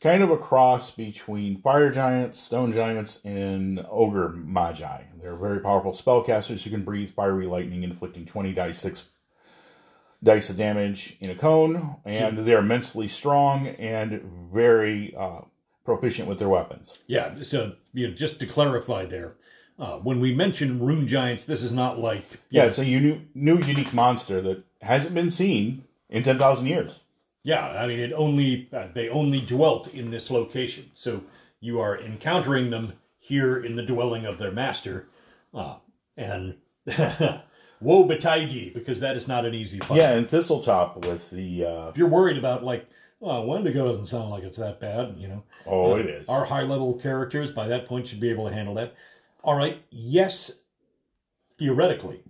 kind 0.00 0.22
of 0.22 0.30
a 0.30 0.36
cross 0.36 0.90
between 0.90 1.60
fire 1.60 1.90
giants, 1.90 2.38
stone 2.40 2.72
giants, 2.72 3.20
and 3.24 3.84
ogre 3.90 4.30
magi. 4.30 5.02
They're 5.20 5.36
very 5.36 5.60
powerful 5.60 5.92
spellcasters 5.92 6.62
who 6.62 6.70
can 6.70 6.84
breathe 6.84 7.10
fiery 7.14 7.46
lightning, 7.46 7.82
inflicting 7.82 8.26
twenty 8.26 8.52
dice 8.52 8.78
six 8.78 9.06
dice 10.22 10.50
of 10.50 10.56
damage 10.56 11.16
in 11.20 11.30
a 11.30 11.34
cone, 11.34 11.96
and 12.04 12.38
they're 12.38 12.58
immensely 12.58 13.08
strong 13.08 13.68
and 13.68 14.22
very 14.52 15.14
uh, 15.16 15.40
proficient 15.84 16.28
with 16.28 16.38
their 16.38 16.48
weapons. 16.48 16.98
Yeah, 17.06 17.42
so 17.42 17.72
you 17.92 18.08
know, 18.08 18.14
just 18.14 18.38
to 18.40 18.46
clarify 18.46 19.06
there, 19.06 19.34
uh, 19.78 19.96
when 19.98 20.20
we 20.20 20.34
mention 20.34 20.78
rune 20.78 21.08
giants, 21.08 21.44
this 21.44 21.62
is 21.62 21.72
not 21.72 21.98
like 21.98 22.24
Yeah, 22.50 22.64
it's 22.64 22.78
a 22.78 22.84
uni- 22.84 23.28
new, 23.34 23.58
unique 23.58 23.94
monster 23.94 24.40
that 24.42 24.64
hasn't 24.82 25.14
been 25.14 25.30
seen 25.30 25.84
in 26.08 26.22
ten 26.22 26.38
thousand 26.38 26.66
years. 26.66 27.00
Yeah, 27.42 27.66
I 27.66 27.86
mean, 27.86 28.00
it 28.00 28.12
only 28.12 28.68
uh, 28.72 28.88
they 28.94 29.08
only 29.08 29.40
dwelt 29.40 29.92
in 29.94 30.10
this 30.10 30.30
location, 30.30 30.90
so 30.94 31.22
you 31.60 31.80
are 31.80 31.98
encountering 31.98 32.70
them 32.70 32.92
here 33.16 33.62
in 33.64 33.76
the 33.76 33.82
dwelling 33.82 34.26
of 34.26 34.38
their 34.38 34.50
master, 34.52 35.08
uh, 35.54 35.76
and 36.16 36.56
woe 37.80 38.04
betide 38.04 38.50
ye, 38.50 38.70
because 38.70 39.00
that 39.00 39.16
is 39.16 39.26
not 39.26 39.46
an 39.46 39.54
easy 39.54 39.78
fight. 39.78 39.96
Yeah, 39.98 40.12
and 40.12 40.28
Thistletop 40.28 41.06
with 41.06 41.30
the 41.30 41.64
uh, 41.64 41.88
If 41.88 41.96
you're 41.96 42.08
worried 42.08 42.36
about 42.38 42.62
like, 42.62 42.86
oh, 43.22 43.46
Wendigo 43.46 43.90
doesn't 43.90 44.06
sound 44.06 44.30
like 44.30 44.42
it's 44.42 44.58
that 44.58 44.80
bad, 44.80 45.14
you 45.16 45.28
know. 45.28 45.42
oh, 45.66 45.92
Uh, 45.92 45.96
it 45.96 46.06
is. 46.06 46.28
Our 46.28 46.44
high 46.44 46.62
level 46.62 46.94
characters 46.94 47.52
by 47.52 47.66
that 47.68 47.86
point 47.86 48.08
should 48.08 48.20
be 48.20 48.30
able 48.30 48.48
to 48.48 48.54
handle 48.54 48.74
that. 48.74 48.94
All 49.42 49.54
right, 49.54 49.82
yes, 49.90 50.50
theoretically. 51.58 52.22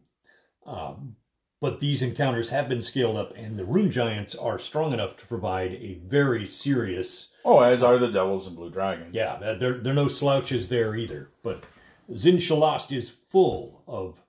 Um, 0.67 1.17
but 1.61 1.81
these 1.81 2.01
encounters 2.03 2.49
have 2.51 2.69
been 2.69 2.83
scaled 2.83 3.17
up, 3.17 3.33
and 3.37 3.59
the 3.59 3.65
rune 3.65 3.91
giants 3.91 4.35
are 4.35 4.59
strong 4.59 4.93
enough 4.93 5.17
to 5.19 5.27
provide 5.27 5.73
a 5.75 6.01
very 6.07 6.47
serious. 6.47 7.29
Oh, 7.45 7.61
as 7.61 7.83
are 7.83 7.99
the 7.99 8.11
devils 8.11 8.47
and 8.47 8.57
blue 8.57 8.71
dragons. 8.71 9.15
Yeah, 9.15 9.37
they're, 9.39 9.79
they're, 9.79 9.95
no 9.95 10.09
slouches 10.09 10.69
there 10.69 10.95
either. 10.97 11.31
But 11.43 11.65
Xin-Shalast 12.11 12.95
is 12.97 13.11
full 13.11 13.83
of 13.87 14.21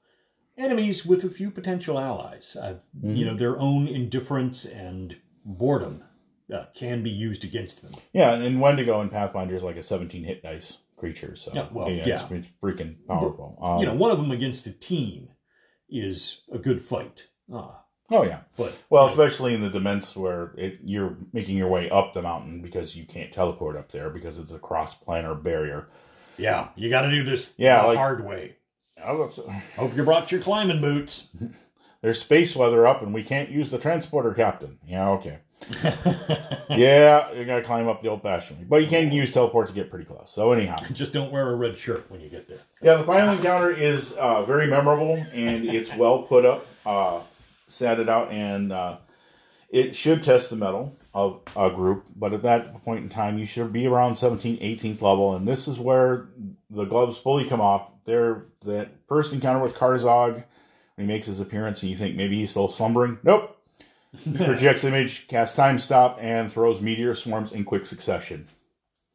enemies 0.58 1.06
with 1.06 1.24
a 1.24 1.30
few 1.30 1.52
potential 1.52 1.98
allies. 2.00 2.56
Uh, 2.60 2.76
You 3.02 3.26
know, 3.26 3.36
their 3.36 3.58
own 3.60 3.88
indifference 3.88 4.66
and 4.66 5.16
boredom 5.46 6.04
uh, 6.54 6.66
can 6.76 7.02
be 7.02 7.10
used 7.10 7.44
against 7.44 7.82
them. 7.82 7.94
Yeah, 8.14 8.34
and 8.34 8.62
Wendigo 8.62 9.00
and 9.00 9.12
Pathfinder 9.12 9.56
is 9.56 9.64
like 9.64 9.78
a 9.78 9.84
17 9.84 10.24
hit 10.24 10.44
dice 10.44 10.78
creature, 10.98 11.36
so 11.36 11.52
Yeah, 11.56 11.68
well, 11.72 11.88
it's, 11.88 12.06
yeah. 12.06 12.22
it's 12.30 12.48
freaking 12.62 12.96
powerful. 13.08 13.58
Um, 13.62 13.80
you 13.80 13.86
know, 13.86 13.96
one 13.96 14.12
of 14.12 14.18
them 14.18 14.32
against 14.32 14.68
a 14.68 14.72
team 14.72 15.30
is 15.92 16.42
a 16.52 16.58
good 16.58 16.82
fight. 16.82 17.26
Ah, 17.54 17.82
oh 18.10 18.24
yeah. 18.24 18.42
but 18.58 18.74
Well, 18.90 19.08
especially 19.08 19.54
in 19.54 19.62
the 19.62 19.70
dements 19.70 20.16
where 20.16 20.54
it, 20.58 20.80
you're 20.84 21.18
making 21.34 21.58
your 21.58 21.68
way 21.70 21.90
up 21.90 22.14
the 22.14 22.22
mountain 22.22 22.62
because 22.62 22.96
you 22.96 23.06
can't 23.06 23.32
teleport 23.32 23.76
up 23.76 23.92
there 23.92 24.10
because 24.10 24.40
it's 24.40 24.52
a 24.54 24.60
cross 24.60 24.96
planar 24.96 25.42
barrier. 25.42 25.90
yeah, 26.38 26.70
you 26.76 26.90
got 26.90 27.02
to 27.02 27.12
do 27.12 27.24
this 27.24 27.54
Yeah, 27.58 27.82
the 27.82 27.88
like- 27.90 27.98
hard 27.98 28.26
way. 28.26 28.56
I 29.04 29.12
was- 29.14 29.40
Hope 29.78 29.96
you 29.96 30.04
brought 30.04 30.32
your 30.32 30.42
climbing 30.42 30.80
boots. 30.82 31.28
There's 32.02 32.20
space 32.20 32.56
weather 32.56 32.88
up, 32.88 33.02
and 33.04 33.14
we 33.14 33.24
can't 33.24 33.50
use 33.50 33.70
the 33.70 33.78
transporter 33.78 34.34
captain. 34.34 34.80
Yeah, 34.86 35.10
okay. 35.12 35.40
yeah, 36.70 37.32
you 37.34 37.46
gotta 37.46 37.62
climb 37.62 37.88
up 37.88 38.02
the 38.02 38.10
old 38.10 38.22
fashioned 38.22 38.60
way, 38.60 38.66
but 38.68 38.82
you 38.82 38.88
can 38.88 39.12
use 39.12 39.34
teleport 39.34 39.68
to 39.68 39.74
get 39.74 39.90
pretty 39.90 40.06
close. 40.06 40.32
So 40.32 40.52
anyhow, 40.52 40.78
Just 40.94 41.14
don't 41.14 41.32
wear 41.32 41.50
a 41.50 41.56
red 41.56 41.78
shirt 41.78 42.10
when 42.10 42.22
you 42.22 42.30
get 42.30 42.48
there. 42.48 42.60
Yeah, 42.82 42.96
the 42.96 43.04
final 43.04 43.34
encounter 43.36 43.70
is 43.70 44.14
uh, 44.14 44.44
very 44.46 44.68
memorable 44.68 45.16
and 45.34 45.66
it's 45.66 45.94
well 45.96 46.24
put 46.24 46.46
up, 46.46 46.66
uh, 46.86 47.20
statted 47.68 48.10
out, 48.10 48.32
and 48.32 48.72
uh, 48.72 48.98
it 49.70 49.96
should 49.96 50.24
test 50.24 50.50
the 50.50 50.56
metal 50.56 50.96
of 51.14 51.42
a 51.56 51.70
group. 51.70 52.08
But 52.16 52.34
at 52.34 52.44
that 52.44 52.84
point 52.84 53.04
in 53.04 53.10
time, 53.10 53.38
you 53.38 53.46
should 53.46 53.72
be 53.72 53.88
around 53.88 54.14
17th, 54.14 54.62
18th 54.62 55.02
level, 55.02 55.36
and 55.36 55.48
this 55.48 55.68
is 55.68 55.80
where 55.80 56.30
the 56.70 56.86
gloves 56.86 57.18
fully 57.18 57.46
come 57.46 57.62
off. 57.62 57.88
They're 58.06 58.46
that 58.66 58.90
first 59.08 59.34
encounter 59.34 59.62
with 59.62 59.76
Karzoug 59.76 60.34
when 60.34 60.44
he 60.98 61.06
makes 61.06 61.28
his 61.28 61.40
appearance, 61.40 61.84
and 61.84 61.90
you 61.90 61.96
think 61.96 62.16
maybe 62.16 62.38
he's 62.38 62.50
still 62.52 62.68
slumbering. 62.68 63.20
Nope. 63.24 63.58
Projects 64.36 64.84
image, 64.84 65.28
casts 65.28 65.56
time 65.56 65.78
stop, 65.78 66.18
and 66.22 66.52
throws 66.52 66.82
meteor 66.82 67.14
swarms 67.14 67.54
in 67.54 67.64
quick 67.64 67.86
succession. 67.86 68.48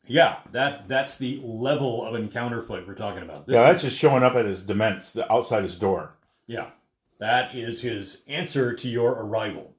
Yeah, 0.07 0.36
that 0.53 0.88
that's 0.88 1.18
the 1.18 1.40
level 1.44 2.05
of 2.07 2.14
encounter 2.14 2.62
fight 2.62 2.86
we're 2.86 2.94
talking 2.94 3.22
about. 3.22 3.47
This 3.47 3.55
Yeah, 3.55 3.62
is- 3.62 3.66
that's 3.72 3.82
just 3.84 3.99
showing 3.99 4.22
up 4.22 4.34
at 4.34 4.44
his 4.47 4.62
dements, 4.62 5.12
the 5.12 5.30
outside 5.30 5.62
his 5.64 5.76
door. 5.76 6.16
yeah, 6.47 6.70
that 7.18 7.55
is 7.55 7.80
his 7.82 8.22
answer 8.26 8.72
to 8.74 8.88
your 8.88 9.12
arrival. 9.12 9.74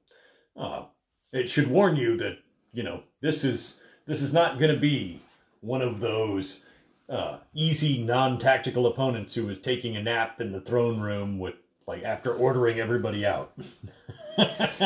Uh, 0.56 0.84
it 1.32 1.48
should 1.48 1.68
warn 1.68 1.96
you 1.96 2.16
that 2.18 2.38
you 2.72 2.82
know 2.82 3.02
this 3.20 3.42
is 3.44 3.80
this 4.06 4.22
is 4.22 4.32
not 4.32 4.58
going 4.58 4.72
to 4.74 4.80
be 4.80 5.20
one 5.60 5.82
of 5.82 5.98
those 6.00 6.62
uh, 7.08 7.38
easy 7.54 8.02
non-tactical 8.02 8.86
opponents 8.86 9.34
who 9.34 9.48
is 9.48 9.58
taking 9.60 9.96
a 9.96 10.02
nap 10.02 10.40
in 10.40 10.52
the 10.52 10.60
throne 10.60 11.00
room 11.00 11.38
with 11.38 11.54
like 11.88 12.04
after 12.04 12.32
ordering 12.32 12.78
everybody 12.78 13.26
out. 13.26 13.52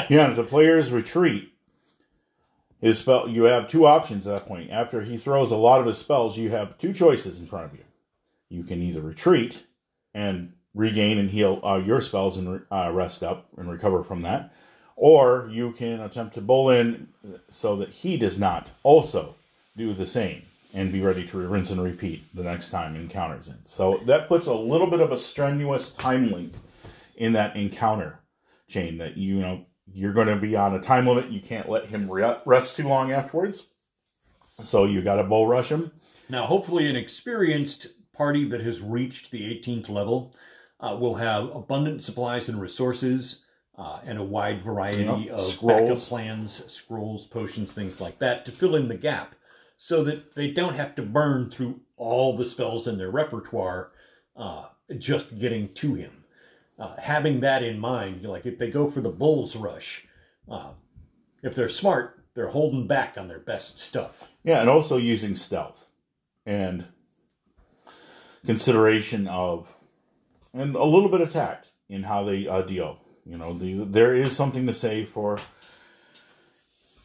Yeah, 0.08 0.32
the 0.32 0.44
players 0.44 0.90
retreat, 0.90 1.52
his 2.80 3.00
spell 3.00 3.28
you 3.28 3.42
have 3.42 3.68
two 3.68 3.86
options 3.86 4.26
at 4.26 4.34
that 4.34 4.48
point. 4.48 4.70
After 4.70 5.02
he 5.02 5.18
throws 5.18 5.50
a 5.50 5.56
lot 5.56 5.80
of 5.80 5.86
his 5.86 5.98
spells, 5.98 6.38
you 6.38 6.48
have 6.48 6.78
two 6.78 6.94
choices 6.94 7.38
in 7.38 7.44
front 7.44 7.66
of 7.66 7.74
you. 7.74 7.84
You 8.48 8.62
can 8.62 8.80
either 8.80 9.02
retreat 9.02 9.64
and 10.14 10.54
regain 10.74 11.18
and 11.18 11.28
heal 11.28 11.60
uh, 11.62 11.82
your 11.84 12.00
spells 12.00 12.38
and 12.38 12.62
uh, 12.72 12.90
rest 12.94 13.22
up 13.22 13.46
and 13.58 13.70
recover 13.70 14.02
from 14.02 14.22
that, 14.22 14.54
or 14.96 15.50
you 15.52 15.72
can 15.72 16.00
attempt 16.00 16.32
to 16.34 16.40
bowl 16.40 16.70
in 16.70 17.08
so 17.50 17.76
that 17.76 17.90
he 17.90 18.16
does 18.16 18.38
not 18.38 18.70
also 18.82 19.34
do 19.76 19.92
the 19.92 20.06
same 20.06 20.44
and 20.72 20.90
be 20.92 21.02
ready 21.02 21.26
to 21.26 21.36
rinse 21.46 21.68
and 21.68 21.82
repeat 21.82 22.24
the 22.34 22.42
next 22.42 22.70
time 22.70 22.96
encounters 22.96 23.48
in. 23.48 23.58
So 23.66 24.00
that 24.06 24.28
puts 24.28 24.46
a 24.46 24.54
little 24.54 24.86
bit 24.86 25.00
of 25.00 25.12
a 25.12 25.18
strenuous 25.18 25.90
time 25.90 26.32
link 26.32 26.54
in 27.22 27.32
that 27.34 27.54
encounter 27.54 28.18
chain 28.68 28.98
that 28.98 29.16
you 29.16 29.36
know 29.36 29.64
you're 29.92 30.12
going 30.12 30.26
to 30.26 30.34
be 30.36 30.56
on 30.56 30.74
a 30.74 30.80
time 30.80 31.06
limit. 31.06 31.30
You 31.30 31.40
can't 31.40 31.68
let 31.68 31.86
him 31.86 32.10
re- 32.10 32.38
rest 32.44 32.76
too 32.76 32.88
long 32.88 33.12
afterwards. 33.12 33.66
So 34.62 34.84
you 34.84 35.02
got 35.02 35.16
to 35.16 35.24
bull 35.24 35.46
rush 35.46 35.70
him. 35.70 35.92
Now, 36.28 36.46
hopefully, 36.46 36.88
an 36.90 36.96
experienced 36.96 37.86
party 38.12 38.44
that 38.48 38.60
has 38.62 38.80
reached 38.80 39.30
the 39.30 39.42
18th 39.42 39.88
level 39.88 40.34
uh, 40.80 40.96
will 40.98 41.14
have 41.16 41.44
abundant 41.54 42.02
supplies 42.02 42.48
and 42.48 42.60
resources 42.60 43.44
uh, 43.78 44.00
and 44.04 44.18
a 44.18 44.22
wide 44.24 44.62
variety 44.64 45.04
Yeah, 45.04 45.32
of 45.34 45.40
scrolls. 45.40 45.80
backup 45.82 45.98
plans, 45.98 46.72
scrolls, 46.72 47.24
potions, 47.26 47.72
things 47.72 48.00
like 48.00 48.18
that 48.18 48.44
to 48.46 48.50
fill 48.52 48.74
in 48.76 48.88
the 48.88 48.96
gap 48.96 49.34
so 49.78 50.02
that 50.04 50.34
they 50.34 50.50
don't 50.50 50.74
have 50.74 50.94
to 50.96 51.02
burn 51.02 51.50
through 51.50 51.80
all 51.96 52.36
the 52.36 52.44
spells 52.44 52.86
in 52.86 52.98
their 52.98 53.10
repertoire 53.10 53.90
uh, 54.36 54.64
just 54.98 55.38
getting 55.38 55.72
to 55.74 55.94
him. 55.94 56.21
Uh, 56.82 56.96
having 56.98 57.38
that 57.38 57.62
in 57.62 57.78
mind, 57.78 58.24
like 58.24 58.44
if 58.44 58.58
they 58.58 58.68
go 58.68 58.90
for 58.90 59.00
the 59.00 59.08
Bull's 59.08 59.54
Rush, 59.54 60.04
uh, 60.50 60.70
if 61.40 61.54
they're 61.54 61.68
smart, 61.68 62.24
they're 62.34 62.48
holding 62.48 62.88
back 62.88 63.16
on 63.16 63.28
their 63.28 63.38
best 63.38 63.78
stuff. 63.78 64.32
Yeah, 64.42 64.60
and 64.60 64.68
also 64.68 64.96
using 64.96 65.36
stealth 65.36 65.86
and 66.44 66.84
consideration 68.44 69.28
of, 69.28 69.68
and 70.52 70.74
a 70.74 70.82
little 70.82 71.08
bit 71.08 71.20
of 71.20 71.30
tact 71.30 71.70
in 71.88 72.02
how 72.02 72.24
they 72.24 72.48
uh, 72.48 72.62
deal. 72.62 72.98
You 73.24 73.38
know, 73.38 73.56
the, 73.56 73.84
there 73.84 74.12
is 74.12 74.34
something 74.34 74.66
to 74.66 74.74
say 74.74 75.04
for 75.04 75.38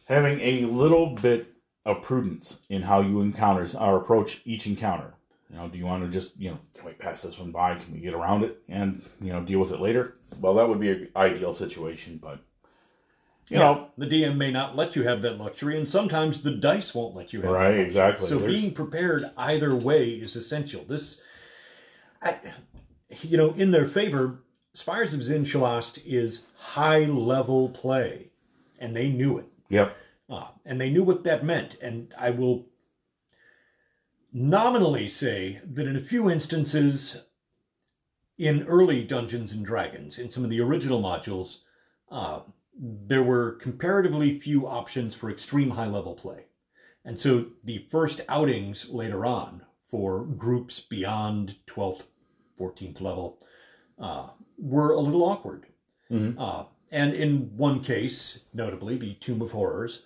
having 0.06 0.40
a 0.40 0.64
little 0.64 1.14
bit 1.14 1.54
of 1.84 2.02
prudence 2.02 2.58
in 2.68 2.82
how 2.82 3.00
you 3.00 3.20
encounter 3.20 3.64
or 3.78 3.98
approach 3.98 4.40
each 4.44 4.66
encounter. 4.66 5.14
You 5.50 5.56
know, 5.56 5.68
do 5.68 5.78
you 5.78 5.86
want 5.86 6.02
to 6.02 6.10
just, 6.10 6.36
you 6.36 6.50
know, 6.50 6.58
can 6.78 6.86
we 6.86 6.92
pass 6.92 7.22
this 7.22 7.38
one 7.38 7.50
by? 7.50 7.74
Can 7.74 7.92
we 7.92 7.98
get 7.98 8.14
around 8.14 8.44
it 8.44 8.62
and, 8.68 9.04
you 9.20 9.32
know, 9.32 9.42
deal 9.42 9.58
with 9.58 9.72
it 9.72 9.80
later? 9.80 10.14
Well, 10.40 10.54
that 10.54 10.68
would 10.68 10.78
be 10.78 10.90
an 10.90 11.08
ideal 11.16 11.52
situation, 11.52 12.18
but, 12.22 12.38
you 13.48 13.58
know, 13.58 13.88
the 13.98 14.06
DM 14.06 14.36
may 14.36 14.52
not 14.52 14.76
let 14.76 14.94
you 14.94 15.02
have 15.02 15.20
that 15.22 15.38
luxury, 15.38 15.76
and 15.76 15.88
sometimes 15.88 16.42
the 16.42 16.52
dice 16.52 16.94
won't 16.94 17.16
let 17.16 17.32
you 17.32 17.42
have. 17.42 17.50
right, 17.50 17.74
exactly. 17.80 18.28
So 18.28 18.38
There's- 18.38 18.60
being 18.60 18.72
prepared 18.74 19.24
either 19.36 19.74
way 19.74 20.10
is 20.10 20.36
essential. 20.36 20.84
This, 20.84 21.20
I, 22.22 22.38
you 23.22 23.36
know, 23.36 23.52
in 23.54 23.72
their 23.72 23.86
favor, 23.86 24.40
Spires 24.74 25.12
of 25.14 25.20
Xin-Shalast 25.20 26.00
is 26.06 26.44
high 26.58 27.00
level 27.00 27.70
play, 27.70 28.28
and 28.78 28.94
they 28.94 29.08
knew 29.08 29.38
it. 29.38 29.46
yep. 29.68 29.96
Ah, 30.30 30.52
and 30.66 30.78
they 30.80 30.90
knew 30.90 31.02
what 31.02 31.24
that 31.24 31.42
meant. 31.42 31.76
And 31.80 32.12
I 32.16 32.30
will 32.30 32.66
nominally 34.32 35.08
say 35.08 35.60
that 35.64 35.86
in 35.86 35.96
a 35.96 36.02
few 36.02 36.30
instances, 36.30 37.22
in 38.36 38.66
early 38.66 39.02
Dungeons 39.04 39.52
and 39.52 39.64
Dragons, 39.64 40.18
in 40.18 40.30
some 40.30 40.44
of 40.44 40.50
the 40.50 40.60
original 40.60 41.02
modules, 41.02 41.58
uh, 42.10 42.40
there 42.80 43.22
were 43.22 43.52
comparatively 43.52 44.38
few 44.38 44.66
options 44.66 45.14
for 45.14 45.30
extreme 45.30 45.70
high 45.70 45.86
level 45.88 46.14
play. 46.14 46.44
And 47.04 47.18
so 47.18 47.46
the 47.64 47.86
first 47.90 48.20
outings 48.28 48.88
later 48.88 49.26
on 49.26 49.62
for 49.88 50.24
groups 50.24 50.78
beyond 50.78 51.56
12th, 51.66 52.04
14th 52.60 53.00
level 53.00 53.38
uh, 53.98 54.28
were 54.58 54.92
a 54.92 55.00
little 55.00 55.24
awkward. 55.24 55.66
Uh, 56.38 56.64
and 56.90 57.14
in 57.14 57.56
one 57.56 57.80
case, 57.80 58.40
notably 58.52 58.96
the 58.96 59.14
Tomb 59.14 59.42
of 59.42 59.50
Horrors, 59.52 60.02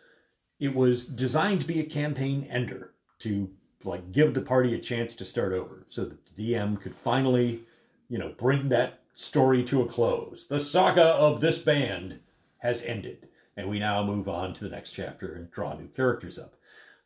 it 0.58 0.74
was 0.74 1.06
designed 1.06 1.60
to 1.60 1.66
be 1.66 1.80
a 1.80 1.84
campaign 1.84 2.46
ender 2.50 2.94
to 3.20 3.50
like 3.84 4.12
give 4.12 4.34
the 4.34 4.40
party 4.40 4.74
a 4.74 4.78
chance 4.78 5.14
to 5.16 5.24
start 5.24 5.52
over 5.52 5.86
so 5.88 6.04
that 6.04 6.36
the 6.36 6.52
DM 6.52 6.80
could 6.80 6.94
finally, 6.94 7.62
you 8.08 8.18
know, 8.18 8.34
bring 8.36 8.68
that 8.68 9.00
story 9.14 9.62
to 9.64 9.82
a 9.82 9.86
close. 9.86 10.46
The 10.46 10.60
saga 10.60 11.02
of 11.02 11.40
this 11.40 11.58
band 11.58 12.20
has 12.58 12.82
ended, 12.82 13.28
and 13.56 13.68
we 13.68 13.78
now 13.78 14.02
move 14.04 14.28
on 14.28 14.54
to 14.54 14.64
the 14.64 14.70
next 14.70 14.92
chapter 14.92 15.34
and 15.34 15.50
draw 15.50 15.74
new 15.74 15.88
characters 15.88 16.38
up. 16.38 16.54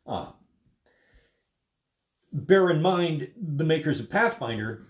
Uh, 0.05 0.31
bear 2.31 2.69
in 2.69 2.81
mind, 2.81 3.31
the 3.35 3.65
makers 3.65 3.99
of 3.99 4.09
Pathfinder 4.09 4.81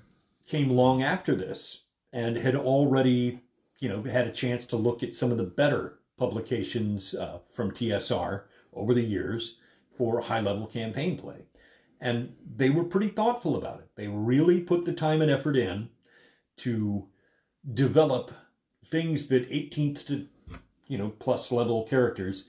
came 0.46 0.70
long 0.70 1.02
after 1.02 1.36
this 1.36 1.84
and 2.14 2.38
had 2.38 2.56
already, 2.56 3.42
you 3.80 3.90
know, 3.90 4.04
had 4.04 4.28
a 4.28 4.32
chance 4.32 4.66
to 4.68 4.78
look 4.78 5.04
at 5.04 5.16
some 5.16 5.32
of 5.32 5.38
the 5.38 5.44
better 5.44 6.00
publications 6.18 7.14
uh, 7.14 7.40
from 7.54 7.72
TSR 7.72 8.44
over 8.74 8.94
the 8.94 9.04
years 9.04 9.58
for 9.98 10.22
high 10.22 10.40
level 10.40 10.68
campaign 10.68 11.18
play. 11.18 11.47
And 12.00 12.36
they 12.56 12.70
were 12.70 12.84
pretty 12.84 13.10
thoughtful 13.10 13.56
about 13.56 13.80
it. 13.80 13.90
They 13.96 14.08
really 14.08 14.62
put 14.62 14.86
the 14.86 14.94
time 14.94 15.22
and 15.22 15.32
effort 15.32 15.58
in 15.58 15.90
to 16.58 17.08
develop 17.74 18.32
things 18.90 19.28
that 19.28 19.50
18th 19.50 20.06
to, 20.08 20.28
you 20.88 20.98
know, 20.98 21.10
plus 21.20 21.52
level 21.52 21.84
characters 21.84 22.46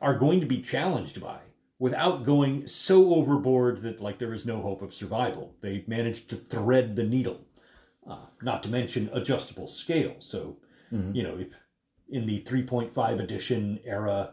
are 0.00 0.18
going 0.18 0.40
to 0.40 0.46
be 0.46 0.62
challenged 0.62 1.20
by 1.20 1.38
without 1.78 2.24
going 2.24 2.66
so 2.66 3.14
overboard 3.14 3.82
that 3.82 4.00
like 4.00 4.18
there 4.18 4.34
is 4.34 4.46
no 4.46 4.60
hope 4.60 4.82
of 4.82 4.94
survival. 4.94 5.54
They 5.60 5.84
managed 5.86 6.28
to 6.30 6.36
thread 6.36 6.96
the 6.96 7.04
needle, 7.04 7.40
uh, 8.08 8.26
not 8.42 8.62
to 8.64 8.68
mention 8.68 9.10
adjustable 9.12 9.66
scale. 9.66 10.16
So, 10.20 10.56
you 11.14 11.22
know, 11.22 11.38
if 11.38 11.48
in 12.08 12.26
the 12.26 12.42
3.5 12.42 13.20
edition 13.20 13.78
era, 13.84 14.32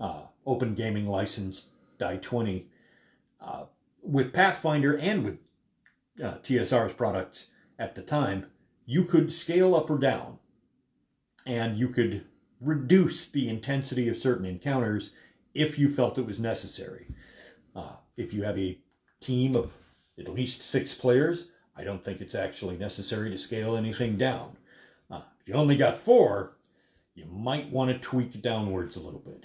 uh, 0.00 0.22
open 0.46 0.74
gaming 0.74 1.06
license 1.06 1.70
die 1.98 2.16
20, 2.16 2.66
uh, 3.40 3.64
with 4.06 4.32
Pathfinder 4.32 4.96
and 4.96 5.24
with 5.24 5.38
uh, 6.22 6.38
TSR's 6.38 6.94
products 6.94 7.46
at 7.78 7.94
the 7.94 8.02
time, 8.02 8.46
you 8.86 9.04
could 9.04 9.32
scale 9.32 9.74
up 9.74 9.90
or 9.90 9.98
down, 9.98 10.38
and 11.44 11.76
you 11.76 11.88
could 11.88 12.24
reduce 12.60 13.26
the 13.26 13.48
intensity 13.48 14.08
of 14.08 14.16
certain 14.16 14.46
encounters 14.46 15.10
if 15.54 15.78
you 15.78 15.92
felt 15.92 16.18
it 16.18 16.26
was 16.26 16.38
necessary. 16.38 17.06
Uh, 17.74 17.96
if 18.16 18.32
you 18.32 18.44
have 18.44 18.58
a 18.58 18.78
team 19.20 19.56
of 19.56 19.74
at 20.18 20.32
least 20.32 20.62
six 20.62 20.94
players, 20.94 21.46
I 21.76 21.84
don't 21.84 22.04
think 22.04 22.20
it's 22.20 22.34
actually 22.34 22.76
necessary 22.76 23.30
to 23.30 23.38
scale 23.38 23.76
anything 23.76 24.16
down. 24.16 24.56
Uh, 25.10 25.22
if 25.40 25.48
you 25.48 25.54
only 25.54 25.76
got 25.76 25.98
four, 25.98 26.56
you 27.14 27.26
might 27.26 27.70
want 27.70 27.90
to 27.90 27.98
tweak 27.98 28.40
downwards 28.40 28.96
a 28.96 29.00
little 29.00 29.20
bit. 29.20 29.44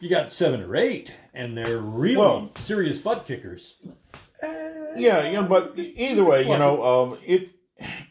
You 0.00 0.08
got 0.08 0.32
seven 0.32 0.62
or 0.62 0.76
eight, 0.76 1.16
and 1.34 1.56
they're 1.56 1.78
really 1.78 2.16
Well- 2.16 2.50
serious 2.56 2.98
butt 2.98 3.26
kickers. 3.26 3.74
Yeah, 4.42 5.28
yeah, 5.28 5.42
but 5.42 5.74
either 5.76 6.24
way, 6.24 6.42
you 6.42 6.56
know, 6.56 6.84
um, 6.84 7.18
it 7.24 7.50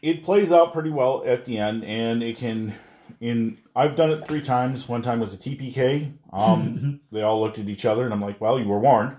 it 0.02 0.22
plays 0.22 0.52
out 0.52 0.72
pretty 0.72 0.90
well 0.90 1.22
at 1.26 1.44
the 1.44 1.58
end, 1.58 1.84
and 1.84 2.22
it 2.22 2.36
can. 2.36 2.74
In 3.20 3.58
I've 3.74 3.96
done 3.96 4.10
it 4.10 4.26
three 4.26 4.42
times. 4.42 4.88
One 4.88 5.02
time 5.02 5.18
was 5.20 5.34
a 5.34 5.38
TPK. 5.38 6.12
Um, 6.32 7.00
they 7.12 7.22
all 7.22 7.40
looked 7.40 7.58
at 7.58 7.68
each 7.68 7.84
other, 7.84 8.04
and 8.04 8.12
I'm 8.12 8.20
like, 8.20 8.40
"Well, 8.40 8.58
you 8.60 8.68
were 8.68 8.78
warned." 8.78 9.16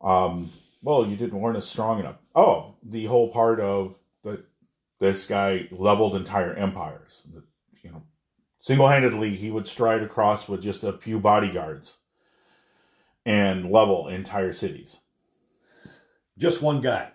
Um, 0.00 0.52
well, 0.82 1.06
you 1.06 1.16
didn't 1.16 1.40
warn 1.40 1.56
us 1.56 1.66
strong 1.66 1.98
enough. 1.98 2.16
Oh, 2.34 2.74
the 2.82 3.06
whole 3.06 3.28
part 3.32 3.58
of 3.60 3.96
that 4.22 4.44
this 5.00 5.26
guy 5.26 5.68
leveled 5.72 6.14
entire 6.14 6.54
empires. 6.54 7.22
You 7.82 7.90
know, 7.90 8.02
single 8.66 8.88
handedly, 8.88 9.36
he 9.36 9.48
would 9.48 9.64
stride 9.64 10.02
across 10.02 10.48
with 10.48 10.60
just 10.60 10.82
a 10.82 10.92
few 10.92 11.20
bodyguards 11.20 11.98
and 13.24 13.70
level 13.70 14.08
entire 14.08 14.52
cities. 14.52 14.98
Just 16.36 16.60
one 16.60 16.80
guy. 16.80 17.12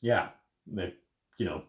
Yeah. 0.00 0.28
That, 0.72 0.94
you 1.36 1.44
know. 1.44 1.64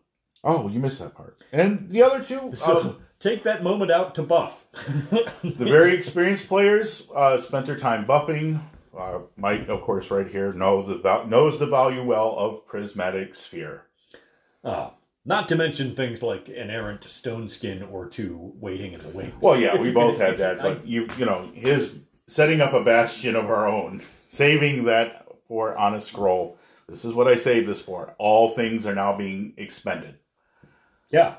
Oh, 0.46 0.70
you 0.70 0.80
missed 0.80 1.00
that 1.00 1.14
part. 1.14 1.42
And 1.52 1.90
the 1.92 2.04
other 2.04 2.24
two, 2.24 2.56
So 2.56 2.80
um, 2.80 2.98
take 3.20 3.44
that 3.44 3.64
moment 3.64 3.92
out 3.92 4.16
to 4.16 4.24
buff. 4.24 4.66
the 4.72 5.26
very 5.44 5.94
experienced 5.94 6.48
players 6.48 7.06
uh, 7.14 7.36
spent 7.36 7.66
their 7.66 7.76
time 7.76 8.06
buffing. 8.06 8.62
Uh, 8.98 9.20
Mike, 9.36 9.68
of 9.68 9.82
course, 9.82 10.10
right 10.10 10.28
here 10.28 10.54
knows 10.54 10.88
the 10.88 11.24
knows 11.26 11.60
the 11.60 11.68
value 11.68 12.04
well 12.04 12.34
of 12.38 12.66
prismatic 12.66 13.36
sphere. 13.36 13.84
Uh, 14.64 14.92
not 15.28 15.50
to 15.50 15.56
mention 15.58 15.94
things 15.94 16.24
like 16.24 16.48
an 16.48 16.70
errant 16.70 17.04
stone 17.10 17.50
skin 17.50 17.84
or 17.84 18.08
two 18.08 18.54
waiting 18.60 18.94
in 18.94 19.02
the 19.04 19.10
wings. 19.10 19.34
Well, 19.42 19.60
yeah, 19.60 19.76
we 19.76 19.92
both 19.92 20.18
had 20.18 20.38
that, 20.38 20.58
but 20.62 20.88
you, 20.88 21.10
you 21.18 21.26
know, 21.26 21.52
his 21.54 22.00
setting 22.28 22.62
up 22.62 22.74
a 22.74 22.82
bastion 22.82 23.36
of 23.36 23.46
our 23.46 23.68
own, 23.68 24.02
saving 24.26 24.86
that 24.86 25.28
for 25.46 25.78
on 25.78 25.94
a 25.94 26.00
scroll. 26.00 26.58
This 26.88 27.04
is 27.04 27.14
what 27.14 27.28
I 27.28 27.36
saved 27.36 27.68
this 27.68 27.82
for. 27.82 28.16
All 28.18 28.50
things 28.50 28.88
are 28.88 28.96
now 28.96 29.18
being 29.18 29.54
expended. 29.58 30.16
yeah, 31.10 31.36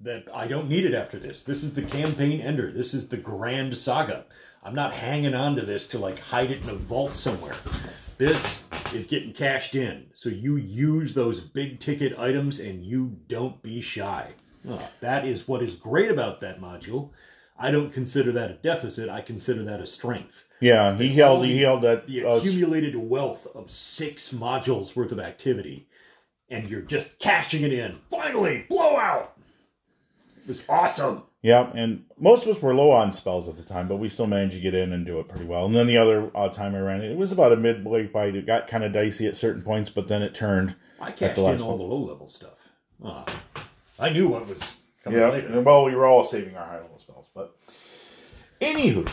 that 0.00 0.24
I 0.32 0.46
don't 0.46 0.68
need 0.68 0.84
it 0.84 0.94
after 0.94 1.18
this. 1.18 1.42
This 1.42 1.64
is 1.64 1.74
the 1.74 1.82
campaign 1.82 2.40
ender. 2.40 2.70
This 2.70 2.94
is 2.94 3.08
the 3.08 3.16
grand 3.16 3.76
saga. 3.76 4.24
I'm 4.62 4.74
not 4.74 4.92
hanging 4.92 5.34
on 5.34 5.56
to 5.56 5.62
this 5.62 5.88
to 5.88 5.98
like 5.98 6.20
hide 6.20 6.52
it 6.52 6.62
in 6.62 6.70
a 6.70 6.74
vault 6.74 7.16
somewhere. 7.16 7.56
This 8.18 8.62
is 8.94 9.06
getting 9.06 9.32
cashed 9.32 9.74
in. 9.74 10.06
So 10.14 10.28
you 10.28 10.56
use 10.56 11.14
those 11.14 11.40
big 11.40 11.80
ticket 11.80 12.18
items 12.18 12.58
and 12.60 12.84
you 12.84 13.18
don't 13.28 13.62
be 13.62 13.80
shy. 13.80 14.30
Uh, 14.68 14.78
that 15.00 15.26
is 15.26 15.48
what 15.48 15.62
is 15.62 15.74
great 15.74 16.10
about 16.10 16.40
that 16.40 16.60
module. 16.60 17.10
I 17.58 17.70
don't 17.70 17.92
consider 17.92 18.32
that 18.32 18.50
a 18.50 18.54
deficit. 18.54 19.08
I 19.08 19.20
consider 19.20 19.64
that 19.64 19.80
a 19.80 19.86
strength. 19.86 20.44
Yeah, 20.60 20.94
he 20.96 21.08
held 21.08 21.44
he 21.44 21.60
held 21.60 21.82
that. 21.82 22.06
the 22.06 22.24
Uh, 22.24 22.36
accumulated 22.36 22.94
wealth 22.96 23.46
of 23.54 23.70
six 23.70 24.30
modules 24.32 24.94
worth 24.94 25.10
of 25.10 25.18
activity, 25.18 25.88
and 26.48 26.68
you're 26.70 26.82
just 26.82 27.18
cashing 27.18 27.62
it 27.62 27.72
in. 27.72 27.98
Finally, 28.10 28.66
blowout! 28.68 29.36
It 30.44 30.48
was 30.48 30.64
awesome. 30.68 31.24
Yeah, 31.42 31.70
and 31.74 32.04
most 32.20 32.44
of 32.46 32.54
us 32.56 32.62
were 32.62 32.72
low 32.72 32.92
on 32.92 33.10
spells 33.12 33.48
at 33.48 33.56
the 33.56 33.64
time, 33.64 33.88
but 33.88 33.96
we 33.96 34.08
still 34.08 34.28
managed 34.28 34.54
to 34.54 34.60
get 34.60 34.74
in 34.74 34.92
and 34.92 35.04
do 35.04 35.18
it 35.18 35.28
pretty 35.28 35.44
well. 35.44 35.66
And 35.66 35.74
then 35.74 35.88
the 35.88 35.96
other 35.96 36.30
uh, 36.36 36.48
time 36.48 36.74
I 36.76 36.80
ran 36.80 37.00
it, 37.02 37.10
it 37.10 37.16
was 37.16 37.32
about 37.32 37.50
a 37.52 37.56
midway 37.56 38.06
fight. 38.06 38.36
It 38.36 38.46
got 38.46 38.68
kind 38.68 38.84
of 38.84 38.92
dicey 38.92 39.26
at 39.26 39.34
certain 39.34 39.60
points, 39.62 39.90
but 39.90 40.06
then 40.06 40.22
it 40.22 40.34
turned. 40.36 40.76
I 41.00 41.10
cashed 41.10 41.38
in 41.38 41.44
all 41.62 41.70
one. 41.70 41.78
the 41.78 41.84
low 41.84 41.98
level 42.04 42.28
stuff. 42.28 42.54
Ah, 43.04 43.24
I 43.98 44.10
knew 44.10 44.28
what 44.28 44.46
was 44.46 44.60
coming 45.02 45.18
Yeah, 45.18 45.30
later. 45.30 45.60
well, 45.62 45.84
we 45.84 45.96
were 45.96 46.06
all 46.06 46.22
saving 46.22 46.56
our 46.56 46.64
high 46.64 46.80
level 46.80 46.98
spells, 46.98 47.28
but 47.34 47.56
anywho, 48.60 49.10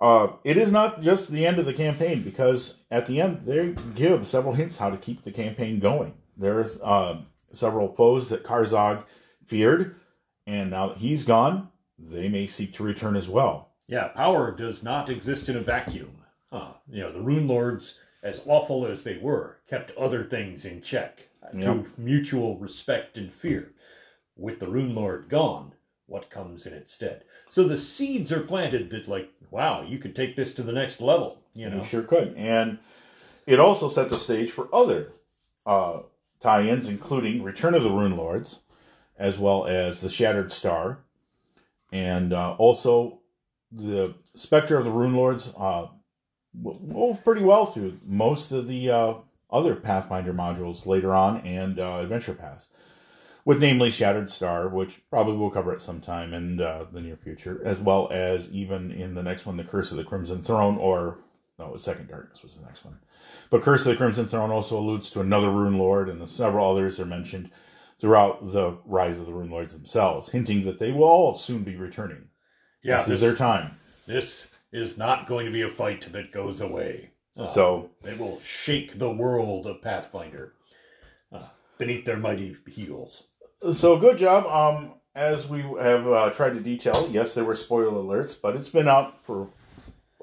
Uh, 0.00 0.28
it 0.44 0.56
is 0.58 0.70
not 0.72 1.02
just 1.02 1.30
the 1.30 1.46
end 1.46 1.58
of 1.58 1.64
the 1.66 1.72
campaign 1.74 2.22
because 2.22 2.82
at 2.90 3.06
the 3.06 3.20
end 3.20 3.42
they 3.42 3.74
give 3.94 4.26
several 4.26 4.54
hints 4.54 4.76
how 4.78 4.88
to 4.90 4.96
keep 4.96 5.22
the 5.22 5.32
campaign 5.32 5.80
going. 5.80 6.12
There's 6.36 6.78
uh, 6.80 7.20
several 7.52 7.94
foes 7.94 8.28
that 8.30 8.44
Karzoug 8.44 9.04
feared, 9.46 9.96
and 10.46 10.70
now 10.70 10.88
that 10.88 10.98
he's 10.98 11.24
gone, 11.24 11.68
they 11.98 12.28
may 12.28 12.46
seek 12.46 12.72
to 12.74 12.82
return 12.82 13.16
as 13.16 13.28
well. 13.28 13.70
Yeah, 13.88 14.08
power 14.08 14.50
does 14.52 14.82
not 14.82 15.08
exist 15.08 15.48
in 15.48 15.56
a 15.56 15.60
vacuum. 15.60 16.18
Uh, 16.52 16.72
you 16.90 17.02
know, 17.02 17.12
the 17.12 17.18
Runelords, 17.20 17.94
as 18.22 18.42
awful 18.46 18.86
as 18.86 19.04
they 19.04 19.16
were, 19.16 19.58
kept 19.68 19.96
other 19.96 20.24
things 20.24 20.64
in 20.64 20.82
check 20.82 21.28
uh, 21.42 21.48
Yep. 21.52 21.62
to 21.62 21.86
mutual 22.00 22.56
respect 22.58 23.16
and 23.16 23.32
fear. 23.32 23.72
With 24.36 24.60
the 24.60 24.66
Runelord 24.66 25.28
gone, 25.28 25.72
what 26.06 26.30
comes 26.30 26.66
in 26.66 26.72
its 26.74 26.92
stead? 26.92 27.24
So 27.48 27.64
the 27.64 27.78
seeds 27.78 28.30
are 28.32 28.40
planted 28.40 28.90
that, 28.90 29.08
like, 29.08 29.30
wow, 29.50 29.82
you 29.82 29.98
could 29.98 30.14
take 30.14 30.36
this 30.36 30.54
to 30.54 30.62
the 30.62 30.72
next 30.72 31.00
level. 31.00 31.38
You 31.54 31.70
know, 31.70 31.78
You 31.78 31.84
sure 31.84 32.02
could. 32.02 32.34
And 32.36 32.78
it 33.46 33.58
also 33.60 33.88
set 33.88 34.08
the 34.08 34.16
stage 34.18 34.50
for 34.50 34.68
other 34.74 35.12
uh, 35.64 36.00
tie 36.40 36.62
ins, 36.62 36.88
including 36.88 37.42
Return 37.42 37.74
of 37.74 37.82
the 37.82 37.88
Runelords, 37.88 38.60
as 39.18 39.38
well 39.38 39.66
as 39.66 40.00
The 40.00 40.08
Shattered 40.08 40.52
Star, 40.52 40.98
and 41.92 42.32
uh, 42.32 42.54
also 42.58 43.20
the 43.72 44.14
Spectre 44.34 44.76
of 44.76 44.84
the 44.84 44.90
Runelords 44.90 45.52
uh, 45.58 45.88
wove 46.54 47.24
pretty 47.24 47.42
well 47.42 47.66
through 47.66 47.98
most 48.04 48.52
of 48.52 48.66
the 48.66 48.90
uh, 48.90 49.14
other 49.50 49.74
Pathfinder 49.74 50.32
modules 50.32 50.86
later 50.86 51.14
on 51.14 51.38
and 51.38 51.78
uh, 51.78 51.98
Adventure 52.00 52.34
Pass. 52.34 52.68
With 53.44 53.60
namely 53.60 53.92
Shattered 53.92 54.28
Star, 54.28 54.68
which 54.68 55.08
probably 55.08 55.36
we'll 55.36 55.50
cover 55.50 55.72
at 55.72 55.80
some 55.80 56.00
time 56.00 56.34
in 56.34 56.56
the 56.56 56.88
near 56.92 57.16
future, 57.16 57.62
as 57.64 57.78
well 57.78 58.08
as 58.10 58.50
even 58.50 58.90
in 58.90 59.14
the 59.14 59.22
next 59.22 59.46
one, 59.46 59.56
The 59.56 59.62
Curse 59.62 59.92
of 59.92 59.98
the 59.98 60.04
Crimson 60.04 60.42
Throne, 60.42 60.76
or 60.78 61.18
no, 61.56 61.68
was 61.68 61.84
Second 61.84 62.08
Darkness 62.08 62.42
was 62.42 62.56
the 62.56 62.66
next 62.66 62.84
one. 62.84 62.98
But 63.48 63.62
Curse 63.62 63.86
of 63.86 63.92
the 63.92 63.96
Crimson 63.96 64.26
Throne 64.26 64.50
also 64.50 64.76
alludes 64.78 65.10
to 65.10 65.20
another 65.20 65.46
Runelord, 65.46 66.10
and 66.10 66.28
several 66.28 66.68
others 66.68 66.98
are 66.98 67.06
mentioned 67.06 67.50
throughout 67.98 68.52
the 68.52 68.76
Rise 68.84 69.18
of 69.18 69.26
the 69.26 69.32
Runelords 69.32 69.72
themselves, 69.72 70.28
hinting 70.30 70.64
that 70.64 70.78
they 70.78 70.92
will 70.92 71.04
all 71.04 71.34
soon 71.34 71.62
be 71.62 71.76
returning. 71.76 72.28
yeah, 72.82 72.98
this, 72.98 73.06
this, 73.06 73.14
is 73.16 73.20
their 73.20 73.34
time. 73.34 73.78
this 74.06 74.48
is 74.72 74.98
not 74.98 75.26
going 75.26 75.46
to 75.46 75.52
be 75.52 75.62
a 75.62 75.70
fight 75.70 76.12
that 76.12 76.32
goes 76.32 76.60
away. 76.60 77.10
Uh, 77.38 77.46
So, 77.46 77.90
they 78.02 78.14
will 78.14 78.40
shake 78.40 78.98
the 78.98 79.10
world 79.10 79.66
of 79.66 79.82
Pathfinder 79.82 80.52
uh, 81.32 81.48
beneath 81.78 82.04
their 82.04 82.18
mighty 82.18 82.56
heels. 82.66 83.24
so 83.72 83.96
good 83.96 84.18
job. 84.18 84.44
Um, 84.46 84.94
as 85.14 85.48
we 85.48 85.62
have 85.62 86.06
uh, 86.06 86.30
tried 86.30 86.50
to 86.54 86.60
detail, 86.60 87.08
yes, 87.10 87.32
there 87.32 87.44
were 87.44 87.54
spoiler 87.54 87.92
alerts, 87.92 88.36
but 88.40 88.54
it's 88.54 88.68
been 88.68 88.88
out 88.88 89.24
for 89.24 89.48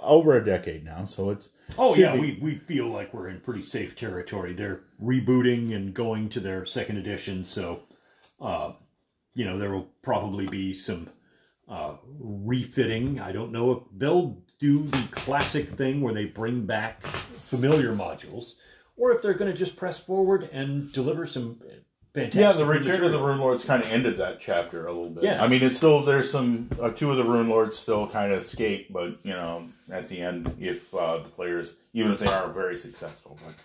over 0.04 0.38
a 0.38 0.43
decade 0.43 0.84
now, 0.84 1.06
so 1.06 1.30
it's 1.30 1.49
Oh 1.78 1.95
yeah, 1.95 2.14
be. 2.14 2.20
we, 2.20 2.39
we 2.41 2.56
feel 2.56 2.88
like 2.88 3.14
we're 3.14 3.30
in 3.30 3.39
pretty 3.39 3.64
safe 3.64 3.95
territory. 3.95 4.54
They're 4.54 4.82
rebooting 5.01 5.76
and 5.76 5.93
going 5.93 6.30
to 6.30 6.39
their 6.39 6.66
second 6.66 6.97
edition, 6.97 7.43
so 7.43 7.82
uh, 8.39 8.74
you 9.34 9.45
know 9.45 9.58
there 9.58 9.72
will 9.72 9.89
probably 10.01 10.45
be 10.47 10.74
some 10.74 11.10
uh, 11.68 11.95
refitting. 12.20 13.20
I 13.20 13.32
don't 13.32 13.51
know 13.51 13.72
if 13.72 13.80
they'll 13.95 14.38
do 14.60 14.88
the 14.88 15.04
classic 15.12 15.70
thing 15.72 16.01
where 16.01 16.14
they 16.14 16.26
bring 16.26 16.66
back 16.66 17.01
familiar 17.06 17.93
modules, 17.95 18.54
or 18.95 19.12
if 19.12 19.22
they're 19.22 19.34
going 19.34 19.51
to 19.51 19.58
just 19.58 19.76
press 19.76 19.97
forward 19.97 20.49
and 20.51 20.91
deliver 20.91 21.26
some 21.26 21.60
fantastic. 22.14 22.39
Yeah, 22.39 22.51
the 22.53 22.66
Return 22.66 23.03
of 23.03 23.11
the. 23.11 23.20
Runelords 23.20 23.66
kind 23.66 23.82
of 23.84 23.89
ended 23.89 24.18
that 24.18 24.39
chapter 24.39 24.88
a 24.88 24.93
little 24.93 25.09
bit. 25.09 25.24
Yeah. 25.24 25.43
I 25.43 25.47
mean, 25.47 25.64
it's 25.64 25.78
still 25.78 26.03
there's 26.03 26.30
some 26.32 26.70
uh, 26.82 26.89
two 26.89 27.11
of 27.11 27.18
the 27.18 27.24
Runelords 27.24 27.74
still 27.74 28.07
kind 28.07 28.32
of 28.32 28.43
escape, 28.43 28.91
but 28.91 29.18
you 29.24 29.34
know, 29.34 29.68
at 29.91 30.07
the 30.07 30.20
end, 30.22 30.55
if 30.59 30.93
uh, 30.93 31.18
the 31.18 31.30
players, 31.30 31.76
even 31.93 32.11
if 32.11 32.20
they 32.20 32.32
aren't 32.32 32.53
very 32.53 32.76
successful, 32.76 33.39
but 33.45 33.55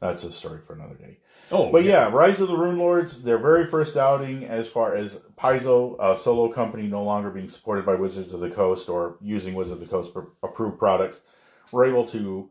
that's 0.00 0.24
a 0.24 0.32
story 0.32 0.60
for 0.60 0.74
another 0.74 0.94
day. 0.94 1.18
Oh, 1.50 1.72
But 1.72 1.84
yeah, 1.84 2.10
Rise 2.12 2.40
of 2.40 2.48
the 2.48 2.54
Runelords, 2.54 3.22
their 3.22 3.38
very 3.38 3.66
first 3.66 3.96
outing 3.96 4.44
as 4.44 4.68
far 4.68 4.94
as 4.94 5.20
Paizo, 5.36 5.96
a 5.98 6.14
solo 6.14 6.52
company 6.52 6.86
no 6.86 7.02
longer 7.02 7.30
being 7.30 7.48
supported 7.48 7.86
by 7.86 7.94
Wizards 7.94 8.34
of 8.34 8.40
the 8.40 8.50
Coast 8.50 8.90
or 8.90 9.16
using 9.22 9.54
Wizards 9.54 9.80
of 9.80 9.88
the 9.88 9.90
Coast 9.90 10.12
approved 10.42 10.78
products, 10.78 11.22
were 11.72 11.86
able 11.86 12.04
to 12.06 12.50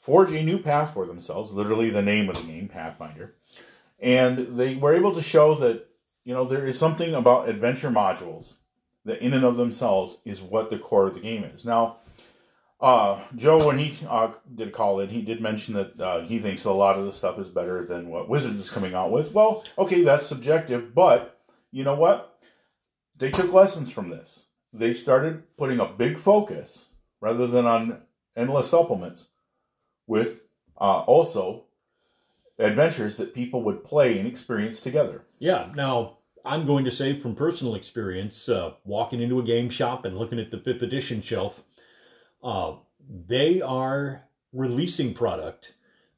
forge 0.00 0.32
a 0.32 0.42
new 0.42 0.58
path 0.58 0.94
for 0.94 1.06
themselves, 1.06 1.52
literally 1.52 1.90
the 1.90 2.02
name 2.02 2.28
of 2.28 2.40
the 2.40 2.52
game, 2.52 2.66
Pathfinder. 2.68 3.34
And 3.98 4.56
they 4.56 4.76
were 4.76 4.94
able 4.94 5.12
to 5.14 5.22
show 5.22 5.54
that, 5.56 5.86
you 6.24 6.34
know, 6.34 6.44
there 6.44 6.66
is 6.66 6.78
something 6.78 7.14
about 7.14 7.48
adventure 7.48 7.90
modules 7.90 8.56
that 9.04 9.20
in 9.20 9.32
and 9.32 9.44
of 9.44 9.56
themselves 9.56 10.18
is 10.24 10.40
what 10.40 10.70
the 10.70 10.78
core 10.78 11.06
of 11.06 11.14
the 11.14 11.20
game 11.20 11.44
is. 11.44 11.64
Now, 11.64 11.98
uh, 12.80 13.20
Joe, 13.34 13.66
when 13.66 13.78
he 13.78 14.06
uh, 14.06 14.32
did 14.54 14.72
call 14.72 15.00
in, 15.00 15.08
he 15.08 15.22
did 15.22 15.40
mention 15.40 15.74
that 15.74 16.00
uh, 16.00 16.20
he 16.20 16.38
thinks 16.38 16.64
a 16.64 16.70
lot 16.70 16.96
of 16.96 17.04
the 17.04 17.12
stuff 17.12 17.38
is 17.38 17.48
better 17.48 17.84
than 17.84 18.08
what 18.08 18.28
Wizards 18.28 18.56
is 18.56 18.70
coming 18.70 18.94
out 18.94 19.10
with. 19.10 19.32
Well, 19.32 19.64
okay, 19.76 20.02
that's 20.02 20.26
subjective, 20.26 20.94
but 20.94 21.40
you 21.72 21.82
know 21.82 21.96
what? 21.96 22.38
They 23.16 23.32
took 23.32 23.52
lessons 23.52 23.90
from 23.90 24.10
this. 24.10 24.44
They 24.72 24.92
started 24.92 25.42
putting 25.56 25.80
a 25.80 25.86
big 25.86 26.18
focus 26.18 26.88
rather 27.20 27.48
than 27.48 27.66
on 27.66 28.02
endless 28.36 28.70
supplements 28.70 29.28
with 30.06 30.42
uh, 30.80 31.00
also 31.00 31.64
adventures 32.58 33.16
that 33.16 33.34
people 33.34 33.62
would 33.62 33.84
play 33.84 34.18
and 34.18 34.26
experience 34.26 34.80
together. 34.80 35.24
Yeah. 35.38 35.70
Now, 35.74 36.18
I'm 36.44 36.66
going 36.66 36.84
to 36.84 36.90
say 36.90 37.18
from 37.18 37.34
personal 37.34 37.74
experience, 37.74 38.48
uh, 38.48 38.72
walking 38.84 39.20
into 39.20 39.38
a 39.38 39.44
game 39.44 39.70
shop 39.70 40.04
and 40.04 40.16
looking 40.16 40.38
at 40.38 40.50
the 40.50 40.58
fifth 40.58 40.82
edition 40.82 41.22
shelf, 41.22 41.62
uh, 42.42 42.74
they 43.08 43.60
are 43.60 44.24
releasing 44.52 45.14
product 45.14 45.74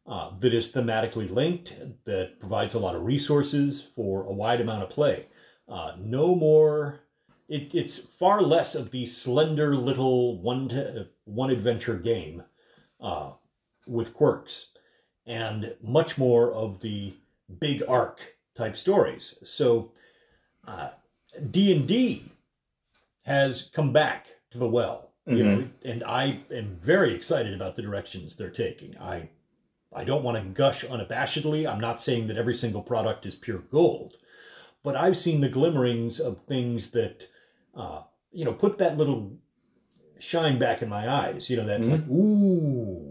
uh, 0.07 0.31
that 0.41 0.55
is 0.55 0.69
thematically 0.69 1.31
linked, 1.31 1.75
that 2.05 2.41
provides 2.41 2.75
a 2.75 2.79
lot 2.79 2.97
of 2.97 3.03
resources 3.03 3.83
for 3.95 4.25
a 4.25 4.33
wide 4.33 4.61
amount 4.61 4.83
of 4.83 4.91
play. 4.91 5.27
Uh, 5.69 5.93
no 5.99 6.35
more. 6.35 7.01
It, 7.49 7.75
it's 7.75 7.99
far 7.99 8.41
less 8.43 8.75
of 8.75 8.91
the 8.91 9.07
slender 9.07 9.75
little 9.77 10.41
one 10.41 10.69
to, 10.69 11.09
one 11.25 11.51
adventure 11.51 11.97
game 11.97 12.45
uh, 13.01 13.33
with 13.87 14.15
quirks, 14.15 14.67
and 15.27 15.75
much 15.83 16.19
more 16.19 16.53
of 16.53 16.81
the 16.81 17.15
big 17.59 17.83
arc 17.89 18.21
type 18.55 18.77
stories. 18.77 19.37
So 19.43 19.93
uh, 20.67 20.91
D 21.51 21.73
and 21.73 21.87
D 21.87 22.25
has 23.23 23.71
come 23.73 23.93
back 23.93 24.27
to 24.51 24.59
the 24.59 24.69
well, 24.69 25.11
you 25.27 25.45
know, 25.45 25.69
and 25.85 26.03
I 26.05 26.41
am 26.51 26.77
very 26.81 27.15
excited 27.15 27.55
about 27.55 27.77
the 27.77 27.83
directions 27.83 28.37
they're 28.37 28.51
taking. 28.51 28.97
I 28.99 29.29
I 29.95 30.05
don't 30.05 30.23
want 30.23 30.37
to 30.37 30.43
gush 30.43 30.85
unabashedly. 30.85 31.69
I'm 31.71 31.81
not 31.81 32.01
saying 32.01 32.29
that 32.29 32.37
every 32.37 32.55
single 32.55 32.83
product 32.83 33.27
is 33.27 33.35
pure 33.35 33.59
gold, 33.59 34.15
but 34.83 34.97
I've 34.97 35.17
seen 35.17 35.41
the 35.41 35.49
glimmerings 35.49 36.21
of 36.21 36.41
things 36.43 36.91
that 36.91 37.29
uh, 37.75 38.03
you 38.33 38.45
know 38.45 38.53
put 38.53 38.79
that 38.79 38.97
little 38.97 39.37
shine 40.19 40.59
back 40.59 40.83
in 40.83 40.89
my 40.89 41.09
eyes. 41.09 41.51
You 41.51 41.57
know 41.57 41.67
that 41.67 41.81
like 41.83 42.07
ooh, 42.09 43.10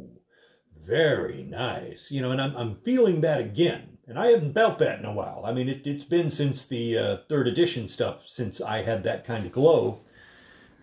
very 0.83 1.43
nice. 1.43 2.11
You 2.11 2.21
know, 2.21 2.31
and 2.31 2.41
I'm 2.41 2.55
I'm 2.55 2.75
feeling 2.83 3.21
that 3.21 3.39
again. 3.39 3.97
And 4.07 4.17
I 4.17 4.27
haven't 4.27 4.55
felt 4.55 4.79
that 4.79 4.97
in 4.97 5.05
a 5.05 5.13
while. 5.13 5.43
I 5.45 5.53
mean, 5.53 5.69
it, 5.69 5.85
it's 5.85 6.03
been 6.03 6.31
since 6.31 6.65
the 6.65 6.97
uh, 6.97 7.17
third 7.29 7.47
edition 7.47 7.87
stuff 7.87 8.25
since 8.25 8.59
I 8.59 8.81
had 8.81 9.03
that 9.03 9.23
kind 9.23 9.45
of 9.45 9.51
glow. 9.51 10.01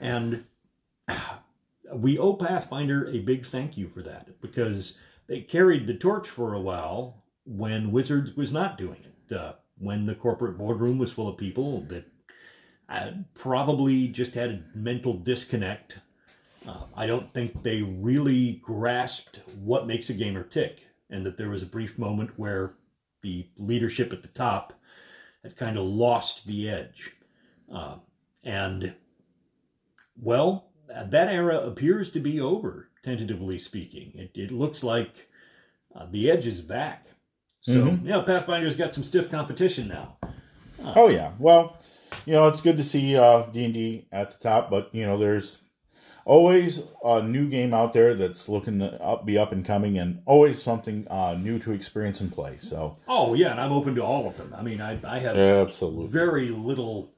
And 0.01 0.44
we 1.92 2.18
owe 2.18 2.34
Pathfinder 2.34 3.09
a 3.09 3.18
big 3.18 3.44
thank 3.44 3.76
you 3.76 3.88
for 3.88 4.01
that 4.03 4.40
because 4.40 4.97
they 5.26 5.40
carried 5.40 5.88
the 5.88 5.94
torch 5.94 6.28
for 6.28 6.55
a 6.55 6.61
while 6.61 7.24
when 7.44 7.90
Wizards 7.90 8.36
was 8.36 8.53
not 8.53 8.78
doing 8.78 9.01
it. 9.03 9.36
Uh, 9.36 9.55
when 9.78 10.07
the 10.07 10.14
corporate 10.14 10.57
boardroom 10.57 10.99
was 10.99 11.12
full 11.12 11.28
of 11.28 11.36
people 11.36 11.82
that 11.82 12.07
uh, 12.88 13.11
probably 13.34 14.09
just 14.09 14.34
had 14.34 14.51
a 14.51 14.62
mental 14.74 15.14
disconnect. 15.14 15.99
Uh, 16.67 16.85
I 16.97 17.07
don't 17.07 17.33
think 17.33 17.62
they 17.62 17.83
really 17.83 18.55
grasped 18.62 19.41
what 19.57 19.87
makes 19.87 20.11
a 20.11 20.14
gamer 20.14 20.43
tick, 20.43 20.81
and 21.11 21.25
that 21.25 21.37
there 21.37 21.51
was 21.51 21.62
a 21.62 21.67
brief 21.67 21.99
moment 21.99 22.39
where 22.39 22.73
the 23.23 23.47
leadership 23.57 24.12
at 24.12 24.23
the 24.23 24.29
top 24.29 24.73
had 25.43 25.57
kind 25.57 25.77
of 25.77 25.85
lost 25.85 26.47
the 26.47 26.69
edge. 26.69 27.12
Uh, 27.73 27.97
and, 28.43 28.95
well, 30.21 30.67
that 30.89 31.29
era 31.29 31.59
appears 31.59 32.11
to 32.12 32.21
be 32.21 32.41
over, 32.41 32.89
tentatively 33.03 33.59
speaking. 33.59 34.12
It, 34.14 34.31
it 34.35 34.51
looks 34.51 34.83
like 34.83 35.29
uh, 35.95 36.07
the 36.11 36.31
edge 36.31 36.47
is 36.47 36.61
back. 36.61 37.07
So, 37.61 37.73
Mhm. 37.87 38.05
yeah, 38.05 38.23
Pathfinder's 38.25 38.77
got 38.77 38.95
some 38.95 39.03
stiff 39.05 39.31
competition 39.31 39.89
now. 39.89 40.19
Oh 40.95 41.09
yeah. 41.09 41.33
Well, 41.39 41.77
you 42.27 42.35
know, 42.35 42.47
it's 42.47 42.61
good 42.61 42.77
to 42.77 42.85
see 42.85 43.17
uh, 43.17 43.43
D&D 43.47 44.07
at 44.12 44.31
the 44.31 44.39
top, 44.39 44.71
but 44.71 44.95
you 44.95 45.05
know, 45.05 45.19
there's 45.19 45.59
always 46.27 46.83
a 47.05 47.22
new 47.22 47.49
game 47.49 47.72
out 47.72 47.93
there 47.93 48.12
that's 48.14 48.49
looking 48.49 48.81
to 48.81 49.01
up, 49.03 49.24
be 49.24 49.39
up 49.39 49.53
and 49.53 49.64
coming 49.64 49.97
and 49.97 50.20
always 50.27 50.61
something 50.61 51.07
uh, 51.09 51.35
new 51.35 51.59
to 51.61 51.72
experience 51.72 52.20
and 52.20 52.31
play. 52.33 52.57
So, 52.59 52.99
Oh, 53.09 53.33
yeah, 53.35 53.53
and 53.53 53.61
I'm 53.61 53.72
open 53.72 53.95
to 53.95 54.03
all 54.03 54.27
of 54.29 54.37
them. 54.37 54.53
I 54.55 54.62
mean, 54.62 54.81
I, 54.81 54.99
I 55.09 55.20
have 55.20 55.37
absolutely. 55.37 56.09
very 56.09 56.49
little. 56.49 57.14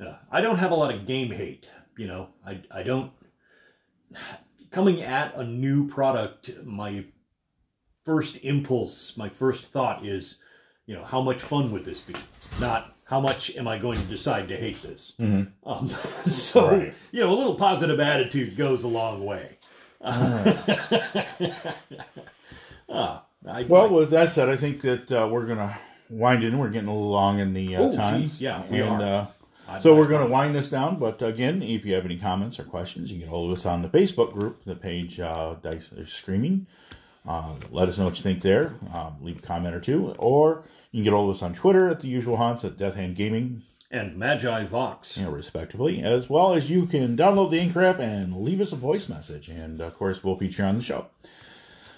Uh, 0.00 0.14
I 0.32 0.40
don't 0.40 0.56
have 0.58 0.72
a 0.72 0.74
lot 0.74 0.92
of 0.92 1.06
game 1.06 1.30
hate. 1.30 1.70
You 1.96 2.08
know, 2.08 2.28
I 2.44 2.62
I 2.74 2.82
don't. 2.82 3.12
coming 4.70 5.02
at 5.02 5.34
a 5.36 5.44
new 5.44 5.86
product, 5.86 6.50
my 6.64 7.04
first 8.04 8.38
impulse, 8.42 9.16
my 9.16 9.28
first 9.28 9.66
thought 9.66 10.04
is, 10.06 10.36
you 10.86 10.94
know, 10.94 11.04
how 11.04 11.20
much 11.20 11.42
fun 11.42 11.72
would 11.72 11.84
this 11.84 12.00
be? 12.00 12.14
Not 12.60 12.95
how 13.06 13.20
much 13.20 13.56
am 13.56 13.66
I 13.66 13.78
going 13.78 13.98
to 13.98 14.04
decide 14.04 14.48
to 14.48 14.56
hate 14.56 14.82
this? 14.82 15.12
Um, 15.18 15.88
so, 16.26 16.70
Right. 16.70 16.94
you 17.12 17.20
know, 17.20 17.32
a 17.32 17.36
little 17.36 17.54
positive 17.56 17.98
attitude 18.00 18.56
goes 18.56 18.84
a 18.84 18.88
long 18.88 19.24
way. 19.24 19.58
Ah, 22.88 23.24
I, 23.46 23.64
Well, 23.64 23.88
with 23.88 24.10
that 24.10 24.30
said, 24.30 24.48
I 24.48 24.54
think 24.56 24.80
that 24.82 25.10
uh, 25.10 25.28
we're 25.30 25.46
gonna 25.46 25.76
wind 26.08 26.44
in. 26.44 26.56
We're 26.58 26.68
getting 26.70 26.88
a 26.88 26.92
little 26.94 27.10
long 27.10 27.40
in 27.40 27.52
the 27.52 27.74
uh, 27.76 27.80
Oh, 27.82 27.92
time. 27.92 28.22
geez, 28.22 28.40
yeah, 28.40 28.62
we 28.70 28.80
and 28.80 29.02
are. 29.02 29.28
uh, 29.68 29.78
so 29.80 29.94
we're 29.96 30.06
gonna 30.06 30.28
wind 30.28 30.54
this 30.54 30.70
down. 30.70 30.98
But 31.00 31.20
again, 31.20 31.62
if 31.62 31.84
you 31.84 31.94
have 31.94 32.04
any 32.04 32.16
comments 32.18 32.60
or 32.60 32.64
questions, 32.64 33.12
you 33.12 33.18
can 33.20 33.28
hold 33.28 33.50
us 33.52 33.66
on 33.66 33.82
the 33.82 33.88
Facebook 33.88 34.32
group, 34.32 34.62
the 34.64 34.76
page 34.76 35.18
uh, 35.18 35.54
Dice 35.62 35.90
are 35.92 36.06
Screaming. 36.06 36.66
Uh, 37.26 37.54
let 37.72 37.88
us 37.88 37.98
know 37.98 38.04
what 38.04 38.16
you 38.16 38.22
think 38.22 38.42
there. 38.42 38.74
Um, 38.94 39.16
leave 39.20 39.38
a 39.38 39.42
comment 39.42 39.74
or 39.74 39.80
two, 39.80 40.14
or 40.18 40.62
you 40.96 41.02
can 41.02 41.12
get 41.12 41.14
all 41.14 41.24
of 41.28 41.36
us 41.36 41.42
on 41.42 41.52
Twitter 41.52 41.90
at 41.90 42.00
the 42.00 42.08
usual 42.08 42.38
haunts 42.38 42.64
at 42.64 42.78
Death 42.78 42.94
Hand 42.94 43.16
Gaming, 43.16 43.62
and 43.90 44.16
Magi 44.16 44.64
Vox. 44.64 45.18
you 45.18 45.24
know, 45.24 45.30
respectively, 45.30 46.02
as 46.02 46.30
well 46.30 46.54
as 46.54 46.70
you 46.70 46.86
can 46.86 47.18
download 47.18 47.50
the 47.50 47.60
Anchor 47.60 47.84
app 47.84 47.98
and 47.98 48.34
leave 48.38 48.62
us 48.62 48.72
a 48.72 48.76
voice 48.76 49.06
message, 49.06 49.50
and 49.50 49.82
of 49.82 49.94
course, 49.94 50.24
we'll 50.24 50.38
feature 50.38 50.64
on 50.64 50.76
the 50.76 50.82
show. 50.82 51.08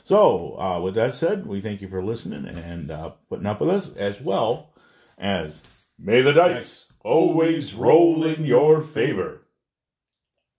So, 0.03 0.59
uh, 0.59 0.80
with 0.80 0.96
that 0.96 1.14
said, 1.14 1.46
we 1.46 1.61
thank 1.61 1.80
you 1.80 1.86
for 1.86 2.03
listening 2.03 2.44
and 2.49 2.90
uh, 2.90 3.11
putting 3.28 3.46
up 3.46 3.61
with 3.61 3.70
us, 3.70 3.94
as 3.94 4.20
well 4.20 4.70
as 5.16 5.62
may 5.96 6.20
the 6.20 6.32
dice 6.32 6.86
always 7.05 7.74
roll 7.74 8.24
in 8.24 8.46
your 8.46 8.82
favor. 8.82 9.42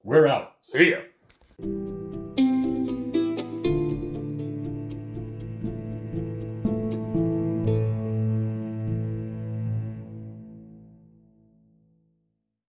We're 0.02 0.28
out. 0.28 0.54
See 0.62 0.92
ya. 0.92 1.99